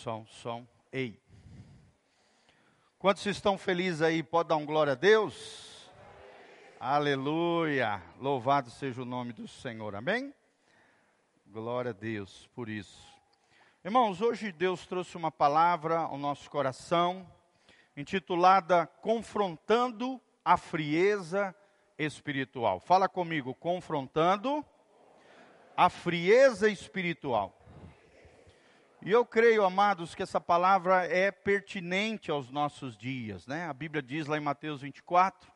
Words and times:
Som, 0.00 0.24
som, 0.24 0.66
ei. 0.90 1.20
Quantos 2.98 3.26
estão 3.26 3.58
felizes 3.58 4.00
aí? 4.00 4.22
Pode 4.22 4.48
dar 4.48 4.56
um 4.56 4.64
glória 4.64 4.94
a 4.94 4.96
Deus? 4.96 5.90
Aleluia! 6.80 8.02
Louvado 8.18 8.70
seja 8.70 9.02
o 9.02 9.04
nome 9.04 9.34
do 9.34 9.46
Senhor, 9.46 9.94
amém? 9.94 10.32
Glória 11.46 11.90
a 11.90 11.92
Deus 11.92 12.48
por 12.54 12.70
isso. 12.70 13.06
Irmãos, 13.84 14.22
hoje 14.22 14.50
Deus 14.50 14.86
trouxe 14.86 15.18
uma 15.18 15.30
palavra 15.30 15.98
ao 15.98 16.16
nosso 16.16 16.48
coração, 16.48 17.30
intitulada 17.94 18.86
Confrontando 19.02 20.18
a 20.42 20.56
Frieza 20.56 21.54
Espiritual. 21.98 22.80
Fala 22.80 23.06
comigo, 23.06 23.54
confrontando 23.54 24.64
a 25.76 25.90
frieza 25.90 26.70
espiritual. 26.70 27.59
E 29.02 29.10
eu 29.10 29.24
creio, 29.24 29.64
amados, 29.64 30.14
que 30.14 30.22
essa 30.22 30.38
palavra 30.38 31.06
é 31.06 31.30
pertinente 31.30 32.30
aos 32.30 32.50
nossos 32.50 32.98
dias, 32.98 33.46
né? 33.46 33.66
A 33.66 33.72
Bíblia 33.72 34.02
diz 34.02 34.26
lá 34.26 34.36
em 34.36 34.42
Mateus 34.42 34.82
24: 34.82 35.50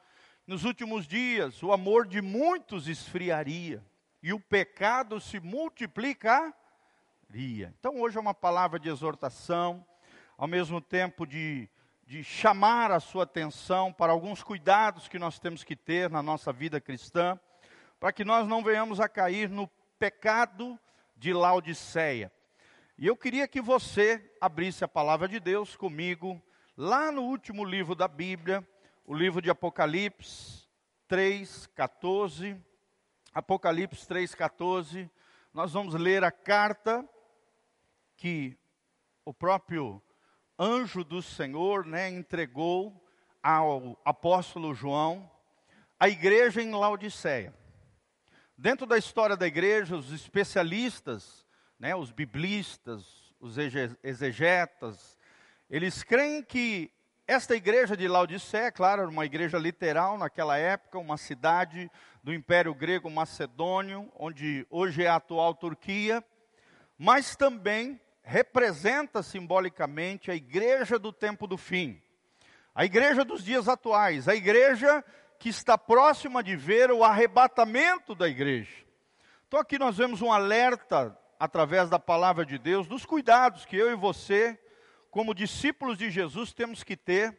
nos 0.46 0.64
últimos 0.64 1.06
dias 1.06 1.62
o 1.62 1.70
amor 1.70 2.06
de 2.06 2.22
muitos 2.22 2.88
esfriaria 2.88 3.84
e 4.22 4.32
o 4.32 4.40
pecado 4.40 5.20
se 5.20 5.40
multiplicaria. 5.40 6.54
Então 7.78 8.00
hoje 8.00 8.16
é 8.16 8.20
uma 8.20 8.32
palavra 8.32 8.78
de 8.78 8.88
exortação, 8.88 9.84
ao 10.38 10.48
mesmo 10.48 10.80
tempo 10.80 11.26
de, 11.26 11.68
de 12.06 12.24
chamar 12.24 12.90
a 12.92 12.98
sua 12.98 13.24
atenção 13.24 13.92
para 13.92 14.10
alguns 14.10 14.42
cuidados 14.42 15.06
que 15.06 15.18
nós 15.18 15.38
temos 15.38 15.62
que 15.62 15.76
ter 15.76 16.08
na 16.08 16.22
nossa 16.22 16.50
vida 16.50 16.80
cristã, 16.80 17.38
para 18.00 18.10
que 18.10 18.24
nós 18.24 18.48
não 18.48 18.64
venhamos 18.64 19.00
a 19.00 19.08
cair 19.08 19.50
no 19.50 19.69
pecado 19.98 20.80
de 21.14 21.30
Laodiceia. 21.34 22.32
E 22.97 23.09
eu 23.09 23.17
queria 23.17 23.48
que 23.48 23.61
você 23.61 24.25
abrisse 24.41 24.84
a 24.84 24.89
palavra 24.89 25.27
de 25.27 25.41
Deus 25.41 25.75
comigo, 25.75 26.41
lá 26.77 27.11
no 27.11 27.23
último 27.23 27.64
livro 27.64 27.92
da 27.92 28.06
Bíblia, 28.06 28.64
o 29.05 29.12
livro 29.12 29.42
de 29.42 29.50
Apocalipse 29.50 30.69
3, 31.09 31.67
14. 31.75 32.56
Apocalipse 33.34 34.06
3, 34.06 34.33
14. 34.37 35.11
Nós 35.53 35.72
vamos 35.72 35.95
ler 35.95 36.22
a 36.22 36.31
carta 36.31 37.05
que 38.17 38.56
o 39.25 39.34
próprio 39.34 40.00
anjo 40.56 41.03
do 41.03 41.20
Senhor 41.20 41.84
né, 41.84 42.09
entregou 42.09 43.05
ao 43.42 44.00
apóstolo 44.05 44.72
João, 44.72 45.28
à 45.98 46.09
igreja 46.09 46.62
em 46.62 46.70
Laodiceia. 46.70 47.53
Dentro 48.56 48.87
da 48.87 48.97
história 48.97 49.37
da 49.37 49.48
igreja, 49.48 49.97
os 49.97 50.12
especialistas 50.12 51.44
né, 51.84 51.94
os 51.94 52.10
biblistas, 52.10 53.04
os 53.38 53.58
exegetas, 54.02 55.18
eles 55.68 56.02
creem 56.02 56.42
que 56.42 56.91
esta 57.28 57.54
igreja 57.54 57.94
de 57.94 58.08
Laodiceia, 58.08 58.72
claro, 58.72 59.02
era 59.02 59.10
uma 59.10 59.26
igreja 59.26 59.58
literal 59.58 60.16
naquela 60.16 60.56
época, 60.56 60.98
uma 60.98 61.18
cidade 61.18 61.91
do 62.22 62.32
Império 62.32 62.74
Grego 62.74 63.10
Macedônio, 63.10 64.10
onde 64.18 64.66
hoje 64.70 65.04
é 65.04 65.08
a 65.08 65.16
atual 65.16 65.54
Turquia, 65.54 66.24
mas 66.96 67.36
também 67.36 68.00
representa 68.22 69.22
simbolicamente 69.22 70.30
a 70.30 70.34
igreja 70.34 70.98
do 70.98 71.12
tempo 71.12 71.46
do 71.46 71.58
fim, 71.58 72.00
a 72.74 72.86
igreja 72.86 73.26
dos 73.26 73.44
dias 73.44 73.69
atuais, 73.69 74.26
a 74.26 74.34
igreja 74.34 75.04
que 75.38 75.50
está 75.50 75.76
próxima 75.76 76.42
de 76.42 76.56
ver 76.56 76.91
o 76.91 77.04
arrebatamento 77.04 78.14
da 78.14 78.26
igreja. 78.26 78.72
Então 79.46 79.60
aqui 79.60 79.78
nós 79.78 79.98
vemos 79.98 80.22
um 80.22 80.32
alerta 80.32 81.14
através 81.45 81.91
da 81.91 81.98
palavra 81.98 82.47
de 82.47 82.56
Deus, 82.56 82.87
dos 82.87 83.05
cuidados 83.05 83.66
que 83.66 83.77
eu 83.77 83.93
e 83.93 83.94
você, 83.94 84.59
como 85.10 85.34
discípulos 85.34 85.99
de 85.99 86.10
Jesus, 86.10 86.55
temos 86.55 86.82
que 86.82 86.97
ter, 86.97 87.38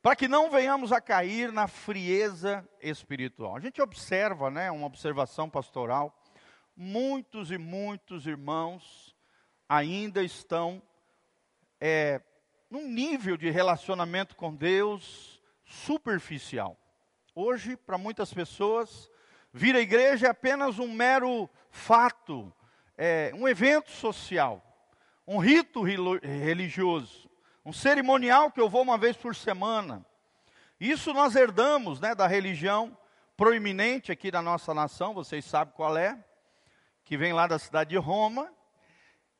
para 0.00 0.16
que 0.16 0.26
não 0.26 0.50
venhamos 0.50 0.92
a 0.92 1.00
cair 1.00 1.52
na 1.52 1.68
frieza 1.68 2.66
espiritual. 2.80 3.54
A 3.54 3.60
gente 3.60 3.82
observa, 3.82 4.50
né, 4.50 4.70
uma 4.70 4.86
observação 4.86 5.50
pastoral, 5.50 6.18
muitos 6.74 7.50
e 7.50 7.58
muitos 7.58 8.26
irmãos 8.26 9.14
ainda 9.68 10.22
estão 10.22 10.82
é, 11.78 12.22
num 12.70 12.88
nível 12.88 13.36
de 13.36 13.50
relacionamento 13.50 14.34
com 14.34 14.54
Deus 14.54 15.38
superficial. 15.66 16.78
Hoje, 17.34 17.76
para 17.76 17.98
muitas 17.98 18.32
pessoas, 18.32 19.10
vir 19.52 19.76
à 19.76 19.80
igreja 19.80 20.28
é 20.28 20.30
apenas 20.30 20.78
um 20.78 20.90
mero 20.90 21.46
fato, 21.70 22.50
é, 22.96 23.32
um 23.34 23.48
evento 23.48 23.90
social, 23.90 24.62
um 25.26 25.38
rito 25.38 25.82
religioso, 25.82 27.28
um 27.64 27.72
cerimonial 27.72 28.50
que 28.50 28.60
eu 28.60 28.68
vou 28.68 28.82
uma 28.82 28.98
vez 28.98 29.16
por 29.16 29.34
semana. 29.34 30.04
Isso 30.78 31.12
nós 31.12 31.34
herdamos 31.34 32.00
né, 32.00 32.14
da 32.14 32.26
religião 32.26 32.96
proeminente 33.36 34.12
aqui 34.12 34.30
da 34.30 34.42
nossa 34.42 34.72
nação, 34.72 35.14
vocês 35.14 35.44
sabem 35.44 35.74
qual 35.74 35.96
é, 35.96 36.22
que 37.04 37.16
vem 37.16 37.32
lá 37.32 37.46
da 37.46 37.58
cidade 37.58 37.90
de 37.90 37.96
Roma, 37.96 38.52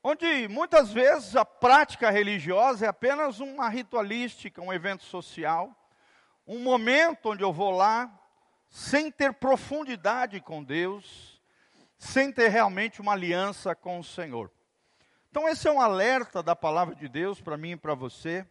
onde 0.02 0.48
muitas 0.48 0.92
vezes 0.92 1.36
a 1.36 1.44
prática 1.44 2.10
religiosa 2.10 2.86
é 2.86 2.88
apenas 2.88 3.40
uma 3.40 3.68
ritualística, 3.68 4.60
um 4.60 4.72
evento 4.72 5.04
social, 5.04 5.74
um 6.46 6.58
momento 6.58 7.30
onde 7.30 7.42
eu 7.42 7.52
vou 7.52 7.70
lá 7.70 8.12
sem 8.68 9.10
ter 9.10 9.32
profundidade 9.32 10.40
com 10.40 10.62
Deus, 10.62 11.33
sem 11.98 12.32
ter 12.32 12.48
realmente 12.48 13.00
uma 13.00 13.12
aliança 13.12 13.74
com 13.74 13.98
o 13.98 14.04
Senhor. 14.04 14.50
Então, 15.30 15.48
esse 15.48 15.66
é 15.66 15.72
um 15.72 15.80
alerta 15.80 16.42
da 16.42 16.54
palavra 16.54 16.94
de 16.94 17.08
Deus 17.08 17.40
para 17.40 17.56
mim 17.56 17.72
e 17.72 17.76
para 17.76 17.94
você, 17.94 18.46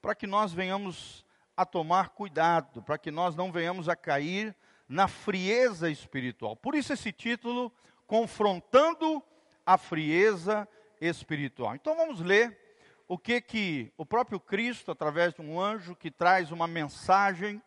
para 0.00 0.14
que 0.14 0.26
nós 0.26 0.52
venhamos 0.52 1.24
a 1.56 1.66
tomar 1.66 2.10
cuidado, 2.10 2.82
para 2.82 2.96
que 2.96 3.10
nós 3.10 3.34
não 3.34 3.50
venhamos 3.50 3.88
a 3.88 3.96
cair 3.96 4.54
na 4.88 5.08
frieza 5.08 5.90
espiritual. 5.90 6.56
Por 6.56 6.74
isso, 6.74 6.92
esse 6.92 7.12
título, 7.12 7.72
Confrontando 8.06 9.22
a 9.66 9.76
Frieza 9.76 10.68
Espiritual. 11.00 11.74
Então, 11.74 11.96
vamos 11.96 12.20
ler 12.20 12.58
o 13.06 13.18
que 13.18 13.40
que 13.40 13.92
o 13.96 14.06
próprio 14.06 14.38
Cristo, 14.38 14.92
através 14.92 15.34
de 15.34 15.42
um 15.42 15.60
anjo 15.60 15.96
que 15.96 16.10
traz 16.10 16.52
uma 16.52 16.68
mensagem 16.68 17.60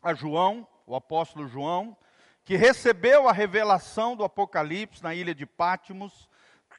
a 0.00 0.14
João, 0.14 0.66
o 0.86 0.94
apóstolo 0.94 1.48
João, 1.48 1.96
que 2.48 2.56
recebeu 2.56 3.28
a 3.28 3.32
revelação 3.32 4.16
do 4.16 4.24
Apocalipse 4.24 5.02
na 5.02 5.14
ilha 5.14 5.34
de 5.34 5.44
Pátimos, 5.44 6.30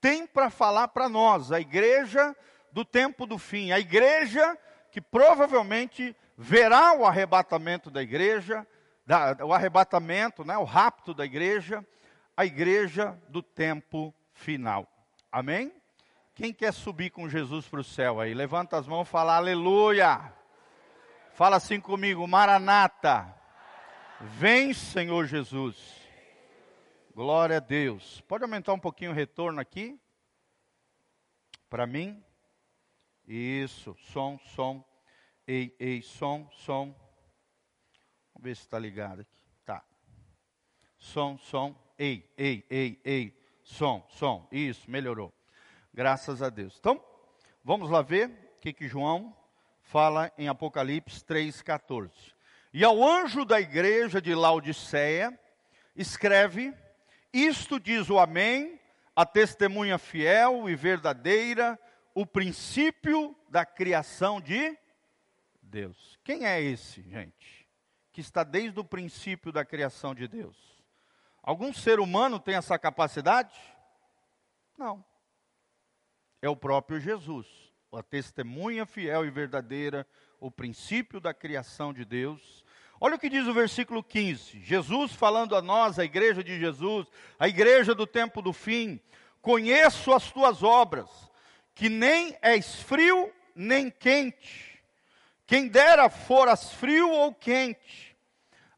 tem 0.02 0.26
para 0.26 0.50
falar 0.50 0.88
para 0.88 1.08
nós, 1.08 1.52
a 1.52 1.60
igreja 1.60 2.36
do 2.72 2.84
tempo 2.84 3.28
do 3.28 3.38
fim, 3.38 3.72
a 3.72 3.80
igreja 3.80 4.58
que 4.92 5.00
provavelmente 5.00 6.16
verá 6.36 6.94
o 6.94 7.06
arrebatamento 7.06 7.92
da 7.92 8.02
igreja, 8.02 8.66
da, 9.06 9.38
o 9.46 9.54
arrebatamento, 9.54 10.44
né, 10.44 10.58
o 10.58 10.64
rapto 10.64 11.14
da 11.14 11.24
igreja, 11.24 11.86
a 12.36 12.44
igreja 12.48 13.16
do 13.30 13.44
tempo 13.44 14.12
final. 14.34 14.88
Amém? 15.32 15.72
Quem 16.34 16.52
quer 16.52 16.74
subir 16.74 17.12
com 17.12 17.30
Jesus 17.30 17.68
para 17.68 17.82
o 17.82 17.84
céu 17.84 18.20
aí? 18.20 18.34
Levanta 18.34 18.76
as 18.76 18.88
mãos 18.88 19.08
e 19.08 19.12
fala 19.12 19.38
aleluia. 19.38 20.34
Fala 21.36 21.58
assim 21.58 21.80
comigo, 21.80 22.28
Maranata. 22.28 23.39
Vem, 24.22 24.74
Senhor 24.74 25.26
Jesus. 25.28 25.78
Glória 27.16 27.56
a 27.56 27.62
Deus. 27.62 28.20
Pode 28.28 28.44
aumentar 28.44 28.74
um 28.74 28.80
pouquinho 28.80 29.12
o 29.12 29.14
retorno 29.14 29.62
aqui? 29.62 29.98
Para 31.70 31.88
mim? 31.88 32.22
Isso. 33.26 33.96
Som, 34.12 34.38
som. 34.54 34.84
Ei, 35.48 35.74
ei, 35.80 36.02
som, 36.02 36.50
som. 36.52 36.94
Vamos 38.34 38.44
ver 38.44 38.56
se 38.58 38.64
está 38.64 38.78
ligado 38.78 39.22
aqui. 39.22 39.42
Tá. 39.66 39.82
Som, 40.98 41.38
som. 41.38 41.74
Ei, 41.98 42.30
ei, 42.38 42.66
ei, 42.70 43.00
ei. 43.06 43.42
Som, 43.64 44.06
som. 44.10 44.50
Isso, 44.52 44.92
melhorou. 44.92 45.34
Graças 45.94 46.42
a 46.42 46.50
Deus. 46.50 46.76
Então, 46.78 47.02
vamos 47.64 47.90
lá 47.90 48.02
ver 48.02 48.28
o 48.28 48.60
que, 48.60 48.74
que 48.74 48.86
João 48.86 49.34
fala 49.82 50.30
em 50.38 50.50
Apocalipse 50.50 51.24
3,14. 51.24 52.38
E 52.74 52.84
ao 52.84 53.04
anjo 53.04 53.44
da 53.44 53.60
igreja 53.60 54.22
de 54.22 54.36
Laodiceia, 54.36 55.38
escreve: 55.96 56.74
Isto 57.34 57.80
diz 57.80 58.10
o 58.10 58.20
Amém, 58.20 58.80
a 59.16 59.26
testemunha 59.26 59.98
fiel 59.98 60.70
e 60.70 60.76
verdadeira, 60.76 61.80
o 62.14 62.26
princípio 62.26 63.36
da 63.50 63.66
criação 63.66 64.40
de 64.40 64.78
Deus. 65.62 66.20
Quem 66.24 66.46
é 66.46 66.62
esse, 66.62 67.02
gente? 67.02 67.68
Que 68.12 68.22
está 68.22 68.44
desde 68.44 68.80
o 68.80 68.84
princípio 68.84 69.52
da 69.52 69.66
criação 69.66 70.14
de 70.14 70.28
Deus. 70.28 70.58
Algum 71.42 71.74
ser 71.74 72.00
humano 72.00 72.40
tem 72.40 72.56
essa 72.56 72.78
capacidade? 72.78 73.58
Não. 74.78 75.04
É 76.42 76.48
o 76.48 76.56
próprio 76.56 77.00
Jesus, 77.00 77.48
a 77.92 78.04
testemunha 78.04 78.86
fiel 78.86 79.26
e 79.26 79.30
verdadeira, 79.30 80.06
o 80.40 80.50
princípio 80.50 81.20
da 81.20 81.34
criação 81.34 81.94
de 81.94 82.06
Deus. 82.06 82.66
Olha 83.00 83.16
o 83.16 83.20
que 83.20 83.30
diz 83.30 83.48
o 83.48 83.54
versículo 83.54 84.04
15: 84.04 84.60
Jesus 84.62 85.14
falando 85.14 85.56
a 85.56 85.62
nós, 85.62 85.98
a 86.00 86.06
igreja 86.06 86.44
de 86.44 86.60
Jesus, 86.60 87.08
a 87.38 87.48
igreja 87.48 87.96
do 87.96 88.06
tempo 88.06 88.42
do 88.42 88.54
fim: 88.54 89.00
Conheço 89.42 90.14
as 90.14 90.32
tuas 90.32 90.64
obras, 90.64 91.10
que 91.74 91.90
nem 91.90 92.38
és 92.42 92.82
frio 92.82 93.32
nem 93.56 93.90
quente. 93.90 94.82
Quem 95.46 95.68
dera 95.68 96.10
foras 96.10 96.72
frio 96.74 97.10
ou 97.10 97.34
quente. 97.34 98.16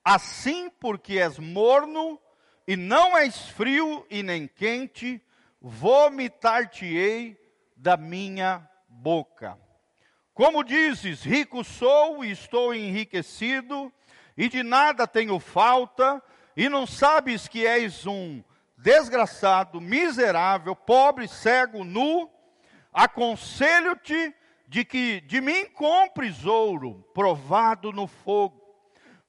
Assim, 0.03 0.69
porque 0.69 1.19
és 1.19 1.37
morno 1.37 2.19
e 2.67 2.75
não 2.75 3.17
és 3.17 3.49
frio 3.49 4.05
e 4.09 4.23
nem 4.23 4.47
quente, 4.47 5.21
vomitar-te-ei 5.59 7.37
da 7.75 7.97
minha 7.97 8.67
boca. 8.87 9.59
Como 10.41 10.63
dizes, 10.63 11.21
rico 11.21 11.63
sou 11.63 12.25
e 12.25 12.31
estou 12.31 12.73
enriquecido, 12.73 13.93
e 14.35 14.49
de 14.49 14.63
nada 14.63 15.05
tenho 15.05 15.39
falta, 15.39 16.19
e 16.57 16.67
não 16.67 16.88
sabes 16.88 17.47
que 17.47 17.67
és 17.67 18.07
um 18.07 18.43
desgraçado, 18.75 19.79
miserável, 19.79 20.75
pobre, 20.75 21.27
cego, 21.27 21.83
nu, 21.83 22.27
aconselho-te 22.91 24.33
de 24.67 24.83
que 24.83 25.21
de 25.21 25.39
mim 25.39 25.67
compres 25.67 26.44
ouro 26.44 27.07
provado 27.13 27.91
no 27.91 28.07
fogo, 28.07 28.59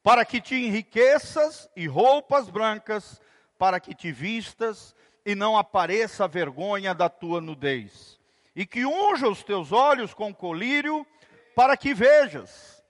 para 0.02 0.24
que 0.24 0.40
te 0.40 0.54
enriqueças 0.54 1.68
e 1.76 1.86
roupas 1.86 2.48
brancas, 2.48 3.20
para 3.58 3.78
que 3.78 3.94
te 3.94 4.10
vistas 4.10 4.94
e 5.26 5.34
não 5.34 5.58
apareça 5.58 6.24
a 6.24 6.26
vergonha 6.26 6.94
da 6.94 7.10
tua 7.10 7.38
nudez. 7.38 8.21
E 8.54 8.66
que 8.66 8.84
unja 8.84 9.28
os 9.28 9.42
teus 9.42 9.72
olhos 9.72 10.12
com 10.12 10.34
colírio, 10.34 11.06
para 11.54 11.76
que 11.76 11.94
vejas. 11.94 12.82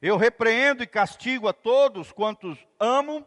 Eu 0.00 0.16
repreendo 0.16 0.82
e 0.82 0.86
castigo 0.86 1.46
a 1.48 1.52
todos 1.52 2.10
quantos 2.12 2.58
amo, 2.78 3.26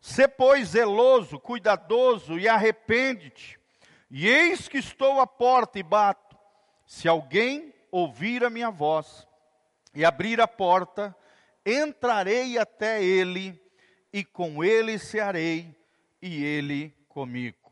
Se, 0.00 0.28
pois, 0.28 0.68
zeloso, 0.70 1.40
cuidadoso 1.40 2.38
e 2.38 2.48
arrepende-te. 2.48 3.58
E 4.10 4.28
eis 4.28 4.68
que 4.68 4.78
estou 4.78 5.20
à 5.20 5.26
porta 5.26 5.78
e 5.78 5.82
bato. 5.82 6.36
Se 6.86 7.08
alguém 7.08 7.74
ouvir 7.90 8.44
a 8.44 8.50
minha 8.50 8.70
voz 8.70 9.26
e 9.94 10.04
abrir 10.04 10.40
a 10.40 10.48
porta, 10.48 11.14
entrarei 11.66 12.58
até 12.58 13.02
ele 13.02 13.60
e 14.12 14.24
com 14.24 14.62
ele 14.62 14.98
cearei 14.98 15.76
e 16.22 16.44
ele 16.44 16.94
comigo. 17.08 17.67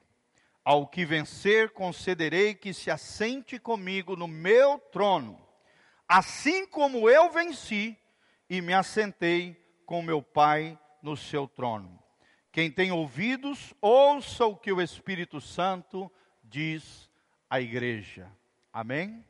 Ao 0.67 0.85
que 0.85 1.05
vencer, 1.05 1.71
concederei 1.71 2.53
que 2.53 2.75
se 2.75 2.91
assente 2.91 3.57
comigo 3.57 4.17
no 4.17 4.27
meu 4.27 4.81
trono, 4.91 5.41
assim 6.09 6.67
como 6.67 7.09
eu 7.09 7.31
venci 7.31 7.97
e 8.51 8.61
me 8.61 8.75
assentei 8.75 9.55
com 9.87 10.03
meu 10.03 10.21
Pai 10.21 10.77
no 11.01 11.17
seu 11.17 11.47
trono. 11.47 11.97
Quem 12.51 12.69
tem 12.69 12.91
ouvidos, 12.91 13.73
ouça 13.81 14.45
o 14.45 14.57
que 14.57 14.73
o 14.73 14.83
Espírito 14.83 15.41
Santo 15.41 16.11
diz 16.43 17.09
à 17.49 17.61
igreja. 17.61 18.29
Amém? 18.73 19.25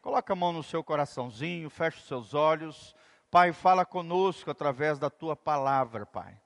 Coloca 0.00 0.34
a 0.34 0.36
mão 0.36 0.52
no 0.52 0.62
seu 0.62 0.84
coraçãozinho, 0.84 1.68
feche 1.68 1.98
os 1.98 2.06
seus 2.06 2.32
olhos. 2.32 2.94
Pai, 3.28 3.52
fala 3.52 3.84
conosco 3.84 4.52
através 4.52 5.00
da 5.00 5.10
tua 5.10 5.34
palavra, 5.34 6.06
Pai. 6.06 6.40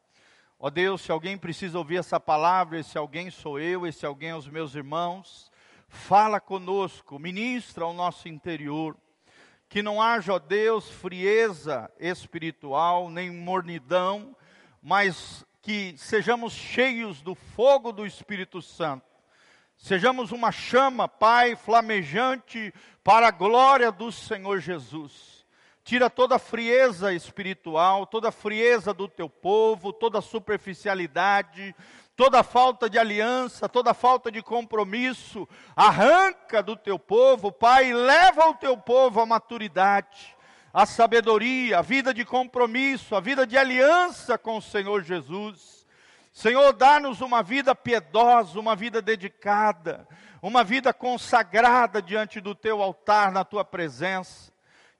Ó 0.62 0.68
Deus, 0.68 1.00
se 1.00 1.10
alguém 1.10 1.38
precisa 1.38 1.78
ouvir 1.78 1.96
essa 1.96 2.20
palavra, 2.20 2.78
esse 2.78 2.98
alguém 2.98 3.30
sou 3.30 3.58
eu, 3.58 3.86
esse 3.86 4.04
alguém 4.04 4.28
é 4.28 4.36
os 4.36 4.46
meus 4.46 4.74
irmãos. 4.74 5.50
Fala 5.88 6.38
conosco, 6.38 7.18
ministra 7.18 7.84
ao 7.84 7.94
nosso 7.94 8.28
interior. 8.28 8.94
Que 9.70 9.82
não 9.82 10.02
haja, 10.02 10.34
ó 10.34 10.38
Deus, 10.38 10.86
frieza 10.90 11.90
espiritual, 11.98 13.08
nem 13.08 13.30
mornidão, 13.30 14.36
mas 14.82 15.46
que 15.62 15.94
sejamos 15.96 16.52
cheios 16.52 17.22
do 17.22 17.34
fogo 17.34 17.90
do 17.90 18.04
Espírito 18.04 18.60
Santo. 18.60 19.06
Sejamos 19.78 20.30
uma 20.30 20.52
chama, 20.52 21.08
Pai, 21.08 21.56
flamejante 21.56 22.70
para 23.02 23.28
a 23.28 23.30
glória 23.30 23.90
do 23.90 24.12
Senhor 24.12 24.60
Jesus. 24.60 25.39
Tira 25.82 26.10
toda 26.10 26.36
a 26.36 26.38
frieza 26.38 27.12
espiritual, 27.12 28.06
toda 28.06 28.28
a 28.28 28.32
frieza 28.32 28.92
do 28.92 29.08
teu 29.08 29.28
povo, 29.28 29.92
toda 29.92 30.18
a 30.18 30.22
superficialidade, 30.22 31.74
toda 32.14 32.40
a 32.40 32.44
falta 32.44 32.88
de 32.88 32.98
aliança, 32.98 33.68
toda 33.68 33.92
a 33.92 33.94
falta 33.94 34.30
de 34.30 34.42
compromisso. 34.42 35.48
Arranca 35.74 36.62
do 36.62 36.76
teu 36.76 36.98
povo, 36.98 37.50
Pai, 37.50 37.92
leva 37.92 38.48
o 38.48 38.54
teu 38.54 38.76
povo 38.76 39.20
à 39.20 39.26
maturidade 39.26 40.36
a 40.72 40.86
sabedoria, 40.86 41.78
a 41.78 41.82
vida 41.82 42.14
de 42.14 42.24
compromisso, 42.24 43.16
a 43.16 43.20
vida 43.20 43.46
de 43.46 43.58
aliança 43.58 44.38
com 44.38 44.56
o 44.56 44.62
Senhor 44.62 45.02
Jesus. 45.02 45.84
Senhor, 46.32 46.72
dá-nos 46.72 47.20
uma 47.20 47.42
vida 47.42 47.74
piedosa, 47.74 48.58
uma 48.58 48.76
vida 48.76 49.02
dedicada, 49.02 50.06
uma 50.40 50.62
vida 50.62 50.94
consagrada 50.94 52.00
diante 52.00 52.40
do 52.40 52.54
teu 52.54 52.80
altar, 52.80 53.32
na 53.32 53.44
tua 53.44 53.64
presença. 53.64 54.49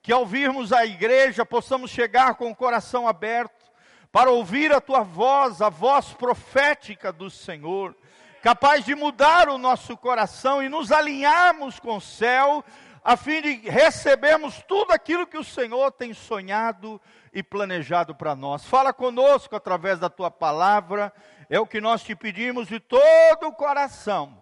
Que 0.01 0.11
ao 0.11 0.25
virmos 0.25 0.73
a 0.73 0.85
igreja 0.85 1.45
possamos 1.45 1.91
chegar 1.91 2.35
com 2.35 2.49
o 2.49 2.55
coração 2.55 3.07
aberto 3.07 3.65
para 4.11 4.31
ouvir 4.31 4.73
a 4.73 4.81
tua 4.81 5.01
voz, 5.01 5.61
a 5.61 5.69
voz 5.69 6.13
profética 6.13 7.11
do 7.11 7.29
Senhor, 7.29 7.95
capaz 8.41 8.83
de 8.83 8.95
mudar 8.95 9.47
o 9.47 9.57
nosso 9.57 9.95
coração 9.95 10.61
e 10.61 10.67
nos 10.67 10.91
alinharmos 10.91 11.79
com 11.79 11.97
o 11.97 12.01
céu 12.01 12.63
a 13.03 13.17
fim 13.17 13.41
de 13.41 13.69
recebermos 13.69 14.61
tudo 14.67 14.91
aquilo 14.91 15.25
que 15.25 15.37
o 15.37 15.43
Senhor 15.43 15.91
tem 15.91 16.13
sonhado 16.13 17.01
e 17.33 17.41
planejado 17.41 18.13
para 18.13 18.35
nós. 18.35 18.65
Fala 18.65 18.93
conosco 18.93 19.55
através 19.55 19.99
da 19.99 20.09
tua 20.09 20.29
palavra, 20.29 21.11
é 21.49 21.59
o 21.59 21.65
que 21.65 21.81
nós 21.81 22.03
te 22.03 22.15
pedimos 22.15 22.67
de 22.67 22.79
todo 22.79 23.47
o 23.47 23.53
coração, 23.53 24.37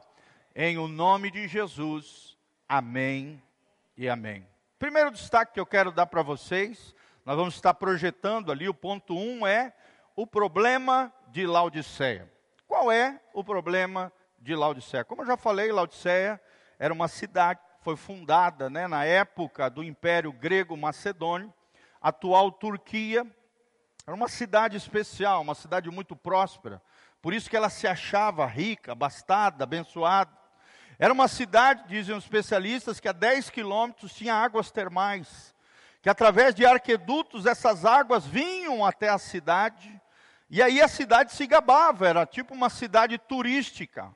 em 0.53 0.77
o 0.77 0.87
nome 0.87 1.31
de 1.31 1.47
Jesus. 1.47 2.37
Amém 2.67 3.41
e 3.95 4.09
amém. 4.09 4.45
Primeiro 4.79 5.11
destaque 5.11 5.55
que 5.55 5.59
eu 5.59 5.65
quero 5.65 5.91
dar 5.91 6.05
para 6.05 6.21
vocês, 6.21 6.95
nós 7.25 7.35
vamos 7.35 7.53
estar 7.55 7.73
projetando 7.73 8.49
ali, 8.49 8.69
o 8.69 8.73
ponto 8.73 9.13
1 9.13 9.19
um 9.19 9.45
é 9.45 9.73
o 10.15 10.25
problema 10.25 11.13
de 11.27 11.45
Laodiceia. 11.45 12.31
Qual 12.65 12.89
é 12.89 13.19
o 13.33 13.43
problema 13.43 14.09
de 14.39 14.55
Laodiceia? 14.55 15.03
Como 15.03 15.21
eu 15.21 15.25
já 15.25 15.35
falei, 15.35 15.69
Laodiceia 15.69 16.41
era 16.79 16.93
uma 16.93 17.09
cidade 17.09 17.59
foi 17.81 17.97
fundada 17.97 18.69
né, 18.69 18.87
na 18.87 19.03
época 19.03 19.69
do 19.69 19.83
Império 19.83 20.31
Grego 20.31 20.77
Macedônio, 20.77 21.53
atual 22.01 22.49
Turquia. 22.49 23.27
Era 24.07 24.15
uma 24.15 24.29
cidade 24.29 24.77
especial, 24.77 25.41
uma 25.41 25.55
cidade 25.55 25.89
muito 25.91 26.15
próspera. 26.15 26.81
Por 27.21 27.33
isso 27.33 27.49
que 27.49 27.57
ela 27.57 27.69
se 27.69 27.85
achava 27.85 28.45
rica, 28.45 28.93
abastada, 28.93 29.65
abençoada. 29.65 30.38
Era 30.99 31.13
uma 31.13 31.29
cidade, 31.29 31.87
dizem 31.87 32.15
os 32.15 32.25
especialistas, 32.25 32.99
que 32.99 33.07
a 33.07 33.13
10 33.13 33.49
quilômetros 33.49 34.13
tinha 34.13 34.35
águas 34.35 34.69
termais, 34.69 35.55
que 36.01 36.09
através 36.09 36.53
de 36.53 36.65
arquedutos 36.65 37.45
essas 37.45 37.85
águas 37.85 38.25
vinham 38.25 38.85
até 38.85 39.07
a 39.07 39.17
cidade, 39.17 39.99
e 40.49 40.61
aí 40.61 40.81
a 40.81 40.87
cidade 40.89 41.31
se 41.31 41.47
gabava, 41.47 42.07
era 42.07 42.25
tipo 42.25 42.53
uma 42.53 42.69
cidade 42.69 43.17
turística 43.17 44.13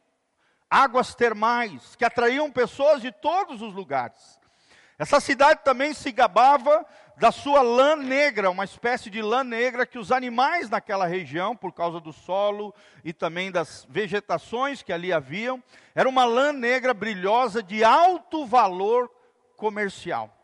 águas 0.74 1.14
termais, 1.14 1.96
que 1.96 2.04
atraíam 2.04 2.52
pessoas 2.52 3.00
de 3.00 3.12
todos 3.12 3.62
os 3.62 3.76
lugares. 3.76 4.40
Essa 4.98 5.20
cidade 5.20 5.62
também 5.64 5.94
se 5.94 6.12
gabava 6.12 6.86
da 7.18 7.32
sua 7.32 7.62
lã 7.62 7.96
negra, 7.96 8.50
uma 8.50 8.64
espécie 8.64 9.10
de 9.10 9.22
lã 9.22 9.44
negra 9.44 9.86
que 9.86 10.00
os 10.00 10.12
animais 10.12 10.70
naquela 10.70 11.06
região, 11.06 11.56
por 11.56 11.72
causa 11.72 12.00
do 12.00 12.12
solo 12.12 12.74
e 13.04 13.14
também 13.14 13.52
das 13.52 13.86
vegetações 13.90 14.82
que 14.82 14.92
ali 14.92 15.14
haviam, 15.14 15.64
era 15.94 16.10
uma 16.10 16.26
lã 16.26 16.52
negra 16.52 16.94
brilhosa 16.94 17.62
de 17.62 17.84
alto 17.84 18.46
valor 18.46 19.10
comercial. 19.56 20.36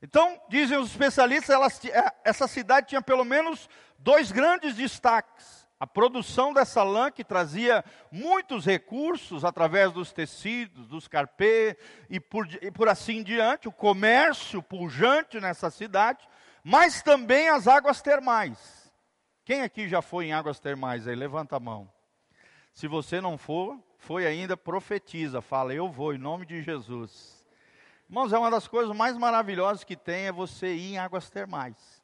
Então, 0.00 0.40
dizem 0.48 0.78
os 0.78 0.90
especialistas, 0.90 1.84
é, 1.86 2.12
essa 2.24 2.46
cidade 2.46 2.88
tinha 2.88 3.02
pelo 3.02 3.24
menos 3.24 3.68
dois 3.98 4.30
grandes 4.30 4.74
destaques. 4.74 5.57
A 5.80 5.86
produção 5.86 6.52
dessa 6.52 6.82
lã 6.82 7.10
que 7.10 7.22
trazia 7.22 7.84
muitos 8.10 8.64
recursos 8.64 9.44
através 9.44 9.92
dos 9.92 10.12
tecidos, 10.12 10.88
dos 10.88 11.06
carpê 11.06 11.78
e 12.10 12.18
por, 12.18 12.48
e 12.60 12.70
por 12.70 12.88
assim 12.88 13.22
diante, 13.22 13.68
o 13.68 13.72
comércio 13.72 14.60
pujante 14.60 15.40
nessa 15.40 15.70
cidade, 15.70 16.28
mas 16.64 17.00
também 17.00 17.48
as 17.48 17.68
águas 17.68 18.02
termais. 18.02 18.92
Quem 19.44 19.62
aqui 19.62 19.88
já 19.88 20.02
foi 20.02 20.26
em 20.26 20.32
águas 20.32 20.58
termais 20.58 21.06
aí? 21.06 21.14
Levanta 21.14 21.56
a 21.56 21.60
mão. 21.60 21.90
Se 22.74 22.88
você 22.88 23.20
não 23.20 23.38
for, 23.38 23.78
foi 23.98 24.26
ainda, 24.26 24.56
profetiza, 24.56 25.40
fala, 25.40 25.74
eu 25.74 25.88
vou, 25.88 26.12
em 26.12 26.18
nome 26.18 26.44
de 26.44 26.62
Jesus. 26.62 27.44
Irmãos, 28.08 28.32
é 28.32 28.38
uma 28.38 28.50
das 28.50 28.66
coisas 28.66 28.94
mais 28.96 29.16
maravilhosas 29.16 29.84
que 29.84 29.96
tem 29.96 30.26
é 30.26 30.32
você 30.32 30.74
ir 30.74 30.94
em 30.94 30.98
águas 30.98 31.30
termais. 31.30 31.97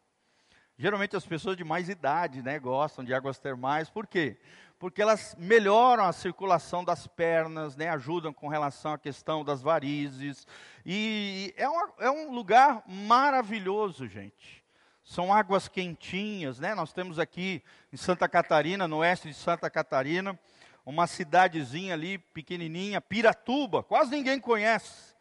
Geralmente 0.76 1.14
as 1.14 1.24
pessoas 1.24 1.56
de 1.56 1.62
mais 1.62 1.88
idade, 1.88 2.42
né, 2.42 2.58
gostam 2.58 3.04
de 3.04 3.14
águas 3.14 3.38
termais. 3.38 3.88
Por 3.88 4.06
quê? 4.06 4.36
Porque 4.78 5.00
elas 5.00 5.36
melhoram 5.38 6.04
a 6.04 6.12
circulação 6.12 6.84
das 6.84 7.06
pernas, 7.06 7.76
né, 7.76 7.88
ajudam 7.90 8.32
com 8.32 8.48
relação 8.48 8.92
à 8.92 8.98
questão 8.98 9.44
das 9.44 9.62
varizes. 9.62 10.46
E 10.84 11.54
é, 11.56 11.68
uma, 11.68 11.92
é 12.00 12.10
um 12.10 12.32
lugar 12.32 12.82
maravilhoso, 12.86 14.08
gente. 14.08 14.64
São 15.04 15.32
águas 15.32 15.68
quentinhas, 15.68 16.58
né? 16.58 16.74
Nós 16.74 16.92
temos 16.92 17.18
aqui 17.18 17.62
em 17.92 17.96
Santa 17.96 18.26
Catarina, 18.26 18.88
no 18.88 18.96
oeste 18.96 19.28
de 19.28 19.34
Santa 19.34 19.68
Catarina, 19.68 20.38
uma 20.84 21.06
cidadezinha 21.06 21.92
ali 21.92 22.18
pequenininha, 22.18 23.00
Piratuba, 23.00 23.82
quase 23.82 24.10
ninguém 24.10 24.40
conhece. 24.40 25.13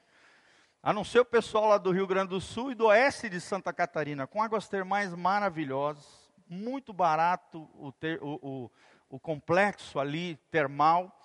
A 0.83 0.91
não 0.91 1.05
ser 1.05 1.21
o 1.21 1.25
pessoal 1.25 1.69
lá 1.69 1.77
do 1.77 1.91
Rio 1.91 2.05
Grande 2.05 2.31
do 2.31 2.41
Sul 2.41 2.73
e 2.73 2.75
do 2.75 2.87
oeste 2.87 3.29
de 3.29 3.39
Santa 3.39 3.71
Catarina, 3.71 4.27
com 4.27 4.43
águas 4.43 4.67
termais 4.67 5.15
maravilhosas, 5.15 6.29
muito 6.45 6.91
barato 6.91 7.69
o, 7.79 7.89
ter, 7.93 8.21
o, 8.21 8.37
o, 8.41 8.71
o 9.09 9.17
complexo 9.17 9.97
ali 9.97 10.35
termal. 10.51 11.17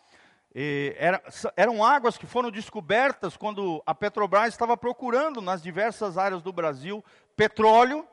Era, 0.96 1.20
eram 1.56 1.84
águas 1.84 2.16
que 2.16 2.24
foram 2.24 2.52
descobertas 2.52 3.36
quando 3.36 3.82
a 3.84 3.92
Petrobras 3.92 4.48
estava 4.54 4.76
procurando 4.76 5.40
nas 5.40 5.60
diversas 5.60 6.16
áreas 6.16 6.40
do 6.40 6.52
Brasil 6.52 7.04
petróleo, 7.34 8.06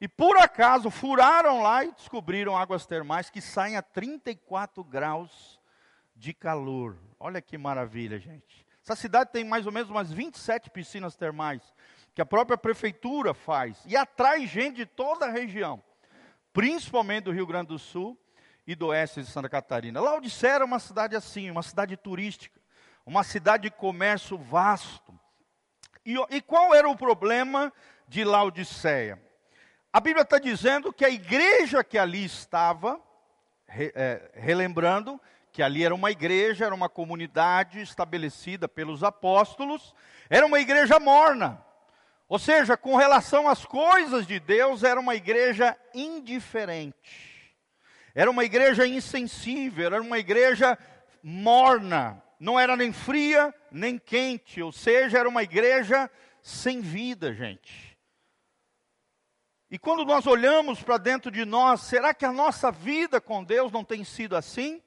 e 0.00 0.08
por 0.08 0.38
acaso 0.38 0.90
furaram 0.90 1.62
lá 1.62 1.84
e 1.84 1.92
descobriram 1.92 2.56
águas 2.56 2.86
termais 2.86 3.28
que 3.28 3.42
saem 3.42 3.76
a 3.76 3.82
34 3.82 4.82
graus 4.82 5.60
de 6.16 6.32
calor. 6.32 6.96
Olha 7.18 7.42
que 7.42 7.58
maravilha, 7.58 8.18
gente. 8.18 8.69
Essa 8.90 9.02
cidade 9.02 9.30
tem 9.30 9.44
mais 9.44 9.66
ou 9.66 9.72
menos 9.72 9.88
umas 9.88 10.10
27 10.10 10.68
piscinas 10.68 11.14
termais, 11.14 11.62
que 12.12 12.20
a 12.20 12.26
própria 12.26 12.58
prefeitura 12.58 13.32
faz, 13.32 13.78
e 13.86 13.96
atrai 13.96 14.44
gente 14.48 14.78
de 14.78 14.86
toda 14.86 15.26
a 15.26 15.30
região, 15.30 15.80
principalmente 16.52 17.24
do 17.24 17.30
Rio 17.30 17.46
Grande 17.46 17.68
do 17.68 17.78
Sul 17.78 18.18
e 18.66 18.74
do 18.74 18.88
oeste 18.88 19.20
de 19.20 19.30
Santa 19.30 19.48
Catarina. 19.48 20.00
Laodicea 20.00 20.54
era 20.54 20.64
uma 20.64 20.80
cidade 20.80 21.14
assim, 21.14 21.52
uma 21.52 21.62
cidade 21.62 21.96
turística, 21.96 22.60
uma 23.06 23.22
cidade 23.22 23.64
de 23.64 23.70
comércio 23.70 24.36
vasto. 24.36 25.16
E, 26.04 26.16
e 26.28 26.40
qual 26.40 26.74
era 26.74 26.88
o 26.88 26.96
problema 26.96 27.72
de 28.08 28.24
Laodiceia? 28.24 29.22
A 29.92 30.00
Bíblia 30.00 30.22
está 30.22 30.40
dizendo 30.40 30.92
que 30.92 31.04
a 31.04 31.10
igreja 31.10 31.84
que 31.84 31.96
ali 31.96 32.24
estava, 32.24 33.00
re, 33.68 33.92
é, 33.94 34.32
relembrando, 34.34 35.20
que 35.60 35.64
ali 35.64 35.84
era 35.84 35.94
uma 35.94 36.10
igreja, 36.10 36.64
era 36.64 36.74
uma 36.74 36.88
comunidade 36.88 37.82
estabelecida 37.82 38.66
pelos 38.66 39.04
apóstolos, 39.04 39.94
era 40.30 40.46
uma 40.46 40.58
igreja 40.58 40.98
morna. 40.98 41.62
Ou 42.26 42.38
seja, 42.38 42.78
com 42.78 42.96
relação 42.96 43.46
às 43.46 43.66
coisas 43.66 44.26
de 44.26 44.40
Deus, 44.40 44.82
era 44.82 44.98
uma 44.98 45.14
igreja 45.14 45.76
indiferente. 45.94 47.54
Era 48.14 48.30
uma 48.30 48.42
igreja 48.42 48.86
insensível, 48.86 49.84
era 49.84 50.00
uma 50.00 50.18
igreja 50.18 50.78
morna. 51.22 52.22
Não 52.38 52.58
era 52.58 52.74
nem 52.74 52.90
fria, 52.90 53.54
nem 53.70 53.98
quente. 53.98 54.62
Ou 54.62 54.72
seja, 54.72 55.18
era 55.18 55.28
uma 55.28 55.42
igreja 55.42 56.10
sem 56.40 56.80
vida, 56.80 57.34
gente. 57.34 57.98
E 59.70 59.78
quando 59.78 60.06
nós 60.06 60.26
olhamos 60.26 60.82
para 60.82 60.96
dentro 60.96 61.30
de 61.30 61.44
nós, 61.44 61.82
será 61.82 62.14
que 62.14 62.24
a 62.24 62.32
nossa 62.32 62.72
vida 62.72 63.20
com 63.20 63.44
Deus 63.44 63.70
não 63.70 63.84
tem 63.84 64.04
sido 64.04 64.34
assim? 64.34 64.82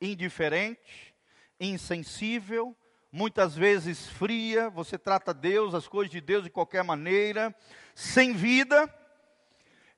Indiferente, 0.00 1.14
insensível, 1.58 2.76
muitas 3.10 3.56
vezes 3.56 4.08
fria, 4.08 4.68
você 4.68 4.98
trata 4.98 5.32
Deus, 5.32 5.74
as 5.74 5.88
coisas 5.88 6.10
de 6.10 6.20
Deus 6.20 6.44
de 6.44 6.50
qualquer 6.50 6.84
maneira, 6.84 7.54
sem 7.94 8.32
vida. 8.34 8.92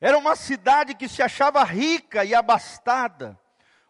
Era 0.00 0.16
uma 0.16 0.36
cidade 0.36 0.94
que 0.94 1.08
se 1.08 1.22
achava 1.22 1.64
rica 1.64 2.24
e 2.24 2.34
abastada, 2.34 3.38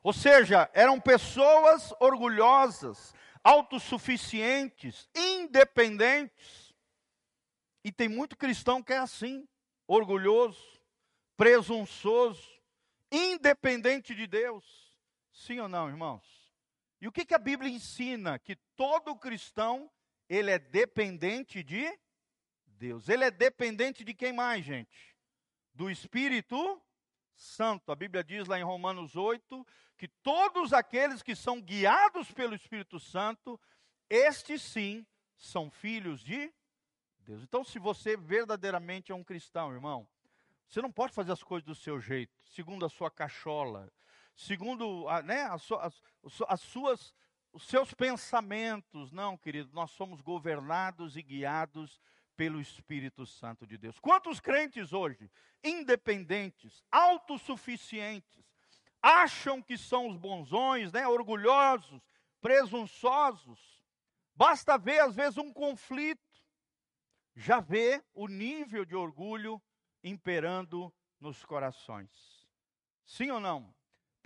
ou 0.02 0.12
seja, 0.12 0.70
eram 0.72 0.98
pessoas 0.98 1.92
orgulhosas, 2.00 3.14
autossuficientes, 3.44 5.08
independentes. 5.14 6.74
E 7.84 7.92
tem 7.92 8.08
muito 8.08 8.36
cristão 8.36 8.82
que 8.82 8.92
é 8.92 8.98
assim, 8.98 9.46
orgulhoso, 9.86 10.80
presunçoso, 11.36 12.48
independente 13.12 14.14
de 14.14 14.26
Deus. 14.26 14.88
Sim 15.38 15.61
ou 15.61 15.68
não, 15.68 15.88
irmãos? 15.88 16.52
E 17.00 17.07
o 17.07 17.12
que, 17.12 17.25
que 17.25 17.35
a 17.35 17.38
Bíblia 17.38 17.71
ensina? 17.71 18.40
Que 18.40 18.57
todo 18.75 19.14
cristão, 19.14 19.88
ele 20.28 20.50
é 20.50 20.59
dependente 20.59 21.62
de 21.62 21.87
Deus. 22.66 23.09
Ele 23.09 23.25
é 23.25 23.30
dependente 23.30 24.04
de 24.04 24.12
quem 24.12 24.33
mais, 24.33 24.64
gente? 24.64 25.16
Do 25.73 25.88
Espírito 25.88 26.83
Santo. 27.37 27.92
A 27.92 27.97
Bíblia 27.97 28.25
diz 28.25 28.49
lá 28.49 28.59
em 28.59 28.64
Romanos 28.64 29.14
8 29.14 29.64
que 29.97 30.09
todos 30.09 30.73
aqueles 30.73 31.23
que 31.23 31.37
são 31.37 31.61
guiados 31.61 32.33
pelo 32.33 32.57
Espírito 32.57 32.99
Santo, 32.99 33.61
estes 34.11 34.61
sim 34.61 35.07
são 35.37 35.71
filhos 35.71 36.21
de 36.21 36.52
Deus. 37.21 37.45
Então, 37.45 37.62
se 37.62 37.78
você 37.78 38.16
verdadeiramente 38.16 39.12
é 39.12 39.14
um 39.14 39.25
cristão, 39.25 39.73
irmão, 39.73 40.07
você 40.68 40.83
não 40.83 40.90
pode 40.90 41.12
fazer 41.12 41.30
as 41.30 41.45
coisas 41.45 41.64
do 41.64 41.76
seu 41.76 42.00
jeito, 42.00 42.42
segundo 42.45 42.85
a 42.85 42.88
sua 42.88 43.11
cachola, 43.11 43.90
segundo 44.38 45.07
né, 45.25 45.42
as, 45.42 45.71
as, 45.73 46.02
as 46.49 46.61
suas, 46.61 47.14
os 47.52 47.64
seus 47.64 47.92
pensamentos. 47.92 49.11
Não, 49.11 49.37
querido, 49.37 49.71
nós 49.73 49.90
somos 49.90 50.21
governados 50.21 51.16
e 51.16 51.23
guiados 51.23 52.00
pelo 52.37 52.61
Espírito 52.61 53.26
Santo 53.26 53.66
de 53.66 53.76
Deus. 53.76 53.99
Quantos 53.99 54.38
crentes 54.38 54.92
hoje, 54.92 55.28
independentes, 55.62 56.85
autossuficientes, 56.90 58.45
acham 59.02 59.61
que 59.61 59.76
são 59.76 60.07
os 60.09 60.16
bonzões, 60.16 60.92
né, 60.92 61.07
orgulhosos, 61.07 62.00
presunçosos? 62.40 63.85
Basta 64.37 64.78
ver, 64.78 65.00
às 65.00 65.16
vezes, 65.16 65.37
um 65.37 65.52
conflito, 65.52 66.23
já 67.35 67.59
vê 67.59 68.04
o 68.14 68.28
nível 68.28 68.85
de 68.85 68.95
orgulho 68.95 69.61
imperando 70.04 70.95
nos 71.21 71.45
corações. 71.45 72.47
Sim 73.04 73.33
ou 73.33 73.40
não? 73.40 73.75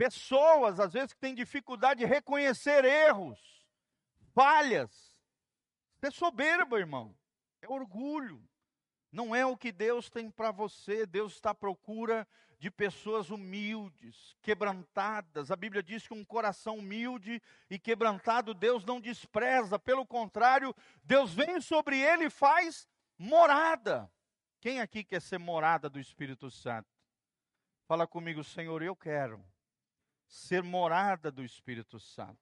Pessoas, 0.02 0.80
às 0.80 0.92
vezes, 0.92 1.12
que 1.12 1.20
têm 1.20 1.32
dificuldade 1.32 2.00
de 2.00 2.06
reconhecer 2.06 2.84
erros, 2.84 3.38
falhas. 4.34 5.16
É 6.02 6.10
soberba, 6.10 6.76
irmão. 6.76 7.16
É 7.60 7.68
orgulho. 7.68 8.42
Não 9.12 9.32
é 9.32 9.46
o 9.46 9.56
que 9.56 9.70
Deus 9.70 10.10
tem 10.10 10.28
para 10.28 10.50
você. 10.50 11.06
Deus 11.06 11.34
está 11.34 11.50
à 11.50 11.54
procura 11.54 12.26
de 12.58 12.68
pessoas 12.68 13.30
humildes, 13.30 14.36
quebrantadas. 14.42 15.52
A 15.52 15.56
Bíblia 15.56 15.84
diz 15.84 16.04
que 16.04 16.14
um 16.14 16.24
coração 16.24 16.78
humilde 16.78 17.40
e 17.70 17.78
quebrantado 17.78 18.54
Deus 18.54 18.84
não 18.84 19.00
despreza. 19.00 19.78
Pelo 19.78 20.04
contrário, 20.04 20.74
Deus 21.04 21.32
vem 21.32 21.60
sobre 21.60 22.00
ele 22.00 22.24
e 22.24 22.30
faz 22.30 22.88
morada. 23.16 24.10
Quem 24.60 24.80
aqui 24.80 25.04
quer 25.04 25.22
ser 25.22 25.38
morada 25.38 25.88
do 25.88 26.00
Espírito 26.00 26.50
Santo? 26.50 26.88
Fala 27.86 28.04
comigo, 28.04 28.42
Senhor, 28.42 28.82
eu 28.82 28.96
quero 28.96 29.51
ser 30.32 30.62
morada 30.62 31.30
do 31.30 31.44
Espírito 31.44 32.00
Santo. 32.00 32.40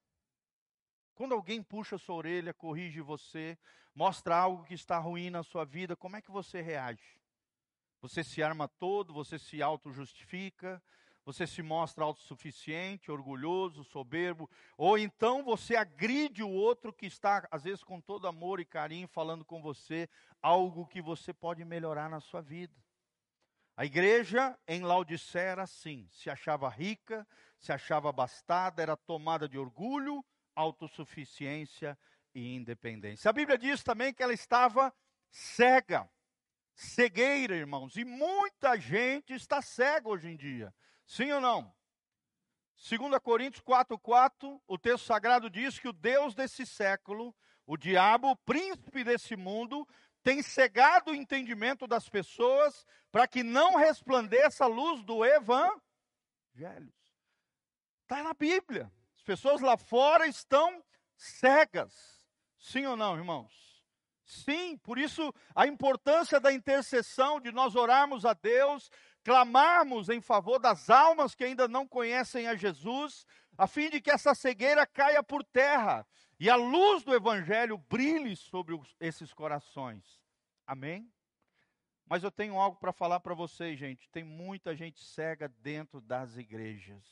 Quando 1.12 1.34
alguém 1.34 1.60
puxa 1.60 1.98
sua 1.98 2.14
orelha, 2.14 2.54
corrige 2.54 3.00
você, 3.00 3.58
mostra 3.92 4.36
algo 4.36 4.62
que 4.64 4.74
está 4.74 4.96
ruim 4.96 5.28
na 5.28 5.42
sua 5.42 5.64
vida, 5.64 5.96
como 5.96 6.16
é 6.16 6.22
que 6.22 6.30
você 6.30 6.60
reage? 6.60 7.20
Você 8.00 8.22
se 8.22 8.44
arma 8.44 8.68
todo, 8.68 9.12
você 9.12 9.40
se 9.40 9.60
auto-justifica, 9.60 10.80
você 11.24 11.48
se 11.48 11.62
mostra 11.62 12.04
autossuficiente, 12.04 13.10
orgulhoso, 13.10 13.82
soberbo, 13.82 14.48
ou 14.78 14.96
então 14.96 15.42
você 15.42 15.74
agride 15.74 16.44
o 16.44 16.48
outro 16.48 16.92
que 16.92 17.06
está, 17.06 17.46
às 17.50 17.64
vezes, 17.64 17.82
com 17.82 18.00
todo 18.00 18.28
amor 18.28 18.60
e 18.60 18.64
carinho, 18.64 19.08
falando 19.08 19.44
com 19.44 19.60
você 19.60 20.08
algo 20.40 20.86
que 20.86 21.02
você 21.02 21.34
pode 21.34 21.64
melhorar 21.64 22.08
na 22.08 22.20
sua 22.20 22.40
vida. 22.40 22.72
A 23.80 23.86
igreja 23.86 24.58
em 24.68 24.82
Laodicea 24.82 25.40
era 25.40 25.62
assim, 25.62 26.06
se 26.10 26.28
achava 26.28 26.68
rica, 26.68 27.26
se 27.58 27.72
achava 27.72 28.10
abastada, 28.10 28.82
era 28.82 28.94
tomada 28.94 29.48
de 29.48 29.56
orgulho, 29.56 30.22
autossuficiência 30.54 31.98
e 32.34 32.54
independência. 32.54 33.30
A 33.30 33.32
Bíblia 33.32 33.56
diz 33.56 33.82
também 33.82 34.12
que 34.12 34.22
ela 34.22 34.34
estava 34.34 34.94
cega, 35.30 36.06
cegueira, 36.74 37.56
irmãos, 37.56 37.96
e 37.96 38.04
muita 38.04 38.78
gente 38.78 39.32
está 39.32 39.62
cega 39.62 40.10
hoje 40.10 40.28
em 40.28 40.36
dia. 40.36 40.74
Sim 41.06 41.32
ou 41.32 41.40
não? 41.40 41.74
2 42.86 43.18
Coríntios 43.22 43.64
4,4, 43.64 44.60
o 44.68 44.76
texto 44.76 45.06
sagrado 45.06 45.48
diz 45.48 45.78
que 45.78 45.88
o 45.88 45.92
Deus 45.94 46.34
desse 46.34 46.66
século, 46.66 47.34
o 47.64 47.78
diabo, 47.78 48.32
o 48.32 48.36
príncipe 48.36 49.02
desse 49.02 49.36
mundo, 49.36 49.88
tem 50.22 50.42
cegado 50.42 51.10
o 51.10 51.14
entendimento 51.14 51.86
das 51.86 52.08
pessoas 52.08 52.86
para 53.10 53.26
que 53.26 53.42
não 53.42 53.76
resplandeça 53.76 54.64
a 54.64 54.68
luz 54.68 55.02
do 55.02 55.24
evangelho. 55.24 56.92
Está 58.02 58.22
na 58.22 58.34
Bíblia. 58.34 58.90
As 59.16 59.22
pessoas 59.22 59.60
lá 59.60 59.76
fora 59.76 60.26
estão 60.26 60.82
cegas. 61.16 61.94
Sim 62.58 62.86
ou 62.86 62.96
não, 62.96 63.16
irmãos? 63.16 63.70
Sim, 64.24 64.76
por 64.78 64.98
isso 64.98 65.34
a 65.54 65.66
importância 65.66 66.38
da 66.38 66.52
intercessão, 66.52 67.40
de 67.40 67.50
nós 67.50 67.74
orarmos 67.74 68.24
a 68.24 68.32
Deus, 68.32 68.90
clamarmos 69.24 70.08
em 70.08 70.20
favor 70.20 70.58
das 70.58 70.88
almas 70.88 71.34
que 71.34 71.44
ainda 71.44 71.66
não 71.66 71.86
conhecem 71.86 72.46
a 72.46 72.54
Jesus, 72.54 73.26
a 73.58 73.66
fim 73.66 73.90
de 73.90 74.00
que 74.00 74.10
essa 74.10 74.34
cegueira 74.34 74.86
caia 74.86 75.22
por 75.22 75.42
terra 75.44 76.06
e 76.40 76.48
a 76.48 76.56
luz 76.56 77.02
do 77.02 77.14
Evangelho 77.14 77.76
brilhe 77.76 78.34
sobre 78.34 78.74
os, 78.74 78.96
esses 78.98 79.30
corações. 79.34 80.18
Amém? 80.66 81.12
Mas 82.06 82.24
eu 82.24 82.30
tenho 82.30 82.58
algo 82.58 82.78
para 82.78 82.94
falar 82.94 83.20
para 83.20 83.34
vocês, 83.34 83.78
gente. 83.78 84.08
Tem 84.08 84.24
muita 84.24 84.74
gente 84.74 85.04
cega 85.04 85.48
dentro 85.60 86.00
das 86.00 86.38
igrejas. 86.38 87.04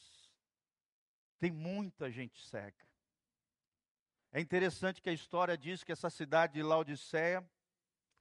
Tem 1.38 1.50
muita 1.50 2.10
gente 2.10 2.42
cega. 2.46 2.88
É 4.32 4.40
interessante 4.40 5.02
que 5.02 5.10
a 5.10 5.12
história 5.12 5.58
diz 5.58 5.84
que 5.84 5.92
essa 5.92 6.08
cidade 6.08 6.54
de 6.54 6.62
Laodiceia 6.62 7.46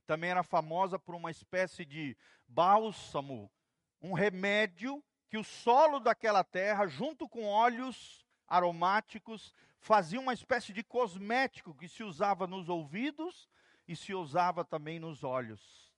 também 0.05 0.31
era 0.31 0.43
famosa 0.43 0.99
por 0.99 1.15
uma 1.15 1.31
espécie 1.31 1.85
de 1.85 2.17
bálsamo, 2.45 3.49
um 4.01 4.11
remédio 4.11 5.01
que 5.29 5.37
o 5.37 5.43
solo 5.43 6.01
daquela 6.01 6.43
terra, 6.43 6.85
junto 6.85 7.29
com 7.29 7.45
óleos 7.45 8.25
aromáticos, 8.45 9.53
fazia 9.79 10.19
uma 10.19 10.33
espécie 10.33 10.73
de 10.73 10.83
cosmético 10.83 11.75
que 11.75 11.87
se 11.87 12.03
usava 12.03 12.47
nos 12.47 12.69
ouvidos 12.69 13.49
e 13.87 13.95
se 13.95 14.13
usava 14.13 14.65
também 14.65 14.99
nos 14.99 15.23
olhos. 15.23 15.91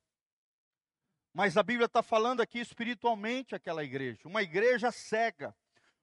Mas 1.33 1.57
a 1.57 1.63
Bíblia 1.63 1.85
está 1.85 2.03
falando 2.03 2.41
aqui 2.41 2.59
espiritualmente 2.59 3.55
aquela 3.55 3.83
igreja, 3.83 4.27
uma 4.27 4.41
igreja 4.41 4.91
cega, 4.91 5.55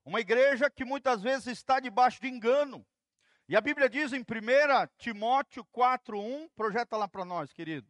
uma 0.04 0.21
igreja 0.21 0.71
que 0.71 0.85
muitas 0.85 1.23
vezes 1.23 1.47
está 1.47 1.80
debaixo 1.80 2.21
de 2.21 2.28
engano. 2.28 2.87
E 3.49 3.56
a 3.56 3.61
Bíblia 3.61 3.88
diz 3.88 4.12
em 4.12 4.21
1 4.21 4.25
Timóteo 4.99 5.64
4,1, 5.66 6.50
projeta 6.56 6.97
lá 6.97 7.06
para 7.06 7.25
nós, 7.25 7.52
querido. 7.52 7.88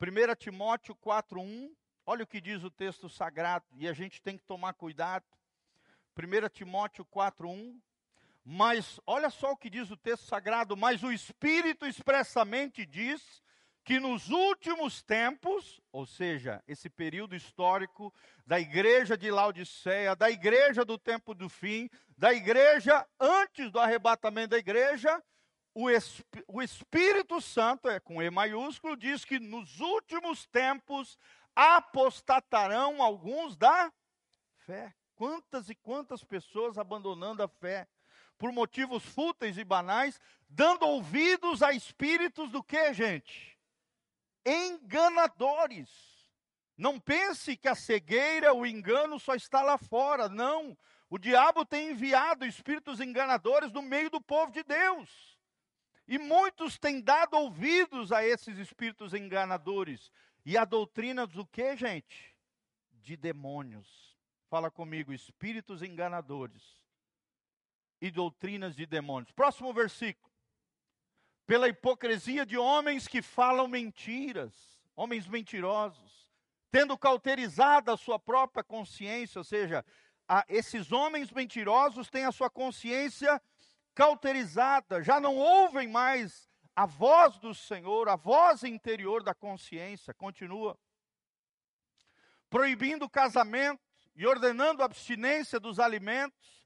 1 0.00 0.34
Timóteo 0.36 0.96
4,1, 0.96 1.70
olha 2.06 2.24
o 2.24 2.26
que 2.26 2.40
diz 2.40 2.64
o 2.64 2.70
texto 2.70 3.08
sagrado, 3.08 3.66
e 3.72 3.86
a 3.86 3.92
gente 3.92 4.22
tem 4.22 4.36
que 4.36 4.44
tomar 4.44 4.72
cuidado. 4.74 5.26
1 6.16 6.48
Timóteo 6.48 7.04
4,1. 7.04 7.80
Mas 8.44 8.98
olha 9.06 9.30
só 9.30 9.52
o 9.52 9.56
que 9.56 9.70
diz 9.70 9.90
o 9.90 9.96
texto 9.96 10.24
sagrado, 10.24 10.76
mas 10.76 11.02
o 11.02 11.12
Espírito 11.12 11.86
expressamente 11.86 12.86
diz 12.86 13.42
que 13.84 13.98
nos 13.98 14.28
últimos 14.30 15.02
tempos, 15.02 15.80
ou 15.90 16.06
seja, 16.06 16.62
esse 16.66 16.88
período 16.88 17.34
histórico 17.34 18.12
da 18.46 18.60
igreja 18.60 19.16
de 19.16 19.30
Laodiceia, 19.30 20.14
da 20.14 20.30
igreja 20.30 20.84
do 20.84 20.98
tempo 20.98 21.34
do 21.34 21.48
fim, 21.48 21.88
da 22.16 22.32
igreja 22.32 23.06
antes 23.18 23.70
do 23.70 23.80
arrebatamento 23.80 24.50
da 24.50 24.58
igreja, 24.58 25.22
o, 25.74 25.86
o 26.48 26.62
Espírito 26.62 27.40
Santo, 27.40 27.88
é 27.88 28.00
com 28.00 28.22
E 28.22 28.30
maiúsculo, 28.30 28.96
diz 28.96 29.24
que 29.24 29.38
nos 29.38 29.80
últimos 29.80 30.46
tempos 30.46 31.18
apostatarão 31.54 33.02
alguns 33.02 33.56
da 33.56 33.92
fé. 34.58 34.94
Quantas 35.14 35.68
e 35.68 35.74
quantas 35.74 36.24
pessoas 36.24 36.78
abandonando 36.78 37.42
a 37.42 37.48
fé 37.48 37.86
por 38.40 38.50
motivos 38.52 39.04
fúteis 39.04 39.58
e 39.58 39.62
banais, 39.62 40.18
dando 40.48 40.86
ouvidos 40.86 41.62
a 41.62 41.72
espíritos 41.74 42.50
do 42.50 42.62
que, 42.62 42.94
gente? 42.94 43.54
Enganadores. 44.46 45.90
Não 46.74 46.98
pense 46.98 47.54
que 47.54 47.68
a 47.68 47.74
cegueira, 47.74 48.54
o 48.54 48.64
engano 48.64 49.20
só 49.20 49.34
está 49.34 49.60
lá 49.60 49.76
fora. 49.76 50.26
Não. 50.30 50.74
O 51.10 51.18
diabo 51.18 51.66
tem 51.66 51.90
enviado 51.90 52.46
espíritos 52.46 52.98
enganadores 52.98 53.70
no 53.72 53.82
meio 53.82 54.08
do 54.08 54.22
povo 54.22 54.50
de 54.50 54.62
Deus. 54.62 55.38
E 56.08 56.18
muitos 56.18 56.78
têm 56.78 56.98
dado 56.98 57.34
ouvidos 57.36 58.10
a 58.10 58.24
esses 58.24 58.56
espíritos 58.56 59.12
enganadores. 59.12 60.10
E 60.46 60.56
a 60.56 60.64
doutrina 60.64 61.26
do 61.26 61.44
que, 61.44 61.76
gente? 61.76 62.34
De 63.02 63.18
demônios. 63.18 64.16
Fala 64.48 64.70
comigo, 64.70 65.12
espíritos 65.12 65.82
enganadores 65.82 66.79
e 68.00 68.10
doutrinas 68.10 68.74
de 68.74 68.86
demônios. 68.86 69.32
Próximo 69.32 69.72
versículo. 69.72 70.32
Pela 71.46 71.68
hipocrisia 71.68 72.46
de 72.46 72.56
homens 72.56 73.08
que 73.08 73.20
falam 73.20 73.66
mentiras, 73.66 74.54
homens 74.94 75.26
mentirosos, 75.26 76.28
tendo 76.70 76.96
cauterizado 76.96 77.90
a 77.90 77.96
sua 77.96 78.18
própria 78.18 78.62
consciência, 78.62 79.40
ou 79.40 79.44
seja, 79.44 79.84
a, 80.28 80.44
esses 80.48 80.92
homens 80.92 81.30
mentirosos 81.32 82.08
têm 82.08 82.24
a 82.24 82.32
sua 82.32 82.48
consciência 82.48 83.42
cauterizada, 83.94 85.02
já 85.02 85.18
não 85.18 85.36
ouvem 85.36 85.88
mais 85.88 86.48
a 86.74 86.86
voz 86.86 87.36
do 87.38 87.52
Senhor, 87.52 88.08
a 88.08 88.16
voz 88.16 88.62
interior 88.62 89.22
da 89.22 89.34
consciência. 89.34 90.14
Continua. 90.14 90.78
Proibindo 92.48 93.04
o 93.04 93.10
casamento 93.10 93.82
e 94.14 94.26
ordenando 94.26 94.82
a 94.82 94.86
abstinência 94.86 95.58
dos 95.58 95.78
alimentos 95.78 96.59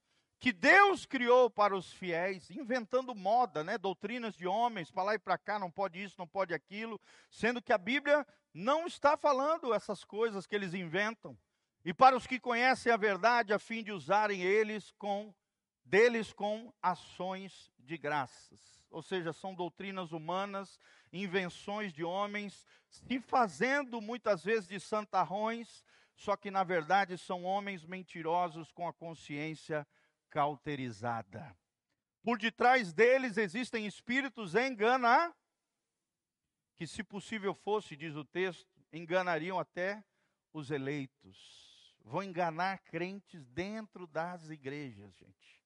que 0.44 0.52
Deus 0.52 1.06
criou 1.06 1.48
para 1.48 1.74
os 1.74 1.90
fiéis, 1.90 2.50
inventando 2.50 3.14
moda, 3.14 3.64
né, 3.64 3.78
doutrinas 3.78 4.36
de 4.36 4.46
homens, 4.46 4.90
para 4.90 5.02
lá 5.02 5.14
e 5.14 5.18
para 5.18 5.38
cá, 5.38 5.58
não 5.58 5.70
pode 5.70 6.02
isso, 6.02 6.16
não 6.18 6.26
pode 6.26 6.52
aquilo, 6.52 7.00
sendo 7.30 7.62
que 7.62 7.72
a 7.72 7.78
Bíblia 7.78 8.26
não 8.52 8.86
está 8.86 9.16
falando 9.16 9.72
essas 9.72 10.04
coisas 10.04 10.46
que 10.46 10.54
eles 10.54 10.74
inventam. 10.74 11.34
E 11.82 11.94
para 11.94 12.14
os 12.14 12.26
que 12.26 12.38
conhecem 12.38 12.92
a 12.92 12.96
verdade, 12.98 13.54
a 13.54 13.58
fim 13.58 13.82
de 13.82 13.90
usarem 13.90 14.42
eles 14.42 14.92
com 14.98 15.34
deles 15.82 16.30
com 16.30 16.70
ações 16.82 17.72
de 17.78 17.96
graças. 17.96 18.84
Ou 18.90 19.00
seja, 19.00 19.32
são 19.32 19.54
doutrinas 19.54 20.12
humanas, 20.12 20.78
invenções 21.10 21.90
de 21.90 22.04
homens, 22.04 22.66
se 22.90 23.18
fazendo 23.18 23.98
muitas 23.98 24.44
vezes 24.44 24.68
de 24.68 24.78
santarrões, 24.78 25.82
só 26.14 26.36
que 26.36 26.50
na 26.50 26.64
verdade 26.64 27.16
são 27.16 27.44
homens 27.44 27.82
mentirosos 27.86 28.70
com 28.72 28.86
a 28.86 28.92
consciência 28.92 29.86
cauterizada. 30.34 31.56
Por 32.20 32.36
detrás 32.38 32.92
deles 32.92 33.36
existem 33.36 33.86
espíritos 33.86 34.56
engana 34.56 35.32
que 36.74 36.88
se 36.88 37.04
possível 37.04 37.54
fosse, 37.54 37.96
diz 37.96 38.16
o 38.16 38.24
texto, 38.24 38.68
enganariam 38.92 39.60
até 39.60 40.04
os 40.52 40.72
eleitos. 40.72 41.96
Vão 42.00 42.20
enganar 42.20 42.78
crentes 42.80 43.46
dentro 43.46 44.08
das 44.08 44.50
igrejas, 44.50 45.14
gente. 45.14 45.62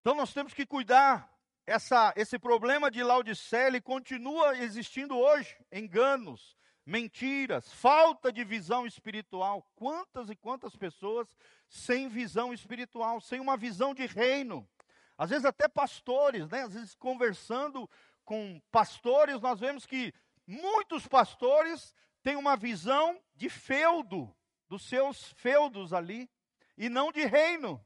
Então 0.00 0.14
nós 0.14 0.32
temos 0.32 0.54
que 0.54 0.64
cuidar. 0.64 1.28
Essa, 1.66 2.14
esse 2.16 2.38
problema 2.38 2.88
de 2.88 3.02
Laodiceia 3.02 3.66
ele 3.66 3.80
continua 3.80 4.56
existindo 4.58 5.18
hoje. 5.18 5.58
Enganos, 5.72 6.56
mentiras, 6.84 7.72
falta 7.72 8.32
de 8.32 8.44
visão 8.44 8.86
espiritual. 8.86 9.62
Quantas 9.74 10.30
e 10.30 10.36
quantas 10.36 10.74
pessoas 10.76 11.36
sem 11.68 12.08
visão 12.08 12.52
espiritual, 12.52 13.20
sem 13.20 13.40
uma 13.40 13.56
visão 13.56 13.94
de 13.94 14.06
reino. 14.06 14.68
Às 15.16 15.30
vezes 15.30 15.44
até 15.44 15.68
pastores, 15.68 16.48
né? 16.48 16.62
Às 16.62 16.74
vezes 16.74 16.94
conversando 16.94 17.88
com 18.24 18.60
pastores, 18.70 19.40
nós 19.40 19.60
vemos 19.60 19.86
que 19.86 20.12
muitos 20.46 21.06
pastores 21.06 21.94
têm 22.22 22.36
uma 22.36 22.56
visão 22.56 23.20
de 23.34 23.48
feudo, 23.48 24.34
dos 24.68 24.82
seus 24.82 25.32
feudos 25.32 25.92
ali, 25.92 26.30
e 26.76 26.88
não 26.88 27.12
de 27.12 27.24
reino. 27.24 27.84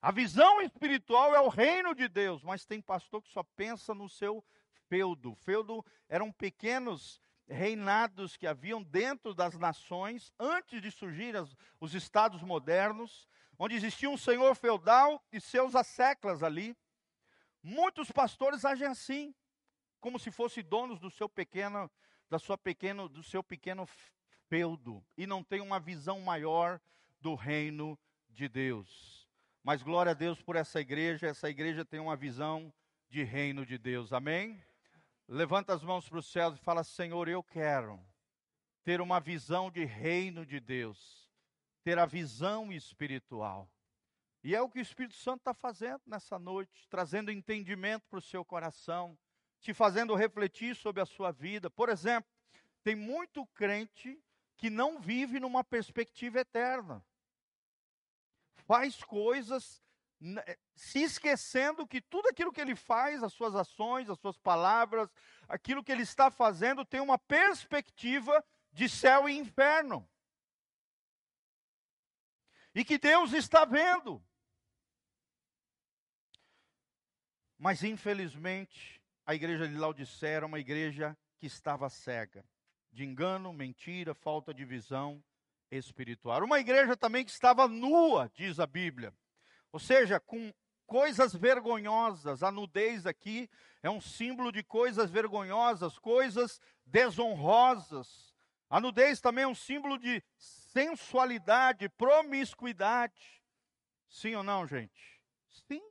A 0.00 0.10
visão 0.10 0.60
espiritual 0.60 1.34
é 1.34 1.40
o 1.40 1.48
reino 1.48 1.94
de 1.94 2.08
Deus, 2.08 2.42
mas 2.42 2.64
tem 2.64 2.80
pastor 2.80 3.22
que 3.22 3.30
só 3.30 3.42
pensa 3.42 3.94
no 3.94 4.08
seu 4.08 4.44
feudo. 4.88 5.34
Feudo 5.36 5.84
eram 6.08 6.32
pequenos 6.32 7.20
reinados 7.48 8.36
que 8.36 8.46
haviam 8.46 8.82
dentro 8.82 9.32
das 9.32 9.56
nações, 9.56 10.32
antes 10.38 10.82
de 10.82 10.90
surgir 10.90 11.36
as, 11.36 11.54
os 11.80 11.94
estados 11.94 12.42
modernos, 12.42 13.28
onde 13.58 13.74
existia 13.74 14.10
um 14.10 14.16
senhor 14.16 14.54
feudal 14.54 15.22
e 15.32 15.40
seus 15.40 15.74
asseclas 15.74 16.42
ali. 16.42 16.76
Muitos 17.62 18.10
pastores 18.10 18.64
agem 18.64 18.86
assim, 18.86 19.34
como 20.00 20.18
se 20.18 20.30
fossem 20.30 20.64
donos 20.64 20.98
do 20.98 21.10
seu 21.10 21.28
pequeno, 21.28 21.90
da 22.28 22.38
sua 22.38 22.58
pequeno, 22.58 23.08
do 23.08 23.22
seu 23.22 23.42
pequeno 23.42 23.86
feudo, 24.48 25.04
e 25.16 25.26
não 25.26 25.42
tem 25.42 25.60
uma 25.60 25.80
visão 25.80 26.20
maior 26.20 26.80
do 27.20 27.34
reino 27.34 27.98
de 28.28 28.48
Deus. 28.48 29.26
Mas 29.62 29.82
glória 29.82 30.12
a 30.12 30.14
Deus 30.14 30.40
por 30.40 30.54
essa 30.54 30.80
igreja, 30.80 31.26
essa 31.26 31.50
igreja 31.50 31.84
tem 31.84 31.98
uma 31.98 32.14
visão 32.14 32.72
de 33.08 33.24
reino 33.24 33.64
de 33.66 33.78
Deus, 33.78 34.12
amém? 34.12 34.62
Levanta 35.28 35.74
as 35.74 35.82
mãos 35.82 36.08
para 36.08 36.18
os 36.18 36.26
céus 36.26 36.56
e 36.56 36.62
fala: 36.62 36.84
Senhor, 36.84 37.28
eu 37.28 37.42
quero 37.42 38.00
ter 38.84 39.00
uma 39.00 39.18
visão 39.18 39.70
de 39.70 39.84
reino 39.84 40.46
de 40.46 40.60
Deus, 40.60 41.28
ter 41.82 41.98
a 41.98 42.06
visão 42.06 42.72
espiritual. 42.72 43.68
E 44.44 44.54
é 44.54 44.62
o 44.62 44.68
que 44.68 44.78
o 44.78 44.82
Espírito 44.82 45.14
Santo 45.14 45.38
está 45.38 45.52
fazendo 45.52 46.02
nessa 46.06 46.38
noite, 46.38 46.86
trazendo 46.88 47.32
entendimento 47.32 48.06
para 48.08 48.20
o 48.20 48.22
seu 48.22 48.44
coração, 48.44 49.18
te 49.60 49.74
fazendo 49.74 50.14
refletir 50.14 50.76
sobre 50.76 51.02
a 51.02 51.06
sua 51.06 51.32
vida. 51.32 51.68
Por 51.68 51.88
exemplo, 51.88 52.30
tem 52.84 52.94
muito 52.94 53.44
crente 53.46 54.22
que 54.56 54.70
não 54.70 55.00
vive 55.00 55.40
numa 55.40 55.64
perspectiva 55.64 56.38
eterna 56.40 57.04
faz 58.66 59.02
coisas 59.04 59.80
se 60.74 61.02
esquecendo 61.02 61.86
que 61.86 62.00
tudo 62.00 62.28
aquilo 62.28 62.52
que 62.52 62.60
ele 62.60 62.74
faz, 62.74 63.22
as 63.22 63.32
suas 63.32 63.54
ações, 63.54 64.08
as 64.08 64.18
suas 64.18 64.38
palavras, 64.38 65.10
aquilo 65.48 65.84
que 65.84 65.92
ele 65.92 66.02
está 66.02 66.30
fazendo 66.30 66.84
tem 66.84 67.00
uma 67.00 67.18
perspectiva 67.18 68.44
de 68.72 68.88
céu 68.88 69.28
e 69.28 69.36
inferno. 69.36 70.08
E 72.74 72.84
que 72.84 72.98
Deus 72.98 73.32
está 73.32 73.64
vendo. 73.64 74.22
Mas 77.58 77.82
infelizmente, 77.82 79.02
a 79.24 79.34
igreja 79.34 79.66
de 79.66 79.74
Laodicea 79.74 80.28
era 80.28 80.46
uma 80.46 80.58
igreja 80.58 81.16
que 81.38 81.46
estava 81.46 81.88
cega, 81.88 82.44
de 82.92 83.04
engano, 83.04 83.52
mentira, 83.52 84.14
falta 84.14 84.52
de 84.52 84.64
visão 84.64 85.22
espiritual. 85.70 86.44
Uma 86.44 86.60
igreja 86.60 86.96
também 86.96 87.24
que 87.24 87.30
estava 87.30 87.66
nua, 87.66 88.30
diz 88.34 88.60
a 88.60 88.66
Bíblia. 88.66 89.14
Ou 89.72 89.78
seja, 89.78 90.18
com 90.20 90.52
coisas 90.86 91.34
vergonhosas. 91.34 92.42
A 92.42 92.50
nudez 92.50 93.06
aqui 93.06 93.50
é 93.82 93.90
um 93.90 94.00
símbolo 94.00 94.52
de 94.52 94.62
coisas 94.62 95.10
vergonhosas, 95.10 95.98
coisas 95.98 96.60
desonrosas. 96.84 98.34
A 98.70 98.80
nudez 98.80 99.20
também 99.20 99.44
é 99.44 99.48
um 99.48 99.54
símbolo 99.54 99.98
de 99.98 100.22
sensualidade, 100.36 101.88
promiscuidade. 101.88 103.42
Sim 104.08 104.34
ou 104.36 104.42
não, 104.42 104.66
gente? 104.66 105.20
Sim. 105.68 105.82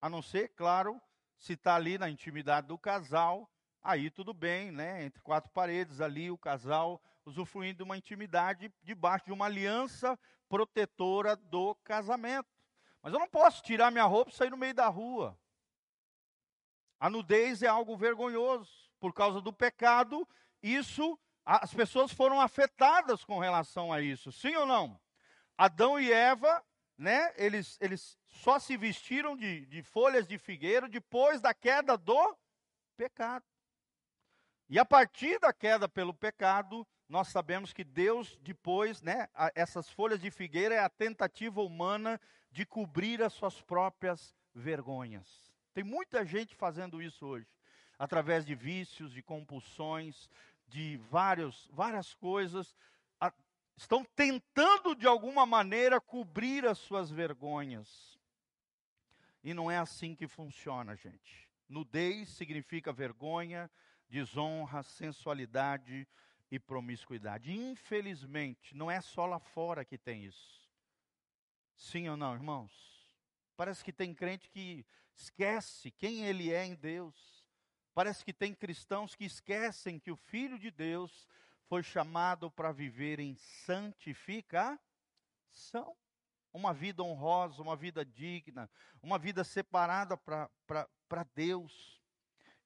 A 0.00 0.08
não 0.08 0.22
ser, 0.22 0.48
claro, 0.50 1.00
se 1.36 1.54
está 1.54 1.74
ali 1.74 1.98
na 1.98 2.08
intimidade 2.08 2.66
do 2.66 2.78
casal, 2.78 3.50
aí 3.82 4.10
tudo 4.10 4.32
bem, 4.32 4.70
né? 4.70 5.04
Entre 5.04 5.20
quatro 5.22 5.50
paredes 5.50 6.00
ali, 6.00 6.30
o 6.30 6.38
casal 6.38 7.02
usufruindo 7.24 7.78
de 7.78 7.82
uma 7.82 7.96
intimidade 7.96 8.72
debaixo 8.82 9.26
de 9.26 9.32
uma 9.32 9.46
aliança 9.46 10.18
protetora 10.48 11.36
do 11.36 11.74
casamento. 11.76 12.48
Mas 13.02 13.12
eu 13.12 13.18
não 13.18 13.28
posso 13.28 13.62
tirar 13.62 13.90
minha 13.90 14.04
roupa 14.04 14.30
e 14.30 14.34
sair 14.34 14.50
no 14.50 14.56
meio 14.56 14.74
da 14.74 14.88
rua. 14.88 15.38
A 16.98 17.08
nudez 17.08 17.62
é 17.62 17.66
algo 17.66 17.96
vergonhoso. 17.96 18.70
Por 18.98 19.14
causa 19.14 19.40
do 19.40 19.52
pecado, 19.52 20.28
isso, 20.62 21.18
as 21.44 21.72
pessoas 21.72 22.12
foram 22.12 22.40
afetadas 22.40 23.24
com 23.24 23.38
relação 23.38 23.90
a 23.90 24.02
isso. 24.02 24.30
Sim 24.30 24.54
ou 24.56 24.66
não? 24.66 25.00
Adão 25.56 25.98
e 25.98 26.12
Eva, 26.12 26.62
né, 26.98 27.32
eles, 27.36 27.78
eles 27.80 28.18
só 28.26 28.58
se 28.58 28.76
vestiram 28.76 29.34
de, 29.36 29.64
de 29.66 29.82
folhas 29.82 30.26
de 30.26 30.36
figueira 30.36 30.86
depois 30.86 31.40
da 31.40 31.54
queda 31.54 31.96
do 31.96 32.36
pecado. 32.96 33.44
E 34.68 34.78
a 34.78 34.84
partir 34.84 35.38
da 35.40 35.52
queda 35.52 35.88
pelo 35.88 36.12
pecado, 36.12 36.86
nós 37.10 37.26
sabemos 37.26 37.72
que 37.72 37.82
Deus, 37.82 38.38
depois, 38.40 39.02
né, 39.02 39.28
essas 39.56 39.90
folhas 39.90 40.20
de 40.20 40.30
figueira 40.30 40.76
é 40.76 40.78
a 40.78 40.88
tentativa 40.88 41.60
humana 41.60 42.20
de 42.52 42.64
cobrir 42.64 43.20
as 43.20 43.32
suas 43.32 43.60
próprias 43.60 44.32
vergonhas. 44.54 45.52
Tem 45.74 45.82
muita 45.82 46.24
gente 46.24 46.54
fazendo 46.54 47.02
isso 47.02 47.26
hoje, 47.26 47.48
através 47.98 48.46
de 48.46 48.54
vícios, 48.54 49.12
de 49.12 49.22
compulsões, 49.22 50.30
de 50.68 50.98
vários, 51.10 51.68
várias 51.72 52.14
coisas. 52.14 52.76
A, 53.20 53.32
estão 53.76 54.04
tentando, 54.14 54.94
de 54.94 55.08
alguma 55.08 55.44
maneira, 55.44 56.00
cobrir 56.00 56.64
as 56.64 56.78
suas 56.78 57.10
vergonhas. 57.10 58.20
E 59.42 59.52
não 59.52 59.68
é 59.68 59.78
assim 59.78 60.14
que 60.14 60.28
funciona, 60.28 60.94
gente. 60.94 61.50
Nudez 61.68 62.28
significa 62.28 62.92
vergonha, 62.92 63.68
desonra, 64.08 64.84
sensualidade, 64.84 66.06
e 66.50 66.58
promiscuidade. 66.58 67.52
Infelizmente, 67.52 68.74
não 68.74 68.90
é 68.90 69.00
só 69.00 69.26
lá 69.26 69.38
fora 69.38 69.84
que 69.84 69.96
tem 69.96 70.24
isso. 70.24 70.68
Sim 71.76 72.08
ou 72.08 72.16
não, 72.16 72.34
irmãos? 72.34 72.72
Parece 73.56 73.84
que 73.84 73.92
tem 73.92 74.14
crente 74.14 74.48
que 74.48 74.84
esquece 75.14 75.90
quem 75.90 76.24
ele 76.24 76.52
é 76.52 76.64
em 76.64 76.74
Deus. 76.74 77.46
Parece 77.94 78.24
que 78.24 78.32
tem 78.32 78.54
cristãos 78.54 79.14
que 79.14 79.24
esquecem 79.24 79.98
que 79.98 80.10
o 80.10 80.16
Filho 80.16 80.58
de 80.58 80.70
Deus 80.70 81.28
foi 81.66 81.82
chamado 81.82 82.50
para 82.50 82.72
viver 82.72 83.20
em 83.20 83.36
santificação. 83.36 84.78
Uma 86.52 86.74
vida 86.74 87.02
honrosa, 87.02 87.62
uma 87.62 87.76
vida 87.76 88.04
digna, 88.04 88.68
uma 89.02 89.18
vida 89.18 89.44
separada 89.44 90.16
para 90.16 91.24
Deus. 91.34 91.99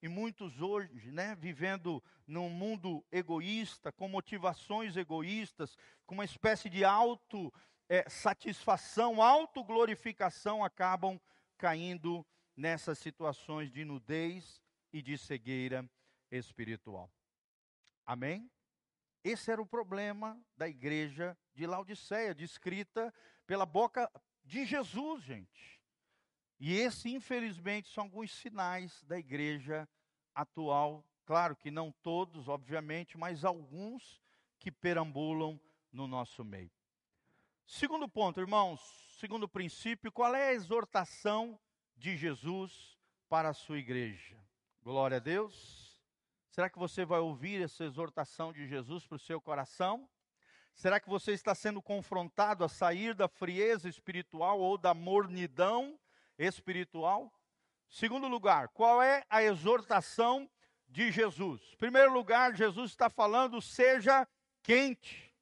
E 0.05 0.09
muitos 0.09 0.61
hoje, 0.61 1.11
né, 1.11 1.35
vivendo 1.35 2.05
num 2.27 2.51
mundo 2.51 3.03
egoísta, 3.11 3.91
com 3.91 4.07
motivações 4.07 4.99
egoístas, 4.99 5.79
com 6.05 6.13
uma 6.13 6.27
espécie 6.27 6.69
de 6.69 6.85
auto 6.85 7.51
é, 7.89 8.07
satisfação, 8.11 9.23
autoglorificação, 9.23 10.63
acabam 10.63 11.19
caindo 11.57 12.23
nessas 12.55 12.99
situações 12.99 13.73
de 13.73 13.83
nudez 13.83 14.61
e 14.93 15.01
de 15.01 15.17
cegueira 15.17 15.89
espiritual. 16.31 17.11
Amém? 18.05 18.51
Esse 19.25 19.51
era 19.51 19.63
o 19.63 19.67
problema 19.67 20.39
da 20.55 20.69
igreja 20.69 21.35
de 21.55 21.67
Laodiceia, 21.67 22.35
descrita 22.35 23.11
pela 23.47 23.65
boca 23.65 24.13
de 24.45 24.67
Jesus, 24.67 25.23
gente. 25.23 25.74
E 26.59 26.75
esse, 26.75 27.13
infelizmente, 27.13 27.89
são 27.89 28.05
alguns 28.05 28.33
sinais 28.33 29.03
da 29.05 29.19
igreja 29.19 29.89
atual. 30.35 31.05
Claro 31.27 31.57
que 31.57 31.71
não 31.71 31.93
todos, 32.03 32.49
obviamente, 32.49 33.17
mas 33.17 33.45
alguns 33.45 34.21
que 34.59 34.71
perambulam 34.71 35.61
no 35.93 36.07
nosso 36.07 36.45
meio. 36.45 36.71
Segundo 37.67 38.09
ponto, 38.09 38.41
irmãos, 38.41 38.81
segundo 39.19 39.49
princípio, 39.49 40.13
qual 40.13 40.35
é 40.35 40.49
a 40.49 40.53
exortação 40.53 41.59
de 41.97 42.17
Jesus 42.17 42.99
para 43.29 43.49
a 43.49 43.55
sua 43.55 43.79
igreja? 43.79 44.39
Glória 44.83 45.17
a 45.17 45.21
Deus. 45.21 45.99
Será 46.51 46.69
que 46.69 46.79
você 46.79 47.05
vai 47.05 47.21
ouvir 47.21 47.63
essa 47.63 47.85
exortação 47.85 48.53
de 48.53 48.67
Jesus 48.67 49.07
para 49.07 49.17
o 49.17 49.19
seu 49.19 49.41
coração? 49.41 50.09
Será 50.75 51.01
que 51.01 51.09
você 51.09 51.33
está 51.33 51.55
sendo 51.55 51.81
confrontado 51.81 52.65
a 52.65 52.69
sair 52.69 53.15
da 53.15 53.29
frieza 53.29 53.89
espiritual 53.89 54.61
ou 54.61 54.77
da 54.77 54.93
mornidão 54.93 55.99
espiritual? 56.39 57.33
Segundo 57.89 58.27
lugar, 58.27 58.69
qual 58.69 59.03
é 59.03 59.25
a 59.31 59.43
exortação 59.43 60.51
de 60.89 61.13
Jesus? 61.13 61.75
Primeiro 61.77 62.13
lugar, 62.13 62.55
Jesus 62.55 62.91
está 62.91 63.09
falando: 63.09 63.61
seja 63.63 64.27
quente, 64.63 65.35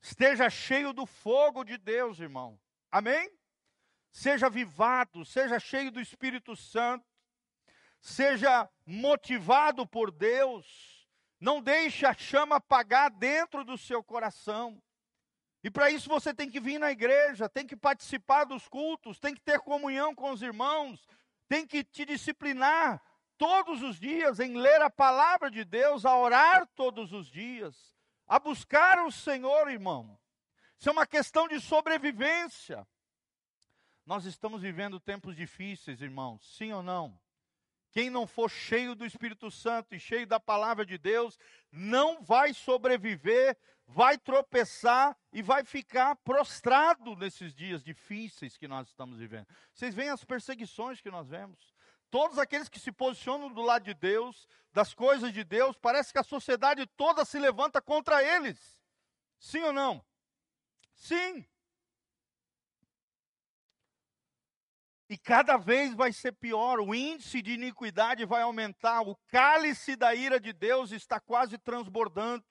esteja 0.00 0.48
cheio 0.48 0.92
do 0.92 1.06
fogo 1.06 1.64
de 1.64 1.76
Deus, 1.76 2.20
irmão. 2.20 2.60
Amém? 2.90 3.30
Seja 4.12 4.48
vivado, 4.48 5.24
seja 5.24 5.58
cheio 5.58 5.90
do 5.90 6.00
Espírito 6.00 6.54
Santo, 6.54 7.04
seja 8.00 8.70
motivado 8.86 9.84
por 9.84 10.12
Deus. 10.12 11.08
Não 11.40 11.60
deixe 11.60 12.06
a 12.06 12.14
chama 12.14 12.56
apagar 12.56 13.10
dentro 13.10 13.64
do 13.64 13.76
seu 13.76 14.04
coração. 14.04 14.80
E 15.64 15.70
para 15.70 15.90
isso 15.90 16.10
você 16.10 16.34
tem 16.34 16.50
que 16.50 16.60
vir 16.60 16.78
na 16.78 16.90
igreja, 16.92 17.48
tem 17.48 17.66
que 17.66 17.74
participar 17.74 18.44
dos 18.44 18.68
cultos, 18.68 19.18
tem 19.18 19.34
que 19.34 19.40
ter 19.40 19.58
comunhão 19.60 20.14
com 20.14 20.30
os 20.30 20.42
irmãos, 20.42 21.08
tem 21.48 21.66
que 21.66 21.82
te 21.82 22.04
disciplinar 22.04 23.02
todos 23.38 23.82
os 23.82 23.98
dias 23.98 24.40
em 24.40 24.58
ler 24.58 24.82
a 24.82 24.90
palavra 24.90 25.50
de 25.50 25.64
Deus, 25.64 26.04
a 26.04 26.14
orar 26.18 26.66
todos 26.74 27.14
os 27.14 27.26
dias, 27.28 27.96
a 28.28 28.38
buscar 28.38 29.06
o 29.06 29.10
Senhor, 29.10 29.70
irmão. 29.70 30.20
Isso 30.78 30.90
é 30.90 30.92
uma 30.92 31.06
questão 31.06 31.48
de 31.48 31.58
sobrevivência. 31.58 32.86
Nós 34.04 34.26
estamos 34.26 34.60
vivendo 34.60 35.00
tempos 35.00 35.34
difíceis, 35.34 36.02
irmãos, 36.02 36.44
sim 36.58 36.74
ou 36.74 36.82
não? 36.82 37.18
Quem 37.94 38.10
não 38.10 38.26
for 38.26 38.50
cheio 38.50 38.96
do 38.96 39.06
Espírito 39.06 39.52
Santo 39.52 39.94
e 39.94 40.00
cheio 40.00 40.26
da 40.26 40.40
palavra 40.40 40.84
de 40.84 40.98
Deus, 40.98 41.38
não 41.70 42.20
vai 42.20 42.52
sobreviver, 42.52 43.56
vai 43.86 44.18
tropeçar 44.18 45.16
e 45.32 45.40
vai 45.40 45.64
ficar 45.64 46.16
prostrado 46.16 47.14
nesses 47.14 47.54
dias 47.54 47.84
difíceis 47.84 48.56
que 48.56 48.66
nós 48.66 48.88
estamos 48.88 49.20
vivendo. 49.20 49.46
Vocês 49.72 49.94
veem 49.94 50.08
as 50.10 50.24
perseguições 50.24 51.00
que 51.00 51.08
nós 51.08 51.28
vemos. 51.28 51.72
Todos 52.10 52.36
aqueles 52.36 52.68
que 52.68 52.80
se 52.80 52.90
posicionam 52.90 53.48
do 53.48 53.62
lado 53.62 53.84
de 53.84 53.94
Deus, 53.94 54.48
das 54.72 54.92
coisas 54.92 55.32
de 55.32 55.44
Deus, 55.44 55.76
parece 55.76 56.12
que 56.12 56.18
a 56.18 56.24
sociedade 56.24 56.84
toda 56.96 57.24
se 57.24 57.38
levanta 57.38 57.80
contra 57.80 58.24
eles. 58.24 58.76
Sim 59.38 59.62
ou 59.62 59.72
não? 59.72 60.04
Sim. 60.96 61.46
E 65.08 65.18
cada 65.18 65.56
vez 65.56 65.94
vai 65.94 66.12
ser 66.12 66.32
pior, 66.32 66.80
o 66.80 66.94
índice 66.94 67.42
de 67.42 67.52
iniquidade 67.52 68.24
vai 68.24 68.42
aumentar, 68.42 69.02
o 69.02 69.16
cálice 69.28 69.96
da 69.96 70.14
ira 70.14 70.40
de 70.40 70.52
Deus 70.52 70.92
está 70.92 71.20
quase 71.20 71.58
transbordando. 71.58 72.44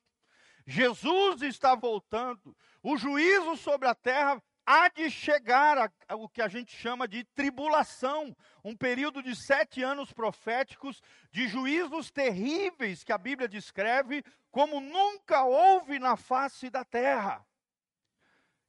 Jesus 0.65 1.41
está 1.41 1.75
voltando, 1.75 2.55
o 2.81 2.95
juízo 2.95 3.57
sobre 3.57 3.87
a 3.87 3.95
terra 3.95 4.41
há 4.65 4.87
de 4.87 5.09
chegar 5.09 5.77
a, 5.77 5.91
a, 6.07 6.15
o 6.15 6.29
que 6.29 6.41
a 6.41 6.47
gente 6.47 6.75
chama 6.75 7.07
de 7.07 7.23
tribulação, 7.35 8.35
um 8.63 8.75
período 8.75 9.21
de 9.21 9.35
sete 9.35 9.83
anos 9.83 10.13
proféticos, 10.13 11.01
de 11.31 11.47
juízos 11.47 12.11
terríveis 12.11 13.03
que 13.03 13.11
a 13.11 13.17
Bíblia 13.17 13.47
descreve 13.47 14.23
como 14.51 14.79
nunca 14.79 15.43
houve 15.43 15.99
na 15.99 16.15
face 16.15 16.69
da 16.69 16.85
terra. 16.85 17.45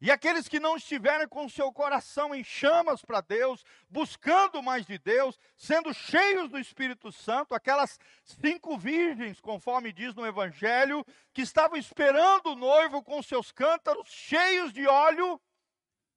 E 0.05 0.11
aqueles 0.11 0.47
que 0.47 0.61
não 0.61 0.77
estiverem 0.77 1.27
com 1.27 1.49
seu 1.49 1.73
coração 1.73 2.35
em 2.35 2.45
chamas 2.45 3.01
para 3.01 3.23
Deus, 3.23 3.65
buscando 3.89 4.63
mais 4.63 4.85
de 4.85 4.99
Deus, 4.99 5.41
sendo 5.57 5.95
cheios 5.95 6.51
do 6.51 6.59
Espírito 6.59 7.11
Santo, 7.11 7.55
aquelas 7.55 7.99
cinco 8.23 8.77
virgens, 8.77 9.41
conforme 9.41 9.95
diz 9.95 10.15
no 10.15 10.27
Evangelho, 10.27 11.07
que 11.33 11.41
estavam 11.41 11.79
esperando 11.79 12.49
o 12.49 12.55
noivo 12.55 13.03
com 13.03 13.23
seus 13.23 13.51
cântaros 13.51 14.07
cheios 14.11 14.75
de 14.75 14.87
óleo, 14.87 15.41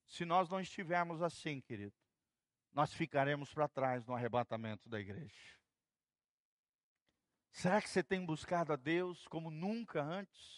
se 0.04 0.26
nós 0.26 0.50
não 0.50 0.60
estivermos 0.60 1.22
assim, 1.22 1.58
querido, 1.58 1.96
nós 2.74 2.92
ficaremos 2.92 3.54
para 3.54 3.68
trás 3.68 4.04
no 4.04 4.14
arrebatamento 4.14 4.86
da 4.86 5.00
igreja. 5.00 5.56
Será 7.52 7.80
que 7.80 7.88
você 7.88 8.02
tem 8.02 8.22
buscado 8.22 8.70
a 8.70 8.76
Deus 8.76 9.26
como 9.28 9.50
nunca 9.50 10.02
antes? 10.02 10.57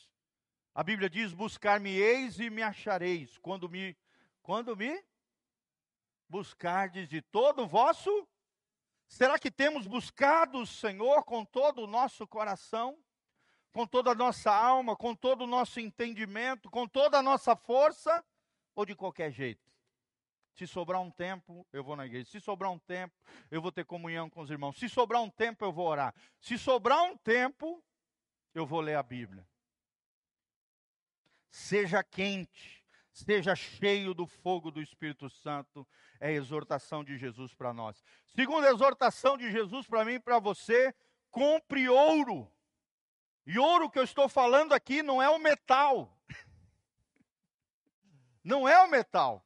A 0.74 0.82
Bíblia 0.82 1.10
diz: 1.10 1.32
Buscar-me-eis 1.32 2.38
e 2.38 2.48
me 2.48 2.62
achareis, 2.62 3.36
quando 3.38 3.68
me, 3.68 3.96
quando 4.42 4.76
me 4.76 5.02
buscardes 6.28 7.08
de 7.08 7.20
todo 7.20 7.62
o 7.62 7.66
vosso. 7.66 8.28
Será 9.08 9.38
que 9.38 9.50
temos 9.50 9.88
buscado 9.88 10.58
o 10.58 10.66
Senhor 10.66 11.24
com 11.24 11.44
todo 11.44 11.82
o 11.82 11.86
nosso 11.86 12.26
coração, 12.28 12.96
com 13.72 13.84
toda 13.84 14.12
a 14.12 14.14
nossa 14.14 14.54
alma, 14.54 14.94
com 14.94 15.16
todo 15.16 15.42
o 15.42 15.46
nosso 15.48 15.80
entendimento, 15.80 16.70
com 16.70 16.86
toda 16.86 17.18
a 17.18 17.22
nossa 17.22 17.56
força, 17.56 18.24
ou 18.72 18.86
de 18.86 18.94
qualquer 18.94 19.32
jeito? 19.32 19.68
Se 20.54 20.66
sobrar 20.66 21.00
um 21.00 21.10
tempo, 21.10 21.66
eu 21.72 21.82
vou 21.82 21.96
na 21.96 22.06
igreja. 22.06 22.30
Se 22.30 22.40
sobrar 22.40 22.70
um 22.70 22.78
tempo, 22.78 23.14
eu 23.50 23.60
vou 23.60 23.72
ter 23.72 23.84
comunhão 23.84 24.30
com 24.30 24.40
os 24.42 24.50
irmãos. 24.50 24.78
Se 24.78 24.88
sobrar 24.88 25.20
um 25.22 25.30
tempo, 25.30 25.64
eu 25.64 25.72
vou 25.72 25.88
orar. 25.88 26.14
Se 26.38 26.56
sobrar 26.56 27.02
um 27.02 27.16
tempo, 27.16 27.82
eu 28.54 28.64
vou 28.64 28.80
ler 28.80 28.94
a 28.94 29.02
Bíblia. 29.02 29.49
Seja 31.50 32.02
quente, 32.04 32.86
seja 33.12 33.56
cheio 33.56 34.14
do 34.14 34.26
fogo 34.26 34.70
do 34.70 34.80
Espírito 34.80 35.28
Santo, 35.28 35.86
é 36.20 36.28
a 36.28 36.32
exortação 36.32 37.02
de 37.02 37.18
Jesus 37.18 37.52
para 37.52 37.72
nós. 37.72 38.02
Segunda 38.26 38.70
exortação 38.70 39.36
de 39.36 39.50
Jesus 39.50 39.86
para 39.86 40.04
mim 40.04 40.14
e 40.14 40.20
para 40.20 40.38
você, 40.38 40.94
compre 41.30 41.88
ouro. 41.88 42.50
E 43.44 43.58
ouro 43.58 43.90
que 43.90 43.98
eu 43.98 44.04
estou 44.04 44.28
falando 44.28 44.72
aqui 44.72 45.02
não 45.02 45.20
é 45.20 45.28
o 45.28 45.38
metal. 45.38 46.16
Não 48.44 48.68
é 48.68 48.82
o 48.82 48.88
metal. 48.88 49.44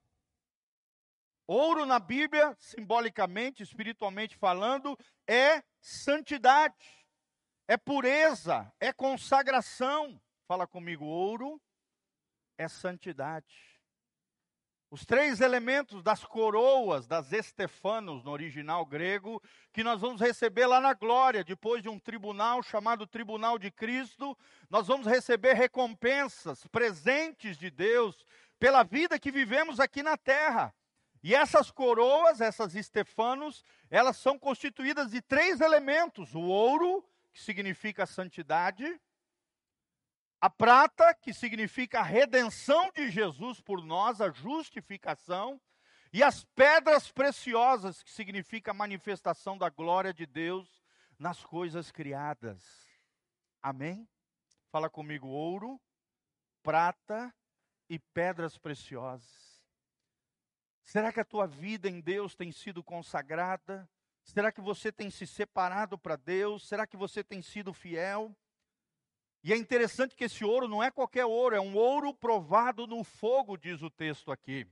Ouro 1.47 1.85
na 1.85 1.99
Bíblia, 1.99 2.55
simbolicamente, 2.59 3.63
espiritualmente 3.63 4.37
falando, 4.37 4.97
é 5.27 5.63
santidade, 5.81 7.07
é 7.67 7.77
pureza, 7.77 8.73
é 8.79 8.93
consagração. 8.93 10.21
Fala 10.47 10.67
comigo, 10.67 11.05
ouro 11.05 11.61
é 12.57 12.69
santidade. 12.69 13.75
Os 14.91 15.05
três 15.05 15.41
elementos 15.41 16.05
das 16.05 16.25
coroas, 16.25 17.09
das 17.09 17.33
estefanos, 17.33 18.23
no 18.23 18.31
original 18.31 18.87
grego, 18.87 19.43
que 19.73 19.83
nós 19.83 20.01
vamos 20.01 20.21
receber 20.21 20.67
lá 20.67 20.81
na 20.81 20.95
glória, 20.95 21.43
depois 21.43 21.83
de 21.83 21.89
um 21.89 21.99
tribunal 21.99 22.63
chamado 22.63 23.05
Tribunal 23.05 23.59
de 23.59 23.73
Cristo, 23.73 24.39
nós 24.71 24.87
vamos 24.87 25.07
receber 25.07 25.55
recompensas, 25.55 26.65
presentes 26.69 27.59
de 27.59 27.71
Deus, 27.71 28.25
pela 28.57 28.85
vida 28.85 29.19
que 29.19 29.33
vivemos 29.33 29.81
aqui 29.81 30.01
na 30.01 30.17
terra. 30.17 30.73
E 31.25 31.35
essas 31.35 31.73
coroas, 31.73 32.41
essas 32.41 32.77
estefanos, 32.77 33.65
elas 33.91 34.17
são 34.19 34.39
constituídas 34.39 35.11
de 35.11 35.21
três 35.21 35.61
elementos: 35.61 36.35
o 36.35 36.43
ouro, 36.43 37.05
que 37.33 37.41
significa 37.43 38.07
santidade, 38.07 39.01
a 40.45 40.51
prata, 40.51 41.15
que 41.15 41.33
significa 41.33 42.01
a 42.01 42.03
redenção 42.03 42.93
de 42.93 43.11
Jesus 43.11 43.63
por 43.63 43.83
nós, 43.83 44.21
a 44.21 44.31
justificação, 44.31 45.59
e 46.13 46.23
as 46.23 46.45
pedras 46.45 47.11
preciosas, 47.11 48.03
que 48.03 48.11
significa 48.11 48.71
a 48.71 48.75
manifestação 48.75 49.57
da 49.57 49.71
glória 49.71 50.13
de 50.13 50.27
Deus 50.27 50.85
nas 51.19 51.43
coisas 51.43 51.91
criadas. 51.91 52.63
Amém? 53.63 54.07
Fala 54.71 54.91
comigo: 54.91 55.29
ouro, 55.29 55.81
prata 56.63 57.35
e 57.89 57.99
pedras 57.99 58.59
preciosas. 58.59 59.65
Será 60.83 61.11
que 61.11 61.21
a 61.21 61.25
tua 61.25 61.47
vida 61.47 61.89
em 61.89 62.03
Deus 62.03 62.35
tem 62.35 62.53
sido 62.53 62.85
consagrada? 62.85 63.89
Será 64.23 64.53
que 64.53 64.61
você 64.61 64.93
tem 64.93 65.09
se 65.09 65.27
separado 65.27 65.97
para 65.97 66.17
Deus? 66.17 66.69
Será 66.69 66.87
que 66.87 66.99
você 66.99 67.25
tem 67.25 67.41
sido 67.41 67.73
fiel? 67.73 68.37
E 69.45 69.53
é 69.53 69.57
interessante 69.59 70.17
que 70.17 70.25
esse 70.25 70.43
ouro 70.43 70.67
não 70.67 70.83
é 70.83 70.91
qualquer 70.91 71.27
ouro, 71.27 71.55
é 71.55 71.61
um 71.61 71.77
ouro 71.77 72.15
provado 72.15 72.87
no 72.87 73.05
fogo, 73.05 73.59
diz 73.59 73.83
o 73.83 73.91
texto 73.91 74.33
aqui. 74.33 74.67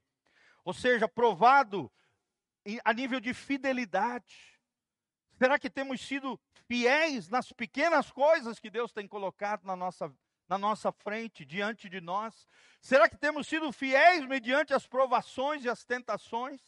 Ou 0.65 0.73
seja, 0.73 1.07
provado 1.07 1.93
a 2.83 2.93
nível 2.95 3.21
de 3.21 3.35
fidelidade. 3.35 4.59
Será 5.33 5.59
que 5.59 5.69
temos 5.69 6.01
sido 6.01 6.41
fiéis 6.67 7.29
nas 7.29 7.53
pequenas 7.53 8.11
coisas 8.11 8.59
que 8.59 8.71
Deus 8.71 8.91
tem 8.93 9.07
colocado 9.07 9.65
na 9.65 9.77
nossa 9.77 10.11
na 10.49 10.59
nossa 10.59 10.91
frente, 10.91 11.45
diante 11.45 11.89
de 11.89 12.01
nós? 12.01 12.47
Será 12.81 13.09
que 13.09 13.17
temos 13.17 13.47
sido 13.47 13.73
fiéis 13.73 14.27
mediante 14.27 14.75
as 14.75 14.87
provações 14.87 15.65
e 15.65 15.69
as 15.69 15.85
tentações? 15.85 16.61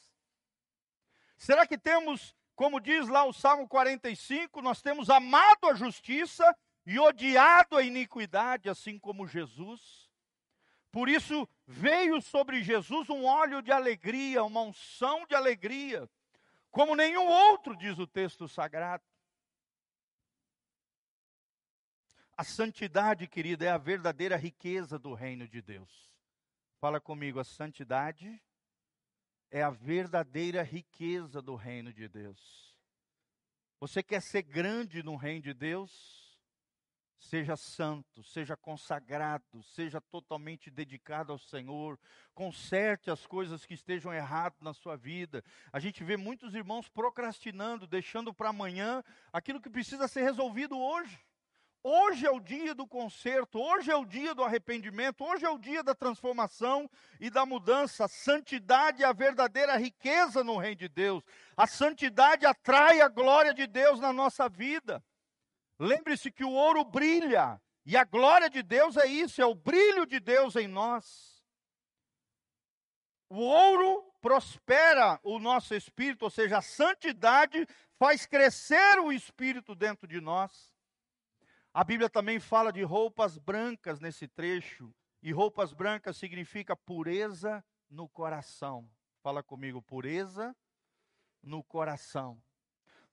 Será 1.37 1.67
que 1.67 1.77
temos, 1.77 2.35
como 2.55 2.81
diz 2.81 3.09
lá 3.09 3.25
o 3.25 3.33
Salmo 3.33 3.69
45, 3.69 4.63
nós 4.63 4.81
temos 4.81 5.11
amado 5.11 5.67
a 5.69 5.75
justiça 5.75 6.55
e 6.87 6.99
odiado 6.99 7.77
a 7.77 7.83
iniquidade, 7.83 8.69
assim 8.69 8.99
como 8.99 9.27
Jesus? 9.27 10.11
Por 10.91 11.09
isso 11.09 11.49
veio 11.67 12.21
sobre 12.23 12.63
Jesus 12.63 13.09
um 13.09 13.25
óleo 13.25 13.61
de 13.61 13.73
alegria, 13.73 14.45
uma 14.45 14.61
unção 14.61 15.27
de 15.27 15.35
alegria, 15.35 16.09
como 16.71 16.95
nenhum 16.95 17.27
outro, 17.27 17.77
diz 17.77 17.99
o 17.99 18.07
texto 18.07 18.49
sagrado. 18.49 19.05
A 22.37 22.43
santidade, 22.43 23.29
querida, 23.29 23.65
é 23.65 23.71
a 23.71 23.79
verdadeira 23.79 24.37
riqueza 24.37 24.99
do 24.99 25.15
reino 25.15 25.47
de 25.47 25.63
Deus. 25.63 26.13
Fala 26.81 27.01
comigo, 27.01 27.39
a 27.39 27.45
santidade 27.45 28.43
é 29.51 29.63
a 29.63 29.71
verdadeira 29.71 30.63
riqueza 30.63 31.41
do 31.41 31.55
reino 31.55 31.93
de 31.93 32.09
Deus. 32.09 32.75
Você 33.79 34.03
quer 34.03 34.21
ser 34.21 34.43
grande 34.43 35.03
no 35.03 35.15
reino 35.15 35.43
de 35.43 35.55
Deus? 35.55 36.24
Seja 37.31 37.57
santo, 37.57 38.23
seja 38.23 38.55
consagrado, 38.55 39.63
seja 39.63 39.99
totalmente 39.99 40.71
dedicado 40.71 41.33
ao 41.33 41.39
Senhor, 41.39 41.99
conserte 42.35 43.11
as 43.11 43.27
coisas 43.27 43.65
que 43.65 43.73
estejam 43.73 44.13
erradas 44.13 44.61
na 44.61 44.75
sua 44.75 44.95
vida. 44.95 45.43
A 45.73 45.79
gente 45.79 46.05
vê 46.05 46.19
muitos 46.19 46.55
irmãos 46.55 46.87
procrastinando, 46.87 47.87
deixando 47.87 48.33
para 48.35 48.51
amanhã 48.51 49.03
aquilo 49.33 49.59
que 49.59 49.71
precisa 49.71 50.07
ser 50.07 50.23
resolvido 50.23 50.79
hoje. 50.79 51.19
Hoje 51.83 52.27
é 52.27 52.31
o 52.31 52.41
dia 52.41 52.75
do 52.75 52.87
conserto, 52.87 53.59
hoje 53.59 53.91
é 53.91 53.97
o 53.97 54.05
dia 54.05 54.35
do 54.35 54.45
arrependimento, 54.45 55.25
hoje 55.25 55.47
é 55.47 55.51
o 55.51 55.59
dia 55.59 55.83
da 55.83 55.95
transformação 55.95 56.91
e 57.19 57.31
da 57.31 57.47
mudança. 57.47 58.05
A 58.05 58.09
santidade 58.09 59.03
é 59.03 59.07
a 59.07 59.15
verdadeira 59.15 59.79
riqueza 59.79 60.45
no 60.45 60.59
reino 60.59 60.77
de 60.77 60.89
Deus. 60.89 61.25
A 61.57 61.67
santidade 61.67 62.45
atrai 62.45 63.01
a 63.01 63.09
glória 63.09 63.55
de 63.55 63.67
Deus 63.67 63.99
na 63.99 64.13
nossa 64.13 64.47
vida. 64.47 65.03
Lembre-se 65.79 66.31
que 66.31 66.45
o 66.45 66.53
ouro 66.53 66.85
brilha, 66.85 67.61
e 67.85 67.97
a 67.97 68.05
glória 68.05 68.49
de 68.49 68.63
Deus 68.63 68.97
é 68.97 69.07
isso, 69.07 69.43
é 69.43 69.47
o 69.47 69.55
brilho 69.55 70.07
de 70.07 70.21
Deus 70.21 70.57
em 70.57 70.69
nós. 70.69 71.45
O 73.29 73.41
ouro 73.41 74.13
prospera 74.21 75.19
o 75.23 75.39
nosso 75.39 75.75
espírito, 75.75 76.23
ou 76.23 76.31
seja, 76.31 76.59
a 76.59 76.63
santidade 76.63 77.67
faz 77.99 78.27
crescer 78.27 78.99
o 79.01 79.13
espírito 79.13 79.75
dentro 79.75 80.07
de 80.07 80.21
nós. 80.21 80.73
A 81.73 81.83
Bíblia 81.83 82.09
também 82.09 82.39
fala 82.39 82.73
de 82.73 82.83
roupas 82.83 83.37
brancas 83.37 83.99
nesse 83.99 84.29
trecho, 84.29 84.95
e 85.21 85.33
roupas 85.33 85.73
brancas 85.73 86.17
significa 86.17 86.77
pureza 86.77 87.65
no 87.91 88.09
coração. 88.09 88.89
Fala 89.23 89.43
comigo, 89.43 89.81
pureza 89.81 90.55
no 91.43 91.65
coração. 91.65 92.41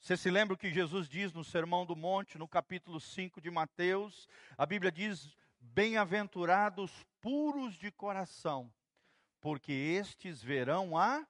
Você 0.02 0.18
se 0.18 0.30
lembra 0.32 0.56
o 0.56 0.58
que 0.58 0.74
Jesus 0.74 1.08
diz 1.08 1.32
no 1.32 1.44
Sermão 1.44 1.86
do 1.86 1.96
Monte, 1.96 2.38
no 2.38 2.48
capítulo 2.48 3.00
5 3.00 3.40
de 3.40 3.50
Mateus? 3.50 4.28
A 4.58 4.66
Bíblia 4.66 4.92
diz: 4.92 5.38
Bem-aventurados 5.60 6.92
puros 7.22 7.76
de 7.76 7.92
coração, 7.92 8.74
porque 9.40 9.72
estes 9.72 10.42
verão 10.42 10.98
a 10.98 11.26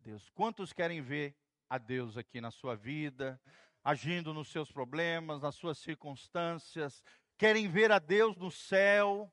Deus. 0.00 0.30
Quantos 0.30 0.72
querem 0.72 1.02
ver 1.02 1.36
a 1.68 1.76
Deus 1.76 2.16
aqui 2.16 2.40
na 2.40 2.50
sua 2.50 2.74
vida? 2.74 3.40
agindo 3.84 4.34
nos 4.34 4.48
seus 4.48 4.70
problemas, 4.70 5.40
nas 5.40 5.54
suas 5.54 5.78
circunstâncias, 5.78 7.02
querem 7.38 7.68
ver 7.68 7.90
a 7.90 7.98
Deus 7.98 8.36
no 8.36 8.50
céu, 8.50 9.32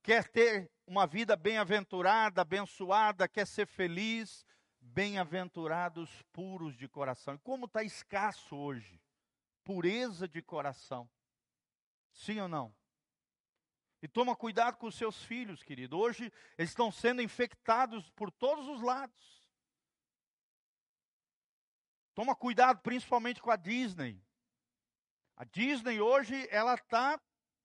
quer 0.00 0.28
ter 0.28 0.70
uma 0.86 1.08
vida 1.08 1.34
bem-aventurada, 1.34 2.42
abençoada, 2.42 3.26
quer 3.26 3.44
ser 3.44 3.66
feliz, 3.66 4.44
bem-aventurados 4.82 6.10
puros 6.32 6.76
de 6.76 6.88
coração. 6.88 7.34
E 7.34 7.38
como 7.38 7.66
está 7.66 7.82
escasso 7.82 8.56
hoje? 8.56 9.00
Pureza 9.64 10.26
de 10.26 10.42
coração. 10.42 11.08
Sim 12.12 12.40
ou 12.40 12.48
não? 12.48 12.74
E 14.02 14.08
toma 14.08 14.34
cuidado 14.34 14.76
com 14.76 14.88
os 14.88 14.96
seus 14.96 15.24
filhos, 15.24 15.62
querido. 15.62 15.96
Hoje 15.96 16.32
eles 16.58 16.70
estão 16.70 16.90
sendo 16.90 17.22
infectados 17.22 18.10
por 18.10 18.30
todos 18.30 18.66
os 18.68 18.82
lados. 18.82 19.42
Toma 22.14 22.34
cuidado 22.34 22.80
principalmente 22.82 23.40
com 23.40 23.50
a 23.50 23.56
Disney. 23.56 24.20
A 25.36 25.44
Disney 25.44 26.00
hoje 26.00 26.46
ela 26.50 26.74
está 26.74 27.20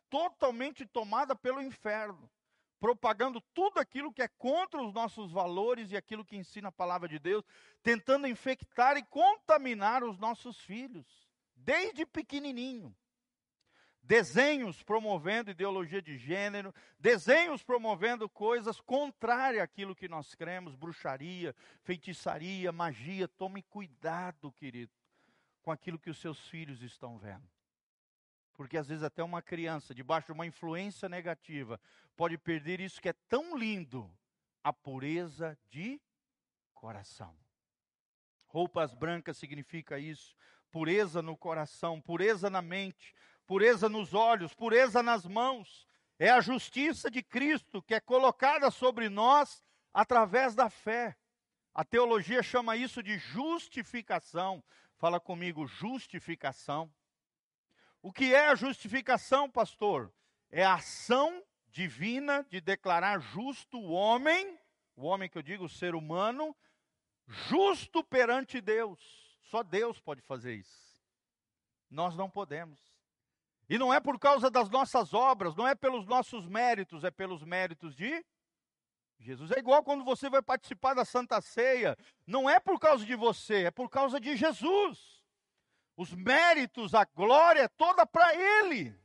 totalmente 0.09 0.85
tomada 0.85 1.35
pelo 1.35 1.61
inferno, 1.61 2.31
propagando 2.79 3.41
tudo 3.53 3.79
aquilo 3.79 4.13
que 4.13 4.21
é 4.21 4.27
contra 4.27 4.81
os 4.81 4.93
nossos 4.93 5.31
valores 5.31 5.91
e 5.91 5.97
aquilo 5.97 6.25
que 6.25 6.37
ensina 6.37 6.69
a 6.69 6.71
palavra 6.71 7.07
de 7.07 7.19
Deus, 7.19 7.43
tentando 7.81 8.27
infectar 8.27 8.97
e 8.97 9.03
contaminar 9.03 10.03
os 10.03 10.17
nossos 10.17 10.59
filhos, 10.61 11.27
desde 11.55 12.05
pequenininho. 12.05 12.95
desenhos 14.01 14.81
promovendo 14.83 15.51
ideologia 15.51 16.01
de 16.01 16.17
gênero, 16.17 16.73
desenhos 16.97 17.61
promovendo 17.61 18.29
coisas 18.29 18.79
contrárias 18.79 19.61
àquilo 19.61 19.93
que 19.93 20.07
nós 20.07 20.33
cremos, 20.33 20.75
bruxaria, 20.75 21.53
feitiçaria, 21.83 22.71
magia. 22.71 23.27
Tome 23.27 23.61
cuidado, 23.63 24.49
querido, 24.53 24.93
com 25.61 25.71
aquilo 25.71 25.99
que 25.99 26.09
os 26.09 26.21
seus 26.21 26.47
filhos 26.47 26.81
estão 26.81 27.17
vendo. 27.17 27.56
Porque 28.57 28.75
às 28.75 28.87
vezes 28.87 29.03
até 29.03 29.23
uma 29.23 29.41
criança, 29.41 29.93
debaixo 29.93 30.27
de 30.27 30.31
uma 30.33 30.47
influência 30.47 31.07
negativa, 31.07 31.79
pode 32.15 32.37
perder 32.37 32.81
isso 32.81 32.99
que 32.99 33.07
é 33.07 33.13
tão 33.29 33.55
lindo, 33.55 34.11
a 34.63 34.73
pureza 34.73 35.57
de 35.69 36.01
coração. 36.73 37.37
Roupas 38.47 38.95
brancas 38.95 39.37
significa 39.37 39.99
isso, 39.99 40.35
pureza 40.71 41.21
no 41.21 41.37
coração, 41.37 42.01
pureza 42.01 42.49
na 42.49 42.61
mente, 42.61 43.13
pureza 43.45 43.87
nos 43.87 44.15
olhos, 44.15 44.55
pureza 44.55 45.03
nas 45.03 45.25
mãos. 45.25 45.87
É 46.17 46.29
a 46.29 46.41
justiça 46.41 47.11
de 47.11 47.21
Cristo 47.21 47.81
que 47.83 47.93
é 47.93 47.99
colocada 47.99 48.71
sobre 48.71 49.07
nós 49.07 49.63
através 49.93 50.55
da 50.55 50.67
fé. 50.67 51.15
A 51.75 51.85
teologia 51.85 52.41
chama 52.41 52.75
isso 52.75 53.03
de 53.03 53.19
justificação. 53.19 54.63
Fala 54.97 55.19
comigo, 55.19 55.67
justificação. 55.67 56.91
O 58.07 58.13
que 58.13 58.33
é 58.33 58.47
a 58.47 58.55
justificação, 58.55 59.51
pastor? 59.51 60.13
É 60.49 60.63
a 60.63 60.75
ação 60.75 61.43
divina 61.69 62.47
de 62.49 62.61
declarar 62.61 63.19
justo 63.19 63.77
o 63.77 63.91
homem, 63.91 64.57
o 64.95 65.03
homem 65.03 65.29
que 65.29 65.37
eu 65.37 65.41
digo, 65.41 65.65
o 65.65 65.69
ser 65.69 65.93
humano, 65.93 66.55
justo 67.27 68.01
perante 68.01 68.61
Deus. 68.61 68.97
Só 69.41 69.61
Deus 69.61 69.99
pode 69.99 70.21
fazer 70.21 70.55
isso. 70.55 71.03
Nós 71.91 72.15
não 72.15 72.29
podemos. 72.29 72.79
E 73.67 73.77
não 73.77 73.93
é 73.93 73.99
por 73.99 74.17
causa 74.17 74.49
das 74.49 74.69
nossas 74.69 75.13
obras, 75.13 75.53
não 75.53 75.67
é 75.67 75.75
pelos 75.75 76.05
nossos 76.05 76.47
méritos, 76.47 77.03
é 77.03 77.11
pelos 77.11 77.43
méritos 77.43 77.93
de 77.93 78.25
Jesus. 79.19 79.51
É 79.51 79.59
igual 79.59 79.83
quando 79.83 80.05
você 80.05 80.29
vai 80.29 80.41
participar 80.41 80.93
da 80.93 81.03
Santa 81.03 81.41
Ceia, 81.41 81.97
não 82.25 82.49
é 82.49 82.57
por 82.57 82.79
causa 82.79 83.05
de 83.05 83.15
você, 83.15 83.65
é 83.65 83.71
por 83.71 83.89
causa 83.89 84.17
de 84.17 84.37
Jesus. 84.37 85.16
Os 85.97 86.13
méritos, 86.13 86.93
a 86.93 87.03
glória 87.03 87.67
toda 87.67 88.05
para 88.05 88.33
Ele. 88.33 88.95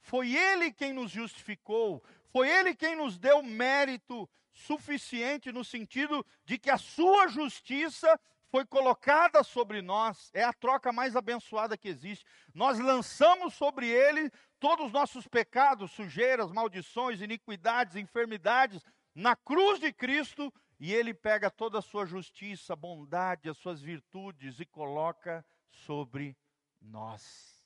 Foi 0.00 0.36
Ele 0.36 0.70
quem 0.70 0.92
nos 0.92 1.10
justificou, 1.10 2.04
foi 2.30 2.48
Ele 2.48 2.74
quem 2.74 2.94
nos 2.94 3.18
deu 3.18 3.42
mérito 3.42 4.28
suficiente 4.52 5.50
no 5.50 5.64
sentido 5.64 6.24
de 6.44 6.58
que 6.58 6.70
a 6.70 6.78
Sua 6.78 7.26
justiça 7.26 8.20
foi 8.54 8.64
colocada 8.64 9.42
sobre 9.42 9.82
nós, 9.82 10.30
é 10.32 10.44
a 10.44 10.52
troca 10.52 10.92
mais 10.92 11.16
abençoada 11.16 11.76
que 11.76 11.88
existe. 11.88 12.24
Nós 12.54 12.78
lançamos 12.78 13.54
sobre 13.54 13.88
ele 13.88 14.30
todos 14.60 14.86
os 14.86 14.92
nossos 14.92 15.26
pecados, 15.26 15.90
sujeiras, 15.90 16.52
maldições, 16.52 17.20
iniquidades, 17.20 17.96
enfermidades, 17.96 18.80
na 19.12 19.34
cruz 19.34 19.80
de 19.80 19.92
Cristo, 19.92 20.54
e 20.78 20.94
ele 20.94 21.12
pega 21.12 21.50
toda 21.50 21.80
a 21.80 21.82
sua 21.82 22.06
justiça, 22.06 22.76
bondade, 22.76 23.48
as 23.48 23.58
suas 23.58 23.80
virtudes 23.80 24.60
e 24.60 24.64
coloca 24.64 25.44
sobre 25.74 26.36
nós. 26.80 27.62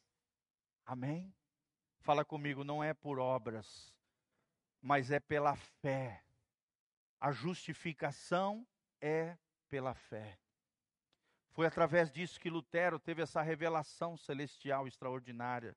Amém? 0.84 1.32
Fala 2.00 2.24
comigo, 2.24 2.64
não 2.64 2.82
é 2.82 2.94
por 2.94 3.18
obras, 3.18 3.94
mas 4.80 5.10
é 5.10 5.20
pela 5.20 5.54
fé. 5.56 6.24
A 7.20 7.32
justificação 7.32 8.66
é 9.00 9.36
pela 9.68 9.94
fé. 9.94 10.38
Foi 11.50 11.66
através 11.66 12.10
disso 12.10 12.38
que 12.38 12.48
Lutero 12.48 12.98
teve 12.98 13.20
essa 13.20 13.42
revelação 13.42 14.16
celestial 14.16 14.86
extraordinária. 14.86 15.76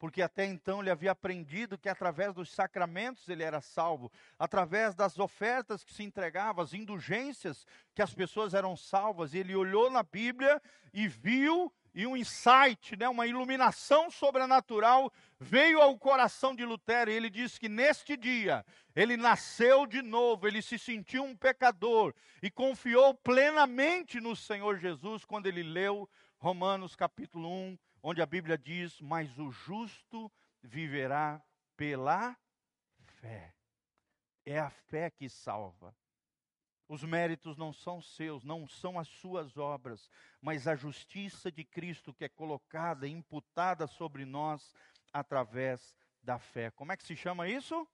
Porque 0.00 0.22
até 0.22 0.46
então 0.46 0.80
ele 0.80 0.90
havia 0.90 1.12
aprendido 1.12 1.76
que 1.76 1.88
através 1.88 2.32
dos 2.32 2.50
sacramentos 2.50 3.28
ele 3.28 3.42
era 3.42 3.60
salvo, 3.60 4.10
através 4.38 4.94
das 4.94 5.18
ofertas 5.18 5.84
que 5.84 5.92
se 5.92 6.02
entregavam, 6.02 6.64
as 6.64 6.72
indulgências 6.72 7.66
que 7.94 8.00
as 8.00 8.14
pessoas 8.14 8.54
eram 8.54 8.74
salvas. 8.78 9.34
Ele 9.34 9.54
olhou 9.54 9.90
na 9.90 10.02
Bíblia 10.02 10.60
e 10.94 11.06
viu 11.06 11.70
e 11.94 12.06
um 12.06 12.16
insight, 12.16 12.96
né, 12.96 13.08
uma 13.08 13.26
iluminação 13.26 14.10
sobrenatural 14.10 15.12
veio 15.38 15.80
ao 15.80 15.98
coração 15.98 16.54
de 16.54 16.64
Lutero 16.64 17.10
e 17.10 17.14
ele 17.14 17.28
disse 17.28 17.58
que 17.58 17.68
neste 17.68 18.16
dia 18.16 18.64
ele 18.94 19.16
nasceu 19.16 19.86
de 19.86 20.00
novo, 20.00 20.46
ele 20.46 20.62
se 20.62 20.78
sentiu 20.78 21.24
um 21.24 21.36
pecador 21.36 22.14
e 22.42 22.50
confiou 22.50 23.12
plenamente 23.12 24.20
no 24.20 24.34
Senhor 24.34 24.78
Jesus 24.78 25.24
quando 25.24 25.46
ele 25.46 25.62
leu 25.62 26.08
Romanos 26.38 26.96
capítulo 26.96 27.50
1, 27.50 27.78
onde 28.02 28.22
a 28.22 28.26
Bíblia 28.26 28.56
diz: 28.56 29.00
Mas 29.00 29.38
o 29.38 29.50
justo 29.50 30.30
viverá 30.62 31.42
pela 31.76 32.36
fé. 33.20 33.54
É 34.44 34.58
a 34.58 34.70
fé 34.70 35.10
que 35.10 35.28
salva. 35.28 35.94
Os 36.88 37.04
méritos 37.04 37.56
não 37.56 37.72
são 37.72 38.02
seus, 38.02 38.42
não 38.42 38.66
são 38.66 38.98
as 38.98 39.06
suas 39.06 39.56
obras, 39.56 40.10
mas 40.40 40.66
a 40.66 40.74
justiça 40.74 41.50
de 41.50 41.64
Cristo 41.64 42.12
que 42.12 42.24
é 42.24 42.28
colocada, 42.28 43.06
imputada 43.06 43.86
sobre 43.86 44.24
nós 44.24 44.74
através 45.12 45.94
da 46.20 46.38
fé. 46.38 46.70
Como 46.72 46.90
é 46.90 46.96
que 46.96 47.06
se 47.06 47.14
chama 47.14 47.48
isso? 47.48 47.86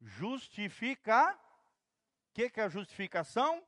Justificar. 0.00 1.34
O 1.34 2.34
que, 2.34 2.50
que 2.50 2.60
é 2.60 2.64
a 2.64 2.68
justificação? 2.68 3.66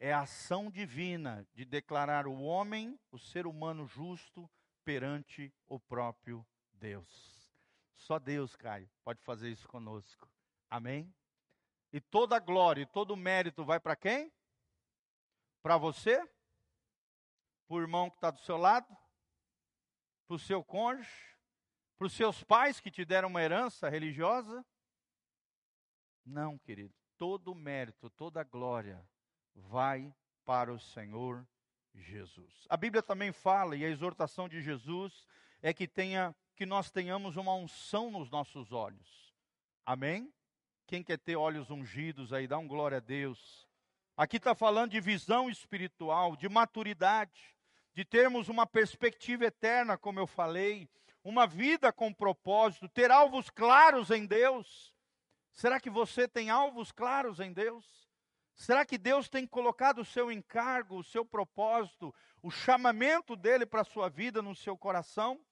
É 0.00 0.12
a 0.12 0.22
ação 0.22 0.70
divina 0.70 1.46
de 1.54 1.64
declarar 1.64 2.26
o 2.26 2.40
homem, 2.42 2.98
o 3.12 3.18
ser 3.18 3.46
humano 3.46 3.86
justo, 3.86 4.50
perante 4.84 5.52
o 5.66 5.78
próprio 5.78 6.46
Deus. 6.72 7.50
Só 7.96 8.18
Deus, 8.18 8.56
Caio, 8.56 8.90
pode 9.04 9.20
fazer 9.22 9.50
isso 9.50 9.68
conosco. 9.68 10.28
Amém? 10.68 11.14
E 11.92 12.00
toda 12.00 12.36
a 12.36 12.40
glória 12.40 12.82
e 12.82 12.86
todo 12.86 13.12
o 13.12 13.16
mérito 13.16 13.64
vai 13.64 13.78
para 13.78 13.96
quem? 13.96 14.32
Para 15.62 15.76
você? 15.76 16.18
Para 17.68 17.76
o 17.76 17.80
irmão 17.80 18.08
que 18.08 18.16
está 18.16 18.30
do 18.30 18.40
seu 18.40 18.56
lado? 18.56 18.88
Para 20.26 20.36
o 20.36 20.38
seu 20.38 20.64
cônjuge? 20.64 21.36
Para 21.98 22.06
os 22.06 22.14
seus 22.14 22.42
pais 22.42 22.80
que 22.80 22.90
te 22.90 23.04
deram 23.04 23.28
uma 23.28 23.42
herança 23.42 23.88
religiosa? 23.88 24.64
Não, 26.24 26.58
querido. 26.58 26.94
Todo 27.18 27.52
o 27.52 27.54
mérito, 27.54 28.08
toda 28.10 28.40
a 28.40 28.44
glória 28.44 29.06
vai 29.54 30.14
para 30.44 30.72
o 30.72 30.80
Senhor 30.80 31.46
Jesus. 31.94 32.66
A 32.68 32.76
Bíblia 32.76 33.02
também 33.02 33.32
fala, 33.32 33.76
e 33.76 33.84
a 33.84 33.88
exortação 33.88 34.48
de 34.48 34.60
Jesus 34.60 35.26
é 35.62 35.72
que 35.72 35.86
tenha 35.86 36.34
que 36.56 36.66
nós 36.66 36.90
tenhamos 36.90 37.36
uma 37.36 37.54
unção 37.54 38.10
nos 38.10 38.28
nossos 38.30 38.70
olhos. 38.70 39.34
Amém? 39.86 40.30
Quem 40.86 41.02
quer 41.02 41.18
ter 41.18 41.34
olhos 41.34 41.70
ungidos 41.70 42.34
aí, 42.34 42.46
dá 42.46 42.58
um 42.58 42.68
glória 42.68 42.98
a 42.98 43.00
Deus. 43.00 43.66
Aqui 44.14 44.36
está 44.36 44.54
falando 44.54 44.90
de 44.90 45.00
visão 45.00 45.48
espiritual, 45.48 46.36
de 46.36 46.50
maturidade, 46.50 47.56
de 47.94 48.04
termos 48.04 48.50
uma 48.50 48.66
perspectiva 48.66 49.46
eterna, 49.46 49.96
como 49.96 50.20
eu 50.20 50.26
falei, 50.26 50.86
uma 51.24 51.46
vida 51.46 51.90
com 51.90 52.12
propósito, 52.12 52.88
ter 52.90 53.10
alvos 53.10 53.48
claros 53.48 54.10
em 54.10 54.26
Deus. 54.26 54.94
Será 55.52 55.80
que 55.80 55.88
você 55.88 56.28
tem 56.28 56.50
alvos 56.50 56.92
claros 56.92 57.40
em 57.40 57.54
Deus? 57.54 58.09
Será 58.60 58.84
que 58.84 58.98
Deus 58.98 59.26
tem 59.26 59.46
colocado 59.46 60.02
o 60.02 60.04
seu 60.04 60.30
encargo, 60.30 60.98
o 60.98 61.02
seu 61.02 61.24
propósito, 61.24 62.14
o 62.42 62.50
chamamento 62.50 63.34
dele 63.34 63.64
para 63.64 63.80
a 63.80 63.86
sua 63.86 64.10
vida 64.10 64.42
no 64.42 64.54
seu 64.54 64.76
coração? 64.76 65.42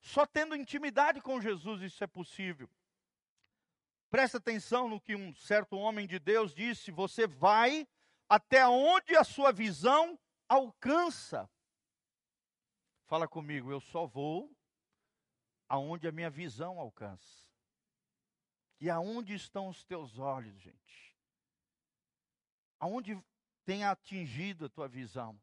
Só 0.00 0.26
tendo 0.26 0.56
intimidade 0.56 1.20
com 1.20 1.40
Jesus 1.40 1.80
isso 1.80 2.02
é 2.02 2.08
possível. 2.08 2.68
Presta 4.10 4.38
atenção 4.38 4.88
no 4.88 5.00
que 5.00 5.14
um 5.14 5.32
certo 5.36 5.76
homem 5.76 6.08
de 6.08 6.18
Deus 6.18 6.52
disse: 6.52 6.90
você 6.90 7.24
vai 7.24 7.86
até 8.28 8.66
onde 8.66 9.14
a 9.14 9.22
sua 9.22 9.52
visão 9.52 10.18
alcança. 10.48 11.48
Fala 13.04 13.28
comigo, 13.28 13.70
eu 13.70 13.78
só 13.78 14.06
vou 14.06 14.50
aonde 15.68 16.08
a 16.08 16.12
minha 16.12 16.30
visão 16.30 16.80
alcança. 16.80 17.46
E 18.80 18.90
aonde 18.90 19.34
estão 19.34 19.68
os 19.68 19.84
teus 19.84 20.18
olhos, 20.18 20.60
gente? 20.60 21.05
Aonde 22.86 23.20
tem 23.64 23.82
atingido 23.82 24.66
a 24.66 24.68
tua 24.68 24.86
visão? 24.86 25.36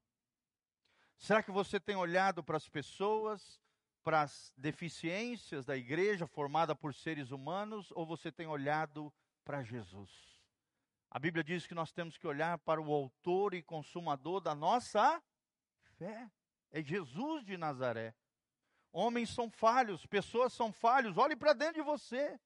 Será 1.17 1.43
que 1.43 1.51
você 1.51 1.77
tem 1.77 1.93
olhado 1.93 2.41
para 2.41 2.55
as 2.55 2.69
pessoas 2.69 3.61
para 4.01 4.21
as 4.21 4.53
deficiências 4.55 5.65
da 5.65 5.75
igreja 5.75 6.25
formada 6.25 6.73
por 6.73 6.93
seres 6.93 7.31
humanos 7.31 7.91
ou 7.91 8.05
você 8.05 8.31
tem 8.31 8.47
olhado 8.47 9.13
para 9.43 9.61
Jesus? 9.61 10.09
A 11.11 11.19
Bíblia 11.19 11.43
diz 11.43 11.67
que 11.67 11.75
nós 11.75 11.91
temos 11.91 12.17
que 12.17 12.25
olhar 12.25 12.57
para 12.59 12.81
o 12.81 12.93
autor 12.93 13.53
e 13.53 13.61
consumador 13.61 14.39
da 14.39 14.55
nossa 14.55 15.21
fé. 15.97 16.31
É 16.71 16.81
Jesus 16.81 17.43
de 17.43 17.57
Nazaré. 17.57 18.15
Homens 18.89 19.31
são 19.31 19.51
falhos, 19.51 20.05
pessoas 20.05 20.53
são 20.53 20.71
falhos. 20.71 21.17
Olhe 21.17 21.35
para 21.35 21.51
dentro 21.51 21.75
de 21.75 21.81
você. 21.81 22.39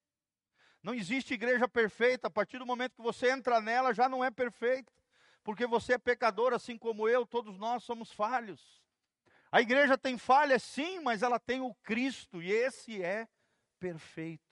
Não 0.83 0.93
existe 0.93 1.33
igreja 1.33 1.67
perfeita. 1.67 2.27
A 2.27 2.31
partir 2.31 2.59
do 2.59 2.65
momento 2.65 2.95
que 2.95 3.01
você 3.01 3.31
entra 3.31 3.59
nela, 3.59 3.93
já 3.93 4.07
não 4.07 4.23
é 4.23 4.31
perfeita. 4.31 4.91
Porque 5.43 5.65
você 5.65 5.93
é 5.93 5.97
pecador, 5.97 6.53
assim 6.53 6.77
como 6.77 7.07
eu, 7.07 7.25
todos 7.25 7.57
nós 7.57 7.83
somos 7.83 8.11
falhos. 8.11 8.81
A 9.51 9.61
igreja 9.61 9.97
tem 9.97 10.17
falhas, 10.17 10.61
sim, 10.61 10.99
mas 10.99 11.23
ela 11.23 11.39
tem 11.39 11.61
o 11.61 11.73
Cristo 11.75 12.41
e 12.41 12.51
esse 12.51 13.01
é 13.01 13.27
perfeito. 13.79 14.43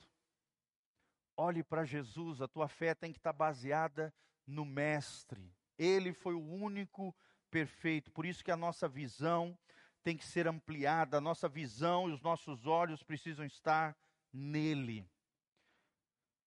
Olhe 1.35 1.61
para 1.63 1.83
Jesus, 1.83 2.41
a 2.41 2.47
tua 2.47 2.69
fé 2.69 2.95
tem 2.95 3.11
que 3.11 3.19
estar 3.19 3.33
baseada 3.33 4.13
no 4.47 4.63
Mestre. 4.63 5.53
Ele 5.77 6.13
foi 6.13 6.33
o 6.33 6.41
único 6.41 7.13
perfeito. 7.51 8.09
Por 8.09 8.25
isso 8.25 8.43
que 8.43 8.51
a 8.51 8.57
nossa 8.57 8.87
visão 8.87 9.57
tem 10.01 10.15
que 10.15 10.23
ser 10.23 10.47
ampliada, 10.47 11.17
a 11.17 11.21
nossa 11.21 11.49
visão 11.49 12.09
e 12.09 12.13
os 12.13 12.21
nossos 12.21 12.65
olhos 12.65 13.03
precisam 13.03 13.45
estar 13.45 13.97
nele. 14.31 15.05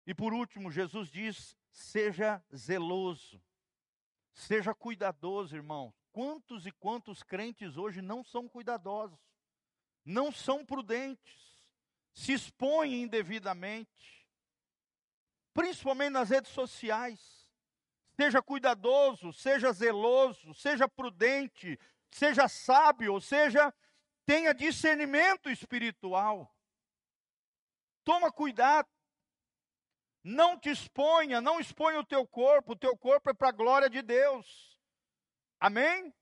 E 0.06 0.14
por 0.14 0.34
último, 0.34 0.72
Jesus 0.72 1.10
diz: 1.10 1.56
seja 1.72 2.44
zeloso, 2.56 3.42
seja 4.34 4.74
cuidadoso, 4.74 5.56
irmão. 5.56 5.94
Quantos 6.12 6.66
e 6.68 6.72
quantos 6.72 7.24
crentes 7.24 7.76
hoje 7.78 8.02
não 8.02 8.24
são 8.24 8.48
cuidadosos, 8.48 9.20
não 10.06 10.32
são 10.32 10.66
prudentes, 10.66 11.66
se 12.14 12.34
expõem 12.34 13.02
indevidamente, 13.02 14.28
principalmente 15.54 16.12
nas 16.12 16.30
redes 16.30 16.52
sociais. 16.52 17.44
Seja 18.16 18.44
cuidadoso, 18.44 19.34
seja 19.34 19.72
zeloso, 19.72 20.54
seja 20.54 20.88
prudente, 20.88 21.80
seja 22.12 22.48
sábio, 22.48 23.14
ou 23.14 23.20
seja, 23.20 23.74
tenha 24.24 24.54
discernimento 24.54 25.50
espiritual. 25.50 26.56
Toma 28.04 28.32
cuidado. 28.32 28.93
Não 30.24 30.58
te 30.58 30.70
exponha, 30.70 31.42
não 31.42 31.60
exponha 31.60 32.00
o 32.00 32.06
teu 32.06 32.26
corpo, 32.26 32.72
o 32.72 32.78
teu 32.78 32.98
corpo 32.98 33.30
é 33.30 33.34
para 33.34 33.50
a 33.50 33.52
glória 33.52 33.90
de 33.90 34.02
Deus. 34.02 34.80
Amém? 35.60 36.14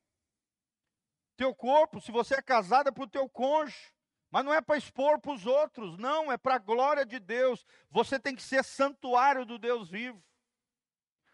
Teu 1.38 1.54
corpo, 1.54 2.02
se 2.02 2.12
você 2.12 2.36
é 2.36 2.41
casado, 2.41 2.89
é 2.89 2.91
para 2.91 3.04
o 3.04 3.10
teu 3.10 3.30
cônjuge. 3.30 3.93
Mas 4.32 4.45
não 4.45 4.54
é 4.54 4.62
para 4.62 4.78
expor 4.78 5.20
para 5.20 5.34
os 5.34 5.45
outros, 5.45 5.97
não, 5.97 6.32
é 6.32 6.38
para 6.38 6.56
a 6.56 6.60
glória 6.60 7.06
de 7.06 7.20
Deus. 7.20 7.66
Você 7.89 8.18
tem 8.18 8.34
que 8.34 8.41
ser 8.41 8.64
santuário 8.64 9.45
do 9.45 9.60
Deus 9.60 9.89
vivo. 9.89 10.24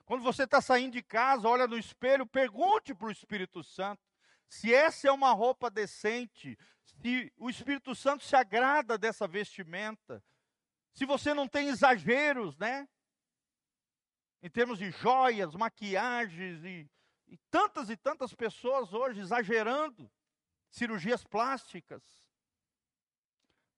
Quando 0.04 0.24
você 0.24 0.44
está 0.44 0.60
saindo 0.62 0.94
de 0.94 1.04
casa, 1.04 1.48
olha 1.48 1.68
no 1.68 1.78
espelho, 1.78 2.26
pergunte 2.26 2.96
para 2.96 3.08
o 3.08 3.12
Espírito 3.12 3.64
Santo 3.64 4.02
se 4.50 4.74
essa 4.74 5.08
é 5.10 5.12
uma 5.12 5.32
roupa 5.32 5.70
decente, 5.70 6.58
se 6.84 7.32
o 7.38 7.50
Espírito 7.50 7.94
Santo 7.94 8.24
se 8.24 8.36
agrada 8.36 8.98
dessa 8.98 9.28
vestimenta, 9.28 10.24
se 10.98 11.06
você 11.06 11.34
não 11.34 11.48
tem 11.48 11.68
exageros, 11.68 12.58
né? 12.58 12.88
Em 14.42 14.50
termos 14.50 14.80
de 14.80 14.90
joias, 14.92 15.56
maquiagens 15.56 16.64
e 16.64 16.90
e 17.28 17.38
tantas 17.52 17.90
e 17.90 17.98
tantas 17.98 18.34
pessoas 18.34 18.94
hoje 18.94 19.20
exagerando 19.20 20.10
cirurgias 20.70 21.24
plásticas. 21.24 22.04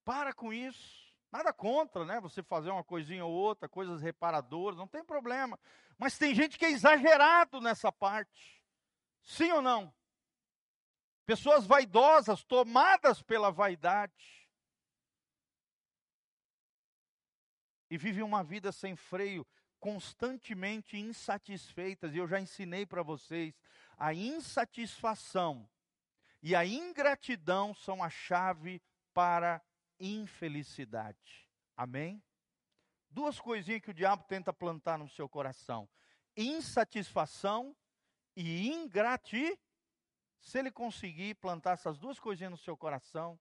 Para 0.03 0.33
com 0.33 0.53
isso. 0.53 0.99
Nada 1.31 1.53
contra, 1.53 2.05
né? 2.05 2.19
Você 2.21 2.41
fazer 2.41 2.71
uma 2.71 2.83
coisinha 2.83 3.25
ou 3.25 3.31
outra, 3.31 3.69
coisas 3.69 4.01
reparadoras, 4.01 4.77
não 4.77 4.87
tem 4.87 5.03
problema. 5.03 5.59
Mas 5.97 6.17
tem 6.17 6.33
gente 6.33 6.57
que 6.57 6.65
é 6.65 6.71
exagerado 6.71 7.59
nessa 7.61 7.91
parte. 7.91 8.63
Sim 9.21 9.51
ou 9.51 9.61
não? 9.61 9.93
Pessoas 11.25 11.67
vaidosas, 11.67 12.43
tomadas 12.43 13.21
pela 13.21 13.51
vaidade. 13.51 14.38
E 17.89 17.97
vivem 17.97 18.23
uma 18.23 18.43
vida 18.43 18.71
sem 18.71 18.95
freio 18.95 19.45
constantemente 19.79 20.97
insatisfeitas, 20.97 22.13
e 22.13 22.17
eu 22.17 22.27
já 22.27 22.39
ensinei 22.39 22.85
para 22.85 23.01
vocês, 23.01 23.53
a 23.97 24.13
insatisfação 24.13 25.69
e 26.41 26.55
a 26.55 26.65
ingratidão 26.65 27.73
são 27.73 28.03
a 28.03 28.09
chave 28.09 28.81
para 29.13 29.61
infelicidade. 29.99 31.47
Amém? 31.75 32.21
Duas 33.09 33.39
coisinhas 33.39 33.81
que 33.81 33.89
o 33.91 33.93
diabo 33.93 34.23
tenta 34.25 34.53
plantar 34.53 34.97
no 34.97 35.09
seu 35.09 35.27
coração: 35.27 35.89
insatisfação 36.35 37.75
e 38.35 38.69
ingratidão. 38.69 39.57
Se 40.39 40.57
ele 40.57 40.71
conseguir 40.71 41.35
plantar 41.35 41.73
essas 41.73 41.97
duas 41.97 42.17
coisinhas 42.17 42.51
no 42.51 42.57
seu 42.57 42.77
coração, 42.77 43.37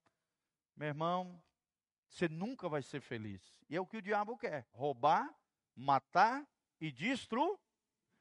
meu 0.77 0.89
irmão, 0.89 1.41
você 2.09 2.29
nunca 2.29 2.69
vai 2.69 2.83
ser 2.83 3.01
feliz. 3.01 3.43
E 3.69 3.77
é 3.77 3.81
o 3.81 3.87
que 3.87 3.97
o 3.97 4.03
diabo 4.03 4.37
quer: 4.37 4.67
roubar, 4.73 5.29
matar 5.75 6.47
e 6.81 6.91
destruir. 6.91 7.59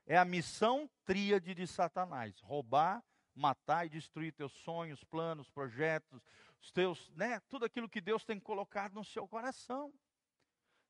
É 0.05 0.17
a 0.17 0.25
missão 0.25 0.89
tríade 1.05 1.53
de 1.53 1.67
Satanás: 1.67 2.39
roubar, 2.41 3.03
matar 3.33 3.85
e 3.85 3.89
destruir 3.89 4.33
teus 4.33 4.51
sonhos, 4.51 5.03
planos, 5.03 5.49
projetos, 5.49 6.21
os 6.61 6.71
teus, 6.71 7.09
né, 7.11 7.39
tudo 7.49 7.65
aquilo 7.65 7.89
que 7.89 8.01
Deus 8.01 8.23
tem 8.23 8.39
colocado 8.39 8.93
no 8.93 9.03
seu 9.03 9.27
coração, 9.27 9.93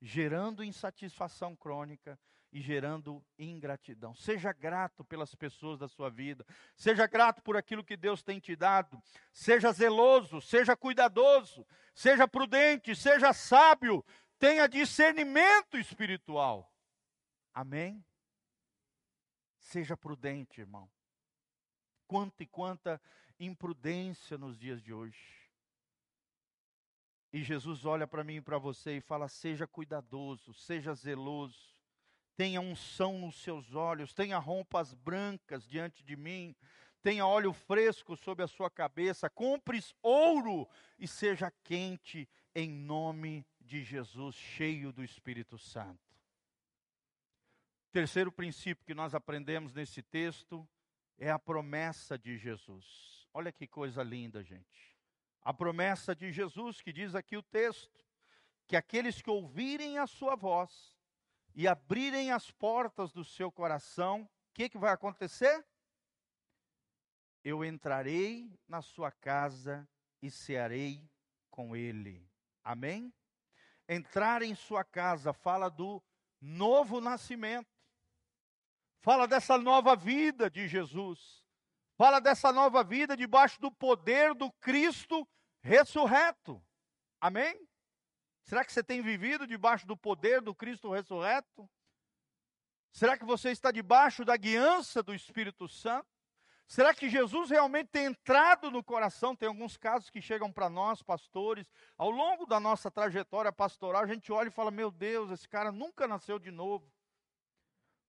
gerando 0.02 0.64
insatisfação 0.64 1.56
crônica 1.56 2.20
e 2.52 2.62
gerando 2.62 3.24
ingratidão. 3.38 4.16
Seja 4.16 4.52
grato 4.54 5.04
pelas 5.04 5.34
pessoas 5.36 5.80
da 5.80 5.88
sua 5.88 6.10
vida, 6.10 6.46
seja 6.76 7.06
grato 7.06 7.42
por 7.42 7.58
aquilo 7.58 7.84
que 7.84 7.98
Deus 7.98 8.24
tem 8.24 8.40
te 8.40 8.56
dado, 8.56 9.02
seja 9.34 9.72
zeloso, 9.72 10.42
seja 10.42 10.76
cuidadoso, 10.76 11.66
seja 11.94 12.28
prudente, 12.28 12.96
seja 12.96 13.34
sábio, 13.34 14.04
tenha 14.40 14.68
discernimento 14.68 15.78
espiritual. 15.78 16.72
Amém? 17.54 18.04
Seja 19.60 19.98
prudente, 19.98 20.62
irmão. 20.62 20.90
Quanta 22.08 22.44
e 22.44 22.48
quanta 22.48 23.02
imprudência 23.40 24.38
nos 24.38 24.58
dias 24.58 24.82
de 24.82 24.94
hoje. 24.94 25.38
E 27.34 27.44
Jesus 27.44 27.86
olha 27.86 28.08
para 28.08 28.24
mim 28.24 28.36
e 28.36 28.42
para 28.42 28.58
você 28.58 28.98
e 28.98 29.02
fala: 29.02 29.28
seja 29.28 29.68
cuidadoso, 29.68 30.54
seja 30.54 30.94
zeloso, 30.94 31.77
tenha 32.38 32.62
unção 32.62 33.18
nos 33.18 33.42
seus 33.42 33.74
olhos, 33.74 34.14
tenha 34.14 34.38
roupas 34.38 34.94
brancas 34.94 35.68
diante 35.68 36.04
de 36.04 36.16
mim, 36.16 36.56
tenha 37.02 37.26
óleo 37.26 37.52
fresco 37.52 38.16
sobre 38.16 38.44
a 38.44 38.48
sua 38.48 38.70
cabeça, 38.70 39.28
compres 39.28 39.96
ouro 40.04 40.70
e 41.00 41.08
seja 41.08 41.52
quente 41.64 42.30
em 42.54 42.70
nome 42.70 43.44
de 43.60 43.84
Jesus, 43.84 44.36
cheio 44.36 44.94
do 44.94 45.04
Espírito 45.04 45.58
Santo. 45.58 46.00
Terceiro 47.92 48.32
princípio 48.32 48.86
que 48.86 48.94
nós 48.94 49.16
aprendemos 49.16 49.74
nesse 49.74 50.04
texto 50.04 50.68
é 51.18 51.32
a 51.32 51.40
promessa 51.40 52.20
de 52.20 52.38
Jesus. 52.38 53.28
Olha 53.34 53.52
que 53.52 53.66
coisa 53.66 54.04
linda, 54.04 54.44
gente. 54.44 54.96
A 55.42 55.52
promessa 55.52 56.16
de 56.16 56.32
Jesus, 56.32 56.82
que 56.82 56.94
diz 56.94 57.16
aqui 57.16 57.36
o 57.36 57.42
texto, 57.42 58.06
que 58.68 58.76
aqueles 58.76 59.24
que 59.24 59.30
ouvirem 59.30 59.98
a 59.98 60.06
sua 60.06 60.36
voz 60.36 60.97
e 61.58 61.68
abrirem 61.68 62.32
as 62.32 62.50
portas 62.50 63.12
do 63.12 63.26
seu 63.26 63.52
coração, 63.52 64.22
o 64.22 64.30
que, 64.54 64.70
que 64.70 64.78
vai 64.78 64.94
acontecer? 64.94 65.66
Eu 67.44 67.66
entrarei 67.66 68.50
na 68.66 68.82
sua 68.82 69.12
casa 69.12 69.86
e 70.22 70.32
cearei 70.32 71.06
com 71.50 71.76
ele. 71.76 72.26
Amém? 72.64 73.14
entrar 73.88 74.42
em 74.42 74.54
sua 74.54 74.84
casa, 74.84 75.32
fala 75.32 75.70
do 75.70 76.04
novo 76.42 77.00
nascimento, 77.00 77.70
fala 79.00 79.28
dessa 79.28 79.58
nova 79.58 79.96
vida 79.96 80.50
de 80.50 80.68
Jesus, 80.68 81.44
fala 81.96 82.20
dessa 82.20 82.52
nova 82.52 82.84
vida 82.84 83.16
debaixo 83.16 83.60
do 83.62 83.72
poder 83.72 84.34
do 84.34 84.52
Cristo 84.54 85.28
ressurreto. 85.62 86.62
Amém? 87.20 87.67
Será 88.48 88.64
que 88.64 88.72
você 88.72 88.82
tem 88.82 89.02
vivido 89.02 89.46
debaixo 89.46 89.86
do 89.86 89.98
poder 89.98 90.40
do 90.40 90.56
Cristo 90.56 90.90
ressurreto? 90.90 91.70
Será 92.94 93.18
que 93.18 93.26
você 93.26 93.52
está 93.52 93.72
debaixo 93.72 94.24
da 94.24 94.38
guiança 94.38 95.04
do 95.04 95.14
Espírito 95.14 95.68
Santo? 95.68 96.08
Será 96.66 96.94
que 96.94 97.10
Jesus 97.10 97.50
realmente 97.50 97.90
tem 97.90 98.06
entrado 98.06 98.72
no 98.72 98.82
coração? 98.82 99.36
Tem 99.36 99.50
alguns 99.50 99.76
casos 99.76 100.10
que 100.10 100.22
chegam 100.22 100.50
para 100.50 100.70
nós, 100.70 101.04
pastores, 101.04 101.70
ao 101.98 102.10
longo 102.10 102.46
da 102.46 102.58
nossa 102.58 102.90
trajetória 102.90 103.52
pastoral, 103.52 104.04
a 104.04 104.08
gente 104.08 104.32
olha 104.32 104.48
e 104.48 104.52
fala: 104.52 104.72
Meu 104.72 104.92
Deus, 104.92 105.30
esse 105.30 105.48
cara 105.48 105.70
nunca 105.70 106.08
nasceu 106.08 106.40
de 106.40 106.50
novo. 106.50 106.90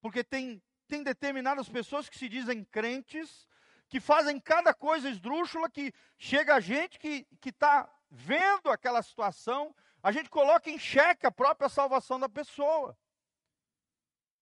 Porque 0.00 0.22
tem, 0.22 0.62
tem 0.86 1.02
determinadas 1.02 1.68
pessoas 1.68 2.08
que 2.08 2.16
se 2.16 2.28
dizem 2.28 2.62
crentes, 2.62 3.48
que 3.88 3.98
fazem 3.98 4.38
cada 4.38 4.72
coisa 4.72 5.10
esdrúxula, 5.10 5.68
que 5.68 5.92
chega 6.16 6.54
a 6.54 6.60
gente 6.60 6.96
que 6.96 7.26
está 7.44 7.92
vendo 8.08 8.70
aquela 8.70 9.02
situação, 9.02 9.74
a 10.02 10.12
gente 10.12 10.30
coloca 10.30 10.70
em 10.70 10.78
xeque 10.78 11.26
a 11.26 11.30
própria 11.30 11.68
salvação 11.68 12.18
da 12.18 12.28
pessoa. 12.28 12.96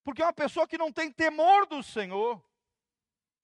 Porque 0.04 0.22
é 0.22 0.24
uma 0.24 0.32
pessoa 0.32 0.68
que 0.68 0.78
não 0.78 0.92
tem 0.92 1.11
temor 1.11 1.66
do 1.66 1.82
Senhor. 1.82 2.42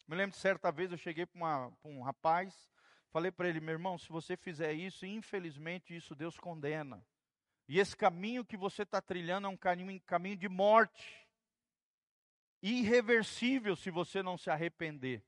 Me 0.06 0.16
lembro 0.16 0.32
de 0.32 0.40
certa 0.40 0.70
vez 0.70 0.92
eu 0.92 0.98
cheguei 0.98 1.26
para 1.26 1.70
um 1.84 2.02
rapaz, 2.02 2.70
falei 3.10 3.30
para 3.30 3.48
ele, 3.48 3.60
meu 3.60 3.72
irmão, 3.72 3.98
se 3.98 4.08
você 4.08 4.36
fizer 4.36 4.72
isso, 4.72 5.06
infelizmente 5.06 5.96
isso 5.96 6.14
Deus 6.14 6.38
condena. 6.38 7.04
E 7.68 7.78
esse 7.78 7.96
caminho 7.96 8.44
que 8.44 8.56
você 8.56 8.82
está 8.82 9.00
trilhando 9.00 9.46
é 9.46 9.50
um 9.50 9.56
caminho, 9.56 10.00
caminho 10.02 10.36
de 10.36 10.48
morte. 10.48 11.26
Irreversível 12.60 13.74
se 13.74 13.90
você 13.90 14.22
não 14.22 14.36
se 14.36 14.50
arrepender. 14.50 15.24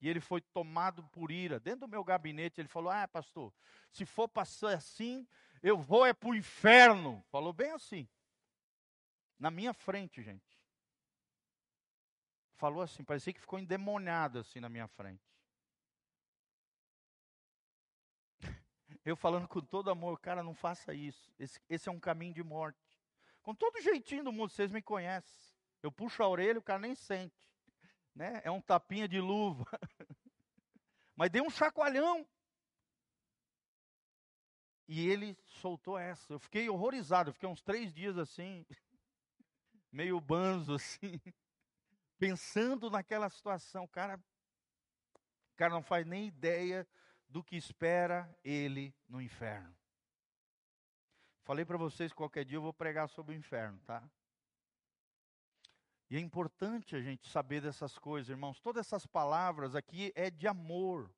E 0.00 0.08
ele 0.08 0.20
foi 0.20 0.40
tomado 0.40 1.02
por 1.04 1.30
ira. 1.30 1.58
Dentro 1.58 1.80
do 1.80 1.88
meu 1.88 2.04
gabinete, 2.04 2.60
ele 2.60 2.68
falou: 2.68 2.90
Ah, 2.90 3.08
pastor, 3.08 3.52
se 3.90 4.04
for 4.04 4.28
passar 4.28 4.74
assim, 4.74 5.26
eu 5.64 5.78
vou 5.78 6.04
é 6.04 6.12
para 6.12 6.28
o 6.28 6.34
inferno. 6.34 7.24
Falou 7.30 7.50
bem 7.50 7.70
assim. 7.70 8.06
Na 9.38 9.50
minha 9.50 9.72
frente, 9.72 10.22
gente. 10.22 10.60
Falou 12.56 12.82
assim, 12.82 13.02
parecia 13.02 13.32
que 13.32 13.40
ficou 13.40 13.58
endemoniado 13.58 14.38
assim 14.38 14.60
na 14.60 14.68
minha 14.68 14.86
frente. 14.86 15.24
Eu 19.06 19.16
falando 19.16 19.48
com 19.48 19.62
todo 19.62 19.90
amor, 19.90 20.20
cara, 20.20 20.42
não 20.42 20.54
faça 20.54 20.92
isso. 20.92 21.32
Esse, 21.38 21.58
esse 21.66 21.88
é 21.88 21.92
um 21.92 21.98
caminho 21.98 22.34
de 22.34 22.42
morte. 22.42 22.78
Com 23.42 23.54
todo 23.54 23.80
jeitinho 23.80 24.22
do 24.22 24.32
mundo, 24.32 24.50
vocês 24.50 24.70
me 24.70 24.82
conhecem. 24.82 25.54
Eu 25.82 25.90
puxo 25.90 26.22
a 26.22 26.28
orelha, 26.28 26.58
o 26.58 26.62
cara 26.62 26.78
nem 26.78 26.94
sente. 26.94 27.34
Né? 28.14 28.42
É 28.44 28.50
um 28.50 28.60
tapinha 28.60 29.08
de 29.08 29.18
luva. 29.18 29.66
Mas 31.16 31.30
dei 31.30 31.40
um 31.40 31.48
chacoalhão. 31.48 32.26
E 34.86 35.08
ele 35.08 35.36
soltou 35.46 35.98
essa. 35.98 36.32
Eu 36.32 36.38
fiquei 36.38 36.68
horrorizado. 36.68 37.30
Eu 37.30 37.34
fiquei 37.34 37.48
uns 37.48 37.62
três 37.62 37.92
dias 37.92 38.18
assim, 38.18 38.66
meio 39.90 40.20
banzo 40.20 40.74
assim, 40.74 41.20
pensando 42.18 42.90
naquela 42.90 43.28
situação. 43.30 43.84
O 43.84 43.88
cara, 43.88 44.16
o 45.52 45.56
cara 45.56 45.72
não 45.72 45.82
faz 45.82 46.06
nem 46.06 46.26
ideia 46.26 46.86
do 47.28 47.42
que 47.42 47.56
espera 47.56 48.32
ele 48.44 48.94
no 49.08 49.20
inferno. 49.20 49.74
Falei 51.44 51.64
para 51.64 51.76
vocês 51.76 52.12
qualquer 52.12 52.44
dia 52.44 52.56
eu 52.56 52.62
vou 52.62 52.72
pregar 52.72 53.08
sobre 53.08 53.34
o 53.34 53.38
inferno, 53.38 53.78
tá? 53.80 54.02
E 56.10 56.16
é 56.16 56.20
importante 56.20 56.94
a 56.94 57.00
gente 57.00 57.28
saber 57.28 57.60
dessas 57.60 57.98
coisas, 57.98 58.30
irmãos. 58.30 58.60
Todas 58.60 58.86
essas 58.86 59.06
palavras 59.06 59.74
aqui 59.74 60.12
é 60.14 60.30
de 60.30 60.46
amor, 60.46 61.10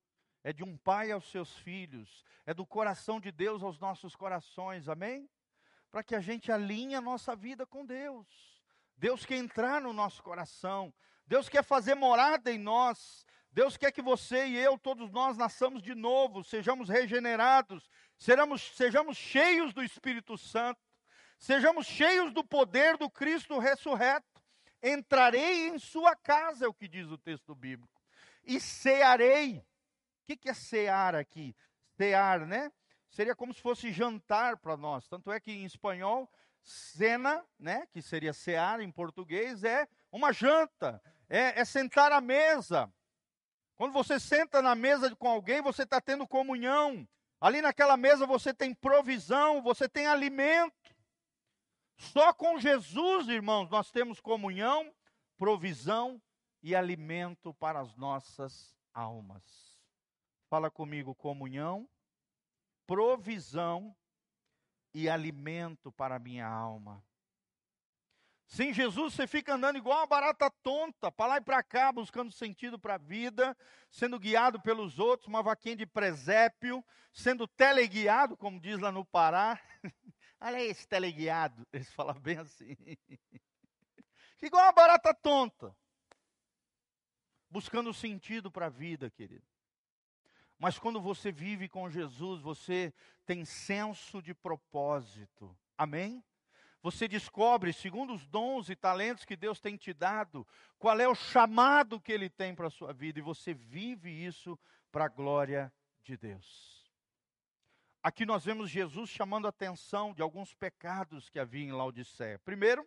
é 0.46 0.52
de 0.52 0.62
um 0.62 0.76
pai 0.76 1.10
aos 1.10 1.28
seus 1.28 1.58
filhos, 1.58 2.24
é 2.46 2.54
do 2.54 2.64
coração 2.64 3.18
de 3.18 3.32
Deus 3.32 3.64
aos 3.64 3.80
nossos 3.80 4.14
corações, 4.14 4.88
amém? 4.88 5.28
Para 5.90 6.04
que 6.04 6.14
a 6.14 6.20
gente 6.20 6.52
alinhe 6.52 6.94
a 6.94 7.00
nossa 7.00 7.34
vida 7.34 7.66
com 7.66 7.84
Deus. 7.84 8.28
Deus 8.96 9.26
quer 9.26 9.38
entrar 9.38 9.82
no 9.82 9.92
nosso 9.92 10.22
coração, 10.22 10.94
Deus 11.26 11.48
quer 11.48 11.64
fazer 11.64 11.96
morada 11.96 12.52
em 12.52 12.58
nós, 12.58 13.26
Deus 13.50 13.76
quer 13.76 13.90
que 13.90 14.00
você 14.00 14.46
e 14.46 14.56
eu, 14.56 14.78
todos 14.78 15.10
nós, 15.10 15.36
nasçamos 15.36 15.82
de 15.82 15.96
novo, 15.96 16.44
sejamos 16.44 16.88
regenerados, 16.88 17.90
sejamos, 18.16 18.62
sejamos 18.76 19.16
cheios 19.16 19.74
do 19.74 19.82
Espírito 19.82 20.38
Santo, 20.38 20.80
sejamos 21.36 21.88
cheios 21.88 22.32
do 22.32 22.44
poder 22.44 22.96
do 22.96 23.10
Cristo 23.10 23.58
ressurreto. 23.58 24.40
Entrarei 24.80 25.66
em 25.70 25.78
sua 25.80 26.14
casa, 26.14 26.66
é 26.66 26.68
o 26.68 26.74
que 26.74 26.86
diz 26.86 27.08
o 27.08 27.18
texto 27.18 27.52
bíblico, 27.52 28.00
e 28.44 28.60
cearei. 28.60 29.60
O 30.28 30.36
que 30.36 30.48
é 30.48 30.54
cear 30.54 31.14
aqui? 31.14 31.54
Cear, 31.96 32.46
né? 32.46 32.70
Seria 33.10 33.34
como 33.34 33.54
se 33.54 33.60
fosse 33.60 33.92
jantar 33.92 34.56
para 34.56 34.76
nós. 34.76 35.06
Tanto 35.08 35.30
é 35.30 35.38
que 35.38 35.52
em 35.52 35.64
espanhol, 35.64 36.30
cena, 36.62 37.44
né? 37.58 37.86
Que 37.92 38.02
seria 38.02 38.32
cear 38.32 38.80
em 38.80 38.90
português, 38.90 39.64
é 39.64 39.88
uma 40.10 40.32
janta, 40.32 41.00
é, 41.28 41.60
é 41.60 41.64
sentar 41.64 42.12
à 42.12 42.20
mesa 42.20 42.92
quando 43.76 43.92
você 43.92 44.18
senta 44.18 44.62
na 44.62 44.74
mesa 44.74 45.14
com 45.14 45.28
alguém, 45.28 45.60
você 45.60 45.82
está 45.82 46.00
tendo 46.00 46.26
comunhão. 46.26 47.06
Ali 47.38 47.60
naquela 47.60 47.96
mesa 47.96 48.26
você 48.26 48.52
tem 48.52 48.74
provisão, 48.74 49.62
você 49.62 49.86
tem 49.86 50.06
alimento. 50.06 50.96
Só 51.98 52.32
com 52.32 52.58
Jesus, 52.58 53.28
irmãos, 53.28 53.68
nós 53.68 53.90
temos 53.90 54.18
comunhão, 54.18 54.90
provisão 55.36 56.20
e 56.62 56.74
alimento 56.74 57.52
para 57.54 57.80
as 57.80 57.94
nossas 57.96 58.74
almas. 58.94 59.65
Fala 60.56 60.70
comigo: 60.70 61.14
comunhão, 61.14 61.86
provisão 62.86 63.94
e 64.94 65.06
alimento 65.06 65.92
para 65.92 66.16
a 66.16 66.18
minha 66.18 66.46
alma. 66.46 67.04
Sem 68.46 68.72
Jesus 68.72 69.12
você 69.12 69.26
fica 69.26 69.52
andando 69.52 69.76
igual 69.76 69.98
uma 69.98 70.06
barata 70.06 70.50
tonta, 70.62 71.12
para 71.12 71.26
lá 71.26 71.36
e 71.36 71.42
para 71.42 71.62
cá, 71.62 71.92
buscando 71.92 72.32
sentido 72.32 72.78
para 72.78 72.94
a 72.94 72.98
vida, 72.98 73.54
sendo 73.90 74.18
guiado 74.18 74.58
pelos 74.58 74.98
outros, 74.98 75.28
uma 75.28 75.42
vaquinha 75.42 75.76
de 75.76 75.84
presépio, 75.84 76.82
sendo 77.12 77.46
teleguiado, 77.46 78.34
como 78.34 78.58
diz 78.58 78.78
lá 78.78 78.90
no 78.90 79.04
Pará. 79.04 79.60
Olha 80.40 80.62
esse 80.64 80.88
teleguiado, 80.88 81.66
eles 81.70 81.92
falam 81.92 82.18
bem 82.18 82.38
assim. 82.38 82.74
igual 84.40 84.62
uma 84.62 84.72
barata 84.72 85.12
tonta, 85.12 85.76
buscando 87.50 87.92
sentido 87.92 88.50
para 88.50 88.66
a 88.66 88.70
vida, 88.70 89.10
querido. 89.10 89.55
Mas 90.58 90.78
quando 90.78 91.00
você 91.00 91.30
vive 91.30 91.68
com 91.68 91.90
Jesus, 91.90 92.40
você 92.40 92.92
tem 93.24 93.44
senso 93.44 94.22
de 94.22 94.32
propósito. 94.34 95.56
Amém? 95.76 96.24
você 96.86 97.08
descobre, 97.08 97.72
segundo 97.72 98.14
os 98.14 98.24
dons 98.28 98.70
e 98.70 98.76
talentos 98.76 99.24
que 99.24 99.34
Deus 99.34 99.58
tem 99.60 99.76
te 99.76 99.92
dado, 99.92 100.46
qual 100.78 101.00
é 101.00 101.08
o 101.08 101.16
chamado 101.16 102.00
que 102.00 102.12
Ele 102.12 102.30
tem 102.30 102.54
para 102.54 102.68
a 102.68 102.70
sua 102.70 102.92
vida, 102.92 103.18
e 103.18 103.22
você 103.22 103.52
vive 103.52 104.08
isso 104.08 104.56
para 104.92 105.06
a 105.06 105.08
glória 105.08 105.72
de 106.04 106.16
Deus. 106.16 106.88
Aqui 108.00 108.24
nós 108.24 108.44
vemos 108.44 108.70
Jesus 108.70 109.10
chamando 109.10 109.46
a 109.46 109.48
atenção 109.48 110.14
de 110.14 110.22
alguns 110.22 110.54
pecados 110.54 111.28
que 111.28 111.40
havia 111.40 111.64
em 111.64 111.72
Laodiceia. 111.72 112.38
Primeiro, 112.38 112.86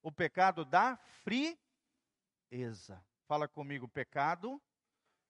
o 0.00 0.12
pecado 0.12 0.64
da 0.64 0.96
frieza. 1.24 3.04
Fala 3.26 3.48
comigo, 3.48 3.88
pecado 3.88 4.62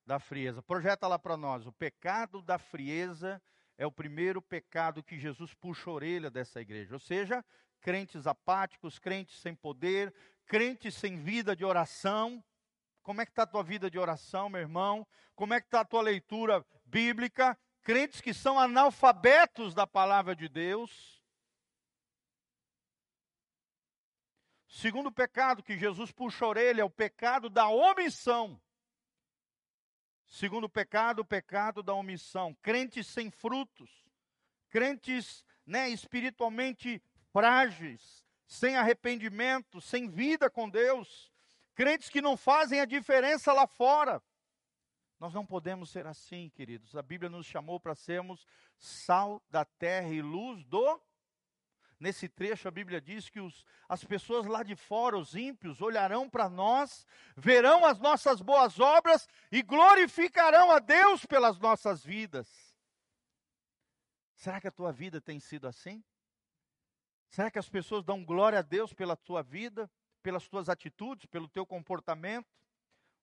da 0.06 0.18
frieza. 0.18 0.62
Projeta 0.62 1.06
lá 1.06 1.18
para 1.18 1.36
nós. 1.36 1.66
O 1.66 1.72
pecado 1.72 2.42
da 2.42 2.58
frieza 2.58 3.40
é 3.78 3.86
o 3.86 3.92
primeiro 3.92 4.40
pecado 4.40 5.02
que 5.02 5.18
Jesus 5.18 5.54
puxa 5.54 5.90
a 5.90 5.92
orelha 5.92 6.30
dessa 6.30 6.60
igreja. 6.60 6.94
Ou 6.94 7.00
seja, 7.00 7.44
crentes 7.80 8.26
apáticos, 8.26 8.98
crentes 8.98 9.40
sem 9.40 9.54
poder, 9.54 10.14
crentes 10.46 10.94
sem 10.94 11.22
vida 11.22 11.54
de 11.56 11.64
oração. 11.64 12.42
Como 13.02 13.20
é 13.20 13.24
que 13.24 13.32
está 13.32 13.42
a 13.42 13.46
tua 13.46 13.62
vida 13.62 13.90
de 13.90 13.98
oração, 13.98 14.48
meu 14.48 14.60
irmão? 14.60 15.06
Como 15.34 15.54
é 15.54 15.60
que 15.60 15.66
está 15.66 15.80
a 15.80 15.84
tua 15.84 16.02
leitura 16.02 16.64
bíblica? 16.84 17.58
Crentes 17.82 18.20
que 18.20 18.32
são 18.32 18.58
analfabetos 18.58 19.74
da 19.74 19.86
palavra 19.86 20.36
de 20.36 20.48
Deus. 20.48 21.20
Segundo 24.68 25.12
pecado 25.12 25.62
que 25.62 25.76
Jesus 25.76 26.12
puxa 26.12 26.44
a 26.44 26.48
orelha 26.48 26.82
é 26.82 26.84
o 26.84 26.90
pecado 26.90 27.50
da 27.50 27.68
omissão. 27.68 28.60
Segundo 30.32 30.66
pecado, 30.66 31.18
o 31.18 31.24
pecado 31.26 31.82
da 31.82 31.92
omissão. 31.92 32.54
Crentes 32.62 33.06
sem 33.06 33.30
frutos, 33.30 33.90
crentes 34.70 35.44
né, 35.66 35.90
espiritualmente 35.90 37.02
frágeis, 37.30 38.24
sem 38.46 38.74
arrependimento, 38.74 39.78
sem 39.78 40.08
vida 40.08 40.48
com 40.48 40.70
Deus, 40.70 41.30
crentes 41.74 42.08
que 42.08 42.22
não 42.22 42.34
fazem 42.34 42.80
a 42.80 42.86
diferença 42.86 43.52
lá 43.52 43.66
fora. 43.66 44.22
Nós 45.20 45.34
não 45.34 45.44
podemos 45.44 45.90
ser 45.90 46.06
assim, 46.06 46.48
queridos. 46.48 46.96
A 46.96 47.02
Bíblia 47.02 47.28
nos 47.28 47.44
chamou 47.44 47.78
para 47.78 47.94
sermos 47.94 48.46
sal 48.78 49.42
da 49.50 49.66
terra 49.66 50.08
e 50.08 50.22
luz 50.22 50.64
do. 50.64 50.98
Nesse 52.02 52.28
trecho, 52.28 52.66
a 52.66 52.70
Bíblia 52.72 53.00
diz 53.00 53.28
que 53.28 53.38
os, 53.38 53.64
as 53.88 54.02
pessoas 54.02 54.44
lá 54.44 54.64
de 54.64 54.74
fora, 54.74 55.16
os 55.16 55.36
ímpios, 55.36 55.80
olharão 55.80 56.28
para 56.28 56.48
nós, 56.48 57.06
verão 57.36 57.86
as 57.86 58.00
nossas 58.00 58.40
boas 58.40 58.80
obras 58.80 59.28
e 59.52 59.62
glorificarão 59.62 60.72
a 60.72 60.80
Deus 60.80 61.24
pelas 61.24 61.60
nossas 61.60 62.04
vidas. 62.04 62.48
Será 64.34 64.60
que 64.60 64.66
a 64.66 64.72
tua 64.72 64.90
vida 64.90 65.20
tem 65.20 65.38
sido 65.38 65.68
assim? 65.68 66.02
Será 67.28 67.52
que 67.52 67.58
as 67.60 67.68
pessoas 67.68 68.02
dão 68.02 68.24
glória 68.24 68.58
a 68.58 68.62
Deus 68.62 68.92
pela 68.92 69.14
tua 69.14 69.40
vida, 69.40 69.88
pelas 70.24 70.48
tuas 70.48 70.68
atitudes, 70.68 71.26
pelo 71.26 71.48
teu 71.48 71.64
comportamento? 71.64 72.50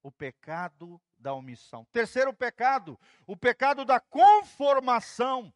O 0.02 0.10
pecado 0.10 1.02
da 1.18 1.34
omissão. 1.34 1.86
Terceiro 1.92 2.34
pecado, 2.34 2.98
o 3.28 3.36
pecado 3.36 3.84
da 3.84 4.00
conformação. 4.00 5.54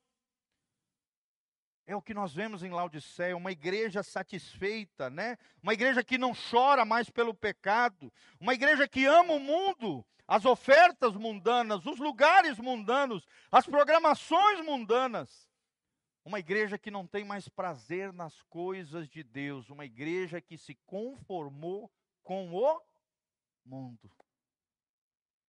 É 1.86 1.95
o 1.95 2.01
que 2.01 2.13
nós 2.13 2.34
vemos 2.34 2.63
em 2.63 2.69
Laodiceia, 2.69 3.36
uma 3.36 3.51
igreja 3.51 4.01
satisfeita, 4.01 5.09
né? 5.09 5.38
Uma 5.61 5.73
igreja 5.73 6.03
que 6.03 6.17
não 6.17 6.34
chora 6.34 6.86
mais 6.86 7.09
pelo 7.09 7.34
pecado, 7.34 8.11
uma 8.39 8.53
igreja 8.53 8.88
que 8.88 9.05
ama 9.05 9.34
o 9.34 9.39
mundo, 9.39 10.05
as 10.25 10.45
ofertas 10.45 11.15
mundanas, 11.15 11.86
os 11.86 11.99
lugares 11.99 12.57
mundanos, 12.57 13.27
as 13.51 13.65
programações 13.65 14.61
mundanas. 14.61 15.51
Uma 16.25 16.39
igreja 16.39 16.77
que 16.77 16.89
não 16.89 17.05
tem 17.05 17.25
mais 17.25 17.49
prazer 17.49 18.13
nas 18.13 18.41
coisas 18.43 19.09
de 19.09 19.21
Deus, 19.21 19.69
uma 19.69 19.84
igreja 19.84 20.39
que 20.39 20.57
se 20.57 20.75
conformou 20.86 21.91
com 22.23 22.45
o 22.45 22.81
mundo. 23.65 24.09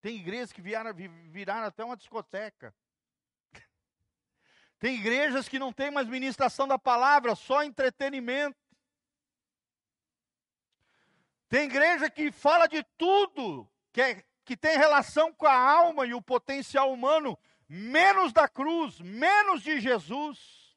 Tem 0.02 0.16
igrejas 0.16 0.52
que 0.52 0.60
viraram, 0.60 0.92
viraram 1.30 1.68
até 1.68 1.84
uma 1.84 1.96
discoteca. 1.96 2.74
Tem 4.78 4.96
igrejas 4.96 5.48
que 5.48 5.58
não 5.58 5.72
tem 5.72 5.90
mais 5.90 6.08
ministração 6.08 6.68
da 6.68 6.78
palavra, 6.78 7.34
só 7.34 7.62
entretenimento. 7.62 8.58
Tem 11.48 11.64
igreja 11.64 12.10
que 12.10 12.32
fala 12.32 12.66
de 12.66 12.82
tudo, 12.96 13.68
que 13.92 14.00
é 14.00 14.24
que 14.44 14.56
tem 14.56 14.76
relação 14.76 15.32
com 15.32 15.46
a 15.46 15.56
alma 15.56 16.06
e 16.06 16.12
o 16.12 16.20
potencial 16.20 16.92
humano, 16.92 17.38
menos 17.68 18.32
da 18.32 18.46
cruz, 18.46 19.00
menos 19.00 19.62
de 19.62 19.80
Jesus. 19.80 20.76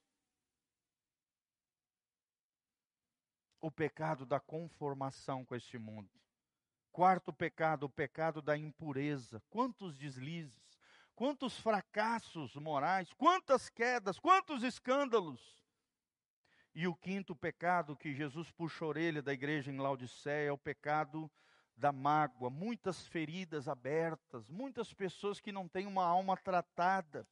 O 3.60 3.70
pecado 3.70 4.26
da 4.26 4.40
conformação 4.40 5.44
com 5.44 5.56
este 5.56 5.78
mundo. 5.78 6.10
Quarto 6.92 7.34
pecado, 7.34 7.84
o 7.84 7.90
pecado 7.90 8.42
da 8.42 8.58
impureza. 8.58 9.42
Quantos 9.50 9.94
deslizes, 9.94 10.67
quantos 11.18 11.60
fracassos 11.60 12.56
morais, 12.58 13.12
quantas 13.14 13.70
quedas, 13.70 14.20
quantos 14.20 14.62
escândalos. 14.62 15.42
E 16.76 16.88
o 16.88 16.94
quinto 16.94 17.36
pecado 17.36 17.98
que 17.98 18.14
Jesus 18.14 18.52
puxa 18.52 18.86
a 18.86 18.88
orelha 18.88 19.20
da 19.20 19.34
igreja 19.34 19.72
em 19.72 19.80
Laodiceia 19.80 20.50
é 20.50 20.52
o 20.52 20.58
pecado 20.60 21.30
da 21.76 21.92
mágoa, 21.92 22.52
muitas 22.52 23.08
feridas 23.08 23.68
abertas, 23.68 24.48
muitas 24.48 24.94
pessoas 24.94 25.40
que 25.40 25.52
não 25.52 25.68
têm 25.68 25.88
uma 25.88 26.06
alma 26.06 26.38
tratada. 26.38 27.28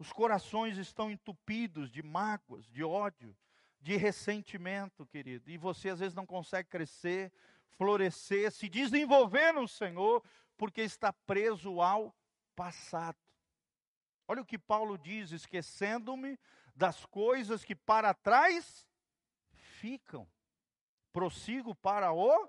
Os 0.00 0.12
corações 0.12 0.76
estão 0.76 1.08
entupidos 1.08 1.92
de 1.92 2.02
mágoas, 2.02 2.66
de 2.66 2.82
ódio, 2.82 3.36
de 3.80 3.96
ressentimento, 3.96 5.06
querido. 5.06 5.48
E 5.48 5.56
você 5.56 5.90
às 5.90 6.00
vezes 6.00 6.14
não 6.14 6.26
consegue 6.26 6.68
crescer, 6.68 7.32
florescer, 7.78 8.50
se 8.50 8.68
desenvolver 8.68 9.52
no 9.52 9.68
Senhor, 9.68 10.24
porque 10.56 10.80
está 10.80 11.12
preso 11.12 11.80
ao 11.80 12.12
passado. 12.56 13.18
Olha 14.26 14.42
o 14.42 14.46
que 14.46 14.58
Paulo 14.58 14.98
diz: 14.98 15.30
esquecendo-me 15.30 16.38
das 16.74 17.04
coisas 17.06 17.64
que 17.64 17.76
para 17.76 18.12
trás 18.12 18.88
ficam, 19.52 20.26
prossigo 21.12 21.74
para 21.74 22.12
o 22.12 22.48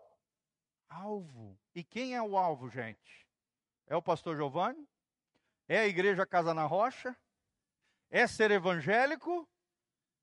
alvo. 0.90 1.60
E 1.76 1.84
quem 1.84 2.16
é 2.16 2.22
o 2.22 2.38
alvo, 2.38 2.70
gente? 2.70 3.28
É 3.86 3.96
o 3.96 4.02
pastor 4.02 4.36
Giovanni? 4.36 4.88
É 5.68 5.80
a 5.80 5.88
igreja 5.88 6.26
Casa 6.26 6.54
na 6.54 6.66
Rocha? 6.66 7.16
É 8.10 8.26
ser 8.26 8.52
evangélico? 8.52 9.48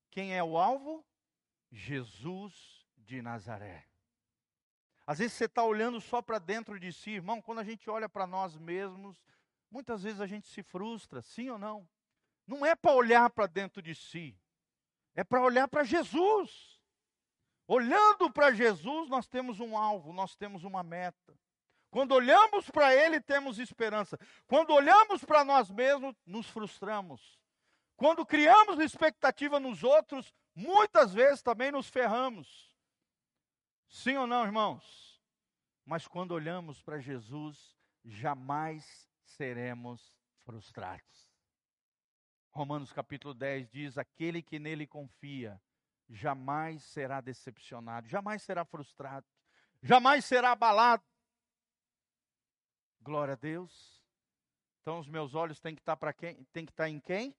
Quem 0.09 0.35
é 0.35 0.43
o 0.43 0.57
alvo? 0.57 1.05
Jesus 1.71 2.85
de 2.97 3.21
Nazaré. 3.21 3.87
Às 5.05 5.19
vezes 5.19 5.33
você 5.33 5.45
está 5.45 5.63
olhando 5.63 6.01
só 6.01 6.21
para 6.21 6.39
dentro 6.39 6.79
de 6.79 6.91
si, 6.91 7.11
irmão. 7.11 7.41
Quando 7.41 7.59
a 7.59 7.63
gente 7.63 7.89
olha 7.89 8.09
para 8.09 8.25
nós 8.25 8.57
mesmos, 8.57 9.23
muitas 9.69 10.03
vezes 10.03 10.21
a 10.21 10.27
gente 10.27 10.47
se 10.47 10.63
frustra, 10.63 11.21
sim 11.21 11.49
ou 11.49 11.57
não? 11.57 11.87
Não 12.47 12.65
é 12.65 12.75
para 12.75 12.93
olhar 12.93 13.29
para 13.29 13.47
dentro 13.47 13.81
de 13.81 13.95
si, 13.95 14.37
é 15.15 15.23
para 15.23 15.41
olhar 15.41 15.67
para 15.67 15.83
Jesus. 15.83 16.75
Olhando 17.67 18.31
para 18.31 18.51
Jesus, 18.51 19.09
nós 19.09 19.27
temos 19.27 19.59
um 19.59 19.75
alvo, 19.75 20.13
nós 20.13 20.35
temos 20.35 20.63
uma 20.63 20.83
meta. 20.83 21.35
Quando 21.89 22.11
olhamos 22.11 22.69
para 22.69 22.93
Ele, 22.93 23.19
temos 23.19 23.57
esperança. 23.57 24.19
Quando 24.45 24.71
olhamos 24.71 25.23
para 25.23 25.43
nós 25.43 25.71
mesmos, 25.71 26.15
nos 26.25 26.47
frustramos. 26.47 27.39
Quando 27.95 28.25
criamos 28.25 28.79
expectativa 28.79 29.59
nos 29.59 29.83
outros, 29.83 30.33
muitas 30.53 31.13
vezes 31.13 31.41
também 31.41 31.71
nos 31.71 31.87
ferramos. 31.87 32.71
Sim 33.87 34.17
ou 34.17 34.27
não, 34.27 34.43
irmãos? 34.43 35.21
Mas 35.85 36.07
quando 36.07 36.31
olhamos 36.31 36.81
para 36.81 36.99
Jesus, 36.99 37.77
jamais 38.03 39.09
seremos 39.25 40.13
frustrados. 40.43 41.29
Romanos 42.51 42.93
capítulo 42.93 43.33
10 43.33 43.69
diz: 43.69 43.97
Aquele 43.97 44.41
que 44.41 44.59
nele 44.59 44.87
confia 44.87 45.61
jamais 46.09 46.83
será 46.83 47.19
decepcionado, 47.19 48.07
jamais 48.07 48.43
será 48.43 48.63
frustrado, 48.63 49.25
jamais 49.81 50.23
será 50.23 50.51
abalado. 50.51 51.03
Glória 53.01 53.33
a 53.33 53.37
Deus. 53.37 54.01
Então 54.81 54.99
os 54.99 55.07
meus 55.07 55.33
olhos 55.33 55.59
têm 55.59 55.75
que 55.75 55.81
estar 55.81 55.97
para 55.97 56.13
quem? 56.13 56.43
Tem 56.45 56.65
que 56.65 56.71
estar 56.71 56.87
em 56.87 56.99
quem? 56.99 57.35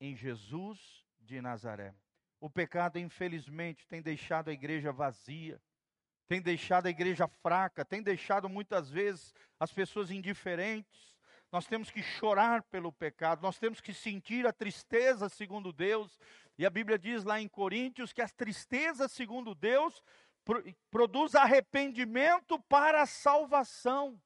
Em 0.00 0.16
Jesus 0.16 1.06
de 1.20 1.40
Nazaré. 1.40 1.94
O 2.40 2.48
pecado, 2.48 2.98
infelizmente, 2.98 3.86
tem 3.86 4.00
deixado 4.00 4.48
a 4.48 4.52
igreja 4.52 4.90
vazia, 4.90 5.60
tem 6.30 6.40
deixado 6.40 6.86
a 6.86 6.90
igreja 6.90 7.26
fraca, 7.42 7.84
tem 7.84 8.00
deixado 8.00 8.48
muitas 8.48 8.88
vezes 8.88 9.34
as 9.58 9.72
pessoas 9.72 10.12
indiferentes. 10.12 11.12
Nós 11.50 11.66
temos 11.66 11.90
que 11.90 12.04
chorar 12.04 12.62
pelo 12.62 12.92
pecado, 12.92 13.42
nós 13.42 13.58
temos 13.58 13.80
que 13.80 13.92
sentir 13.92 14.46
a 14.46 14.52
tristeza 14.52 15.28
segundo 15.28 15.72
Deus, 15.72 16.20
e 16.56 16.64
a 16.64 16.70
Bíblia 16.70 16.96
diz 16.96 17.24
lá 17.24 17.40
em 17.40 17.48
Coríntios 17.48 18.12
que 18.12 18.22
a 18.22 18.28
tristeza, 18.28 19.08
segundo 19.08 19.56
Deus, 19.56 20.04
produz 20.88 21.34
arrependimento 21.34 22.60
para 22.60 23.02
a 23.02 23.06
salvação. 23.06 24.16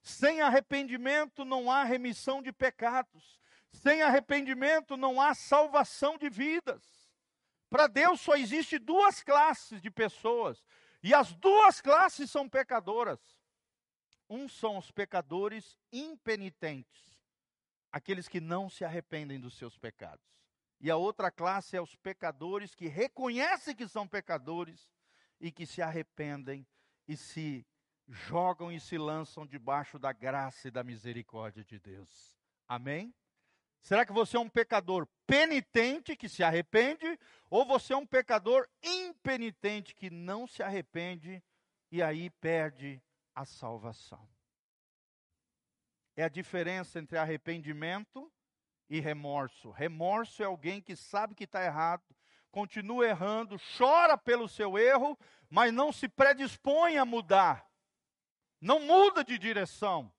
Sem 0.00 0.40
arrependimento 0.40 1.44
não 1.44 1.70
há 1.70 1.84
remissão 1.84 2.40
de 2.40 2.54
pecados. 2.54 3.38
Sem 3.70 4.00
arrependimento 4.00 4.96
não 4.96 5.20
há 5.20 5.34
salvação 5.34 6.16
de 6.16 6.30
vidas. 6.30 6.82
Para 7.68 7.86
Deus 7.86 8.18
só 8.22 8.34
existe 8.34 8.78
duas 8.78 9.22
classes 9.22 9.82
de 9.82 9.90
pessoas, 9.90 10.64
e 11.02 11.14
as 11.14 11.32
duas 11.34 11.80
classes 11.80 12.30
são 12.30 12.48
pecadoras. 12.48 13.20
Um 14.28 14.48
são 14.48 14.76
os 14.76 14.90
pecadores 14.90 15.78
impenitentes, 15.92 17.18
aqueles 17.90 18.28
que 18.28 18.40
não 18.40 18.68
se 18.68 18.84
arrependem 18.84 19.40
dos 19.40 19.54
seus 19.56 19.78
pecados. 19.78 20.26
E 20.80 20.90
a 20.90 20.96
outra 20.96 21.30
classe 21.30 21.76
é 21.76 21.80
os 21.80 21.96
pecadores 21.96 22.74
que 22.74 22.86
reconhecem 22.86 23.74
que 23.74 23.88
são 23.88 24.06
pecadores 24.06 24.90
e 25.40 25.50
que 25.50 25.66
se 25.66 25.80
arrependem 25.82 26.66
e 27.06 27.16
se 27.16 27.66
jogam 28.06 28.70
e 28.70 28.78
se 28.78 28.96
lançam 28.96 29.46
debaixo 29.46 29.98
da 29.98 30.12
graça 30.12 30.68
e 30.68 30.70
da 30.70 30.84
misericórdia 30.84 31.64
de 31.64 31.78
Deus. 31.78 32.36
Amém? 32.66 33.14
Será 33.80 34.04
que 34.04 34.12
você 34.12 34.36
é 34.36 34.40
um 34.40 34.48
pecador 34.48 35.06
penitente 35.26 36.16
que 36.16 36.28
se 36.28 36.42
arrepende 36.42 37.18
ou 37.48 37.64
você 37.64 37.92
é 37.92 37.96
um 37.96 38.06
pecador 38.06 38.68
impenitente 38.82 39.94
que 39.94 40.10
não 40.10 40.46
se 40.46 40.62
arrepende 40.62 41.42
e 41.90 42.02
aí 42.02 42.30
perde 42.30 43.02
a 43.34 43.44
salvação? 43.44 44.28
É 46.16 46.24
a 46.24 46.28
diferença 46.28 46.98
entre 46.98 47.16
arrependimento 47.16 48.30
e 48.90 49.00
remorso. 49.00 49.70
Remorso 49.70 50.42
é 50.42 50.46
alguém 50.46 50.80
que 50.80 50.96
sabe 50.96 51.34
que 51.34 51.44
está 51.44 51.64
errado, 51.64 52.02
continua 52.50 53.06
errando, 53.06 53.56
chora 53.76 54.18
pelo 54.18 54.48
seu 54.48 54.76
erro, 54.76 55.16
mas 55.48 55.72
não 55.72 55.92
se 55.92 56.08
predispõe 56.08 56.98
a 56.98 57.04
mudar. 57.04 57.68
Não 58.60 58.80
muda 58.80 59.22
de 59.22 59.38
direção. 59.38 60.12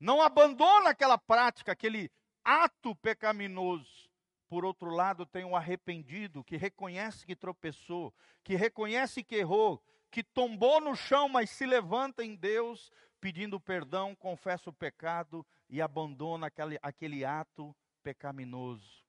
Não 0.00 0.20
abandona 0.20 0.90
aquela 0.90 1.18
prática, 1.18 1.72
aquele 1.72 2.10
ato 2.50 2.96
pecaminoso. 2.96 4.10
Por 4.48 4.64
outro 4.64 4.90
lado, 4.90 5.24
tem 5.24 5.44
o 5.44 5.50
um 5.50 5.56
arrependido 5.56 6.42
que 6.42 6.56
reconhece 6.56 7.24
que 7.24 7.36
tropeçou, 7.36 8.12
que 8.42 8.56
reconhece 8.56 9.22
que 9.22 9.36
errou, 9.36 9.80
que 10.10 10.24
tombou 10.24 10.80
no 10.80 10.96
chão, 10.96 11.28
mas 11.28 11.50
se 11.50 11.64
levanta 11.64 12.24
em 12.24 12.34
Deus, 12.34 12.90
pedindo 13.20 13.60
perdão, 13.60 14.16
confessa 14.16 14.68
o 14.68 14.72
pecado 14.72 15.46
e 15.68 15.80
abandona 15.80 16.48
aquele, 16.48 16.78
aquele 16.82 17.24
ato 17.24 17.74
pecaminoso. 18.02 19.04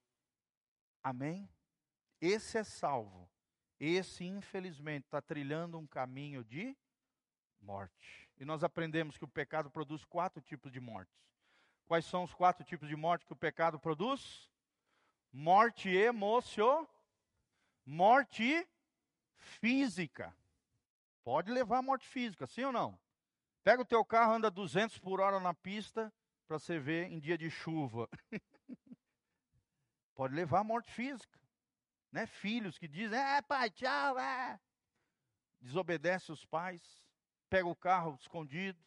Amém? 1.03 1.49
Esse 2.19 2.59
é 2.59 2.63
salvo. 2.63 3.27
Esse, 3.79 4.23
infelizmente, 4.23 5.05
está 5.05 5.19
trilhando 5.19 5.79
um 5.79 5.87
caminho 5.87 6.43
de 6.43 6.77
morte. 7.59 8.29
E 8.37 8.45
nós 8.45 8.63
aprendemos 8.63 9.17
que 9.17 9.23
o 9.23 9.27
pecado 9.27 9.71
produz 9.71 10.05
quatro 10.05 10.39
tipos 10.39 10.71
de 10.71 10.79
mortes. 10.79 11.21
Quais 11.91 12.05
são 12.05 12.23
os 12.23 12.33
quatro 12.33 12.63
tipos 12.63 12.87
de 12.87 12.95
morte 12.95 13.25
que 13.25 13.33
o 13.33 13.35
pecado 13.35 13.77
produz? 13.77 14.49
Morte 15.29 15.89
emocional, 15.89 16.89
morte 17.85 18.65
física. 19.35 20.33
Pode 21.21 21.51
levar 21.51 21.79
a 21.79 21.81
morte 21.81 22.07
física, 22.07 22.47
sim 22.47 22.63
ou 22.63 22.71
não? 22.71 22.97
Pega 23.61 23.81
o 23.81 23.85
teu 23.85 24.05
carro, 24.05 24.35
anda 24.35 24.49
200 24.49 24.99
por 24.99 25.19
hora 25.19 25.41
na 25.41 25.53
pista, 25.53 26.13
para 26.47 26.57
você 26.57 26.79
ver 26.79 27.11
em 27.11 27.19
dia 27.19 27.37
de 27.37 27.49
chuva. 27.49 28.07
Pode 30.15 30.33
levar 30.33 30.59
à 30.59 30.63
morte 30.63 30.89
física. 30.93 31.37
Né? 32.09 32.25
Filhos 32.25 32.77
que 32.77 32.87
dizem, 32.87 33.19
é 33.19 33.41
pai, 33.41 33.69
tchau, 33.69 34.17
é. 34.17 34.57
Desobedece 35.59 36.31
os 36.31 36.45
pais, 36.45 37.03
pega 37.49 37.67
o 37.67 37.75
carro 37.75 38.15
escondido 38.15 38.81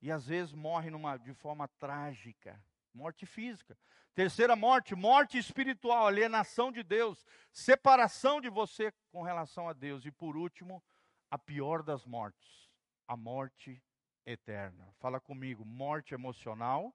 e 0.00 0.10
às 0.10 0.26
vezes 0.26 0.52
morre 0.52 0.90
numa, 0.90 1.16
de 1.16 1.34
forma 1.34 1.68
trágica. 1.78 2.62
Morte 2.92 3.26
física. 3.26 3.76
Terceira 4.14 4.56
morte, 4.56 4.94
morte 4.94 5.38
espiritual, 5.38 6.06
alienação 6.06 6.72
de 6.72 6.82
Deus, 6.82 7.24
separação 7.52 8.40
de 8.40 8.48
você 8.48 8.92
com 9.10 9.22
relação 9.22 9.68
a 9.68 9.72
Deus. 9.72 10.04
E 10.04 10.10
por 10.10 10.36
último, 10.36 10.82
a 11.30 11.38
pior 11.38 11.82
das 11.82 12.04
mortes, 12.04 12.70
a 13.06 13.16
morte 13.16 13.82
eterna. 14.26 14.92
Fala 14.98 15.20
comigo, 15.20 15.64
morte 15.64 16.12
emocional, 16.12 16.94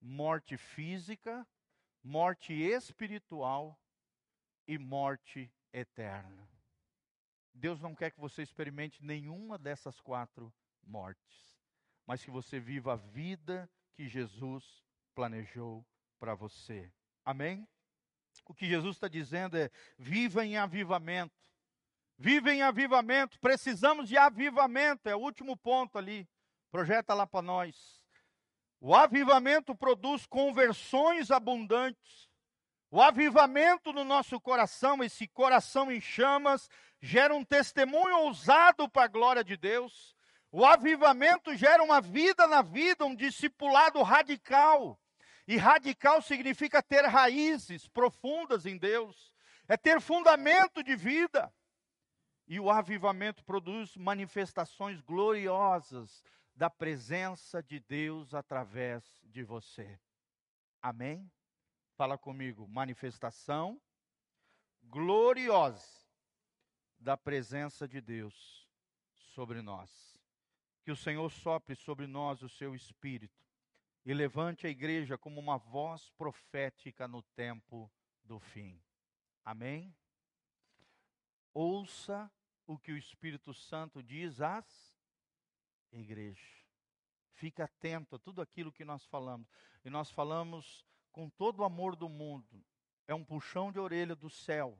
morte 0.00 0.56
física 0.56 1.46
morte 2.04 2.52
espiritual 2.52 3.80
e 4.68 4.76
morte 4.78 5.50
eterna. 5.72 6.46
Deus 7.54 7.80
não 7.80 7.94
quer 7.94 8.10
que 8.10 8.20
você 8.20 8.42
experimente 8.42 9.02
nenhuma 9.02 9.56
dessas 9.56 9.98
quatro 10.00 10.52
mortes. 10.82 11.53
Mas 12.06 12.24
que 12.24 12.30
você 12.30 12.60
viva 12.60 12.94
a 12.94 12.96
vida 12.96 13.70
que 13.94 14.08
Jesus 14.08 14.64
planejou 15.14 15.86
para 16.18 16.34
você. 16.34 16.92
Amém? 17.24 17.66
O 18.46 18.54
que 18.54 18.66
Jesus 18.66 18.96
está 18.96 19.08
dizendo 19.08 19.56
é: 19.56 19.70
viva 19.98 20.44
em 20.44 20.56
avivamento. 20.56 21.34
Viva 22.16 22.52
em 22.52 22.62
avivamento. 22.62 23.38
Precisamos 23.40 24.08
de 24.08 24.16
avivamento. 24.16 25.08
É 25.08 25.16
o 25.16 25.20
último 25.20 25.56
ponto 25.56 25.98
ali. 25.98 26.28
Projeta 26.70 27.14
lá 27.14 27.26
para 27.26 27.42
nós. 27.42 28.02
O 28.80 28.94
avivamento 28.94 29.74
produz 29.74 30.26
conversões 30.26 31.30
abundantes. 31.30 32.28
O 32.90 33.00
avivamento 33.00 33.92
no 33.92 34.04
nosso 34.04 34.40
coração, 34.40 35.02
esse 35.02 35.26
coração 35.26 35.90
em 35.90 36.00
chamas, 36.00 36.68
gera 37.00 37.34
um 37.34 37.44
testemunho 37.44 38.18
ousado 38.18 38.88
para 38.88 39.04
a 39.04 39.08
glória 39.08 39.42
de 39.42 39.56
Deus. 39.56 40.13
O 40.56 40.64
avivamento 40.64 41.52
gera 41.56 41.82
uma 41.82 42.00
vida 42.00 42.46
na 42.46 42.62
vida, 42.62 43.04
um 43.04 43.12
discipulado 43.12 44.00
radical. 44.04 44.96
E 45.48 45.56
radical 45.56 46.22
significa 46.22 46.80
ter 46.80 47.04
raízes 47.06 47.88
profundas 47.88 48.64
em 48.64 48.78
Deus, 48.78 49.34
é 49.66 49.76
ter 49.76 50.00
fundamento 50.00 50.80
de 50.80 50.94
vida. 50.94 51.52
E 52.46 52.60
o 52.60 52.70
avivamento 52.70 53.44
produz 53.44 53.96
manifestações 53.96 55.00
gloriosas 55.00 56.22
da 56.54 56.70
presença 56.70 57.60
de 57.60 57.80
Deus 57.80 58.32
através 58.32 59.02
de 59.24 59.42
você. 59.42 59.98
Amém? 60.80 61.28
Fala 61.96 62.16
comigo, 62.16 62.68
manifestação 62.68 63.82
gloriosa 64.84 66.06
da 66.96 67.16
presença 67.16 67.88
de 67.88 68.00
Deus 68.00 68.68
sobre 69.34 69.60
nós. 69.60 70.13
Que 70.84 70.92
o 70.92 70.96
Senhor 70.96 71.30
sopre 71.30 71.74
sobre 71.74 72.06
nós 72.06 72.42
o 72.42 72.48
seu 72.48 72.74
espírito 72.74 73.42
e 74.04 74.12
levante 74.12 74.66
a 74.66 74.70
igreja 74.70 75.16
como 75.16 75.40
uma 75.40 75.56
voz 75.56 76.10
profética 76.10 77.08
no 77.08 77.22
tempo 77.22 77.90
do 78.22 78.38
fim. 78.38 78.78
Amém? 79.42 79.94
Ouça 81.54 82.30
o 82.66 82.78
que 82.78 82.92
o 82.92 82.98
Espírito 82.98 83.54
Santo 83.54 84.02
diz 84.02 84.40
às 84.40 84.94
igrejas. 85.92 86.64
Fique 87.32 87.62
atento 87.62 88.16
a 88.16 88.18
tudo 88.18 88.42
aquilo 88.42 88.72
que 88.72 88.84
nós 88.84 89.04
falamos. 89.06 89.48
E 89.84 89.90
nós 89.90 90.10
falamos 90.10 90.84
com 91.10 91.28
todo 91.30 91.60
o 91.60 91.64
amor 91.64 91.96
do 91.96 92.08
mundo. 92.08 92.64
É 93.06 93.14
um 93.14 93.24
puxão 93.24 93.72
de 93.72 93.78
orelha 93.78 94.14
do 94.14 94.30
céu 94.30 94.78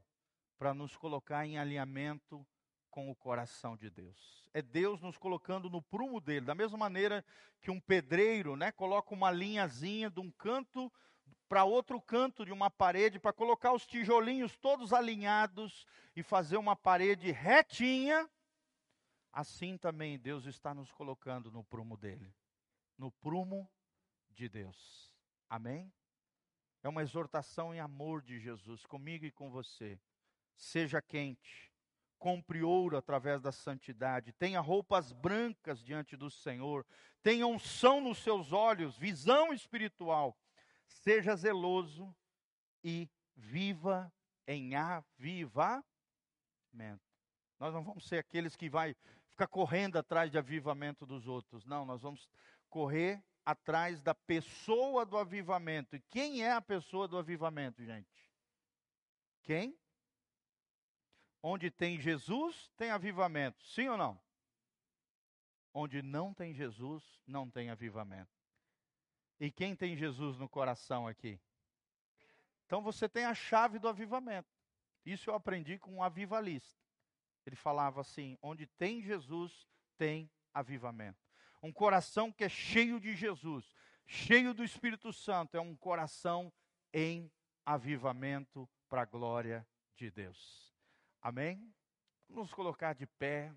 para 0.59 0.75
nos 0.75 0.97
colocar 0.97 1.47
em 1.47 1.59
alinhamento 1.59 2.47
com 2.95 3.11
o 3.11 3.15
coração 3.17 3.77
de 3.77 3.91
Deus. 3.91 4.49
É 4.55 4.63
Deus 4.63 5.03
nos 5.03 5.19
colocando 5.19 5.69
no 5.69 5.83
prumo 5.83 6.21
dele, 6.21 6.47
da 6.47 6.55
mesma 6.55 6.79
maneira 6.79 7.25
que 7.61 7.69
um 7.69 7.81
pedreiro, 7.81 8.55
né, 8.55 8.71
coloca 8.71 9.13
uma 9.13 9.33
linhazinha 9.33 10.09
de 10.09 10.21
um 10.21 10.31
canto 10.31 10.93
para 11.49 11.65
outro 11.65 12.01
canto 12.01 12.45
de 12.47 12.53
uma 12.53 12.71
parede 12.71 13.19
para 13.19 13.33
colocar 13.33 13.73
os 13.73 13.85
tijolinhos 13.85 14.57
todos 14.59 14.93
alinhados 14.93 15.85
e 16.15 16.23
fazer 16.23 16.57
uma 16.57 16.77
parede 16.77 17.33
retinha. 17.33 18.31
Assim 19.33 19.77
também 19.77 20.17
Deus 20.17 20.47
está 20.47 20.73
nos 20.73 20.93
colocando 20.93 21.51
no 21.51 21.65
prumo 21.65 21.97
dele, 21.97 22.33
no 22.97 23.11
prumo 23.11 23.69
de 24.31 24.49
Deus. 24.49 25.13
Amém? 25.51 25.93
É 26.81 26.89
uma 26.89 27.03
exortação 27.03 27.75
em 27.75 27.81
amor 27.81 28.23
de 28.23 28.39
Jesus 28.39 28.87
comigo 28.87 29.25
e 29.25 29.33
com 29.33 29.51
você. 29.51 29.99
Seja 30.55 31.03
quente, 31.03 31.74
compre 32.25 32.63
ouro 32.63 32.97
através 32.97 33.43
da 33.43 33.53
santidade, 33.53 34.33
tenha 34.33 34.59
roupas 34.59 35.13
brancas 35.13 35.85
diante 35.85 36.17
do 36.17 36.31
Senhor, 36.31 36.87
tenha 37.23 37.47
unção 37.47 38.01
nos 38.01 38.17
seus 38.17 38.51
olhos, 38.51 38.97
visão 38.97 39.53
espiritual, 39.53 40.35
seja 40.87 41.37
zeloso 41.37 42.17
e 42.83 43.11
viva 43.37 44.11
em 44.47 44.75
avivamento. 44.75 45.85
Nós 47.61 47.75
não 47.75 47.85
vamos 47.85 48.09
ser 48.09 48.21
aqueles 48.21 48.57
que 48.57 48.71
vai 48.71 48.97
ficar 49.29 49.47
correndo 49.47 49.99
atrás 49.99 50.31
de 50.31 50.39
avivamento 50.39 51.05
dos 51.05 51.29
outros. 51.29 51.67
Não, 51.67 51.85
nós 51.85 52.01
vamos 52.01 52.27
correr 52.71 53.23
atrás 53.45 54.01
da 54.01 54.15
pessoa 54.15 55.05
do 55.05 55.19
avivamento. 55.19 55.95
E 55.95 56.01
quem 56.09 56.43
é 56.43 56.53
a 56.53 56.63
pessoa 56.63 57.07
do 57.07 57.19
avivamento, 57.19 57.85
gente? 57.85 58.33
Quem? 59.43 59.79
Onde 61.47 61.71
tem 61.71 62.01
Jesus, 62.01 62.71
tem 62.75 62.91
avivamento. 62.91 63.63
Sim 63.67 63.91
ou 63.91 63.99
não? 63.99 64.19
Onde 65.75 66.01
não 66.01 66.33
tem 66.33 66.55
Jesus, 66.55 67.05
não 67.27 67.51
tem 67.51 67.69
avivamento. 67.69 68.33
E 69.39 69.51
quem 69.51 69.77
tem 69.77 69.95
Jesus 69.95 70.39
no 70.39 70.49
coração 70.49 71.07
aqui? 71.07 71.39
Então 72.65 72.81
você 72.81 73.07
tem 73.07 73.27
a 73.27 73.35
chave 73.35 73.79
do 73.79 73.87
avivamento. 73.87 74.49
Isso 75.05 75.29
eu 75.29 75.35
aprendi 75.35 75.79
com 75.79 75.97
um 75.97 76.03
avivalista. 76.03 76.81
Ele 77.45 77.57
falava 77.57 78.01
assim: 78.01 78.39
onde 78.41 78.67
tem 78.67 79.03
Jesus, 79.03 79.69
tem 79.99 80.31
avivamento. 80.55 81.21
Um 81.63 81.71
coração 81.71 82.33
que 82.33 82.45
é 82.45 82.49
cheio 82.49 82.99
de 82.99 83.15
Jesus, 83.15 83.71
cheio 84.07 84.55
do 84.55 84.65
Espírito 84.65 85.13
Santo, 85.13 85.59
é 85.59 85.61
um 85.61 85.77
coração 85.77 86.51
em 86.91 87.31
avivamento 87.67 88.67
para 88.89 89.03
a 89.03 89.07
glória 89.07 89.69
de 89.95 90.11
Deus. 90.11 90.74
Amém? 91.25 91.73
Vamos 92.29 92.49
nos 92.49 92.53
colocar 92.53 92.93
de 92.93 93.07
pé. 93.07 93.51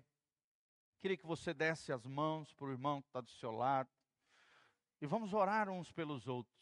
Queria 0.98 1.18
que 1.18 1.26
você 1.26 1.52
desse 1.52 1.92
as 1.92 2.06
mãos 2.06 2.50
para 2.54 2.64
o 2.64 2.70
irmão 2.70 3.02
que 3.02 3.08
está 3.08 3.20
do 3.20 3.28
seu 3.28 3.52
lado. 3.52 3.90
E 5.02 5.06
vamos 5.06 5.34
orar 5.34 5.68
uns 5.68 5.92
pelos 5.92 6.26
outros. 6.26 6.56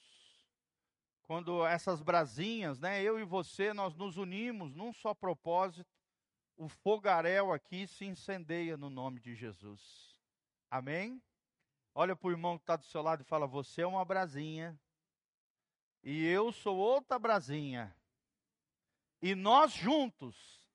Quando 1.22 1.64
essas 1.64 2.02
brasinhas, 2.02 2.80
né, 2.80 3.00
eu 3.04 3.20
e 3.20 3.24
você, 3.24 3.72
nós 3.72 3.94
nos 3.94 4.16
unimos 4.16 4.74
num 4.74 4.92
só 4.92 5.14
propósito, 5.14 5.88
o 6.56 6.68
fogaréu 6.68 7.52
aqui 7.52 7.86
se 7.86 8.04
incendeia 8.04 8.76
no 8.76 8.90
nome 8.90 9.20
de 9.20 9.32
Jesus. 9.32 10.20
Amém? 10.68 11.22
Olha 11.94 12.16
para 12.16 12.26
o 12.26 12.32
irmão 12.32 12.58
que 12.58 12.64
está 12.64 12.74
do 12.74 12.84
seu 12.84 13.00
lado 13.00 13.20
e 13.22 13.24
fala: 13.24 13.46
Você 13.46 13.82
é 13.82 13.86
uma 13.86 14.04
brasinha, 14.04 14.76
e 16.02 16.26
eu 16.26 16.50
sou 16.50 16.76
outra 16.76 17.16
brasinha, 17.16 17.96
e 19.22 19.36
nós 19.36 19.72
juntos 19.72 20.65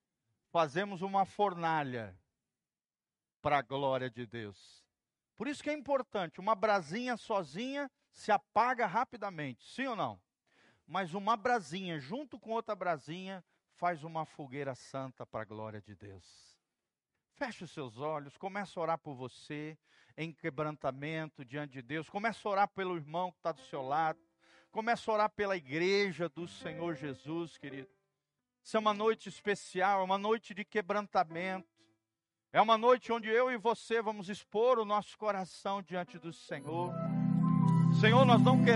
fazemos 0.51 1.01
uma 1.01 1.25
fornalha 1.25 2.15
para 3.41 3.57
a 3.57 3.61
glória 3.61 4.09
de 4.09 4.25
Deus. 4.25 4.85
Por 5.35 5.47
isso 5.47 5.63
que 5.63 5.69
é 5.69 5.73
importante, 5.73 6.39
uma 6.39 6.53
brasinha 6.53 7.17
sozinha 7.17 7.89
se 8.11 8.31
apaga 8.31 8.85
rapidamente, 8.85 9.65
sim 9.65 9.87
ou 9.87 9.95
não? 9.95 10.21
Mas 10.85 11.13
uma 11.13 11.37
brasinha 11.37 11.99
junto 11.99 12.39
com 12.39 12.51
outra 12.51 12.75
brasinha 12.75 13.43
faz 13.75 14.03
uma 14.03 14.25
fogueira 14.25 14.75
santa 14.75 15.25
para 15.25 15.41
a 15.41 15.45
glória 15.45 15.81
de 15.81 15.95
Deus. 15.95 16.59
Feche 17.33 17.63
os 17.63 17.71
seus 17.71 17.97
olhos, 17.97 18.37
comece 18.37 18.77
a 18.77 18.81
orar 18.81 18.99
por 18.99 19.15
você, 19.15 19.77
em 20.17 20.31
quebrantamento 20.31 21.43
diante 21.45 21.73
de 21.73 21.81
Deus. 21.81 22.09
Comece 22.09 22.45
a 22.45 22.51
orar 22.51 22.67
pelo 22.67 22.95
irmão 22.95 23.31
que 23.31 23.37
está 23.37 23.51
do 23.51 23.61
seu 23.61 23.81
lado. 23.81 24.19
Comece 24.69 25.09
a 25.09 25.13
orar 25.13 25.29
pela 25.29 25.57
igreja 25.57 26.29
do 26.29 26.47
Senhor 26.47 26.93
Jesus, 26.95 27.57
querido. 27.57 27.89
Isso 28.64 28.78
é 28.78 28.80
uma 28.80 28.93
noite 28.93 29.28
especial, 29.28 30.01
é 30.01 30.03
uma 30.03 30.18
noite 30.18 30.53
de 30.53 30.64
quebrantamento. 30.64 31.68
É 32.53 32.62
uma 32.62 32.78
noite 32.78 33.12
onde 33.12 33.30
eu 33.30 33.49
e 33.49 33.57
você 33.57 34.01
vamos 34.01 34.28
expor 34.28 34.78
o 34.78 34.86
nosso 34.86 35.18
coração 35.18 35.82
diante 35.82 36.20
do 36.20 36.34
Senhor. 36.34 36.93
Senhor, 37.99 38.26
nós 38.26 38.41
não 38.41 38.57
queremos. 38.57 38.72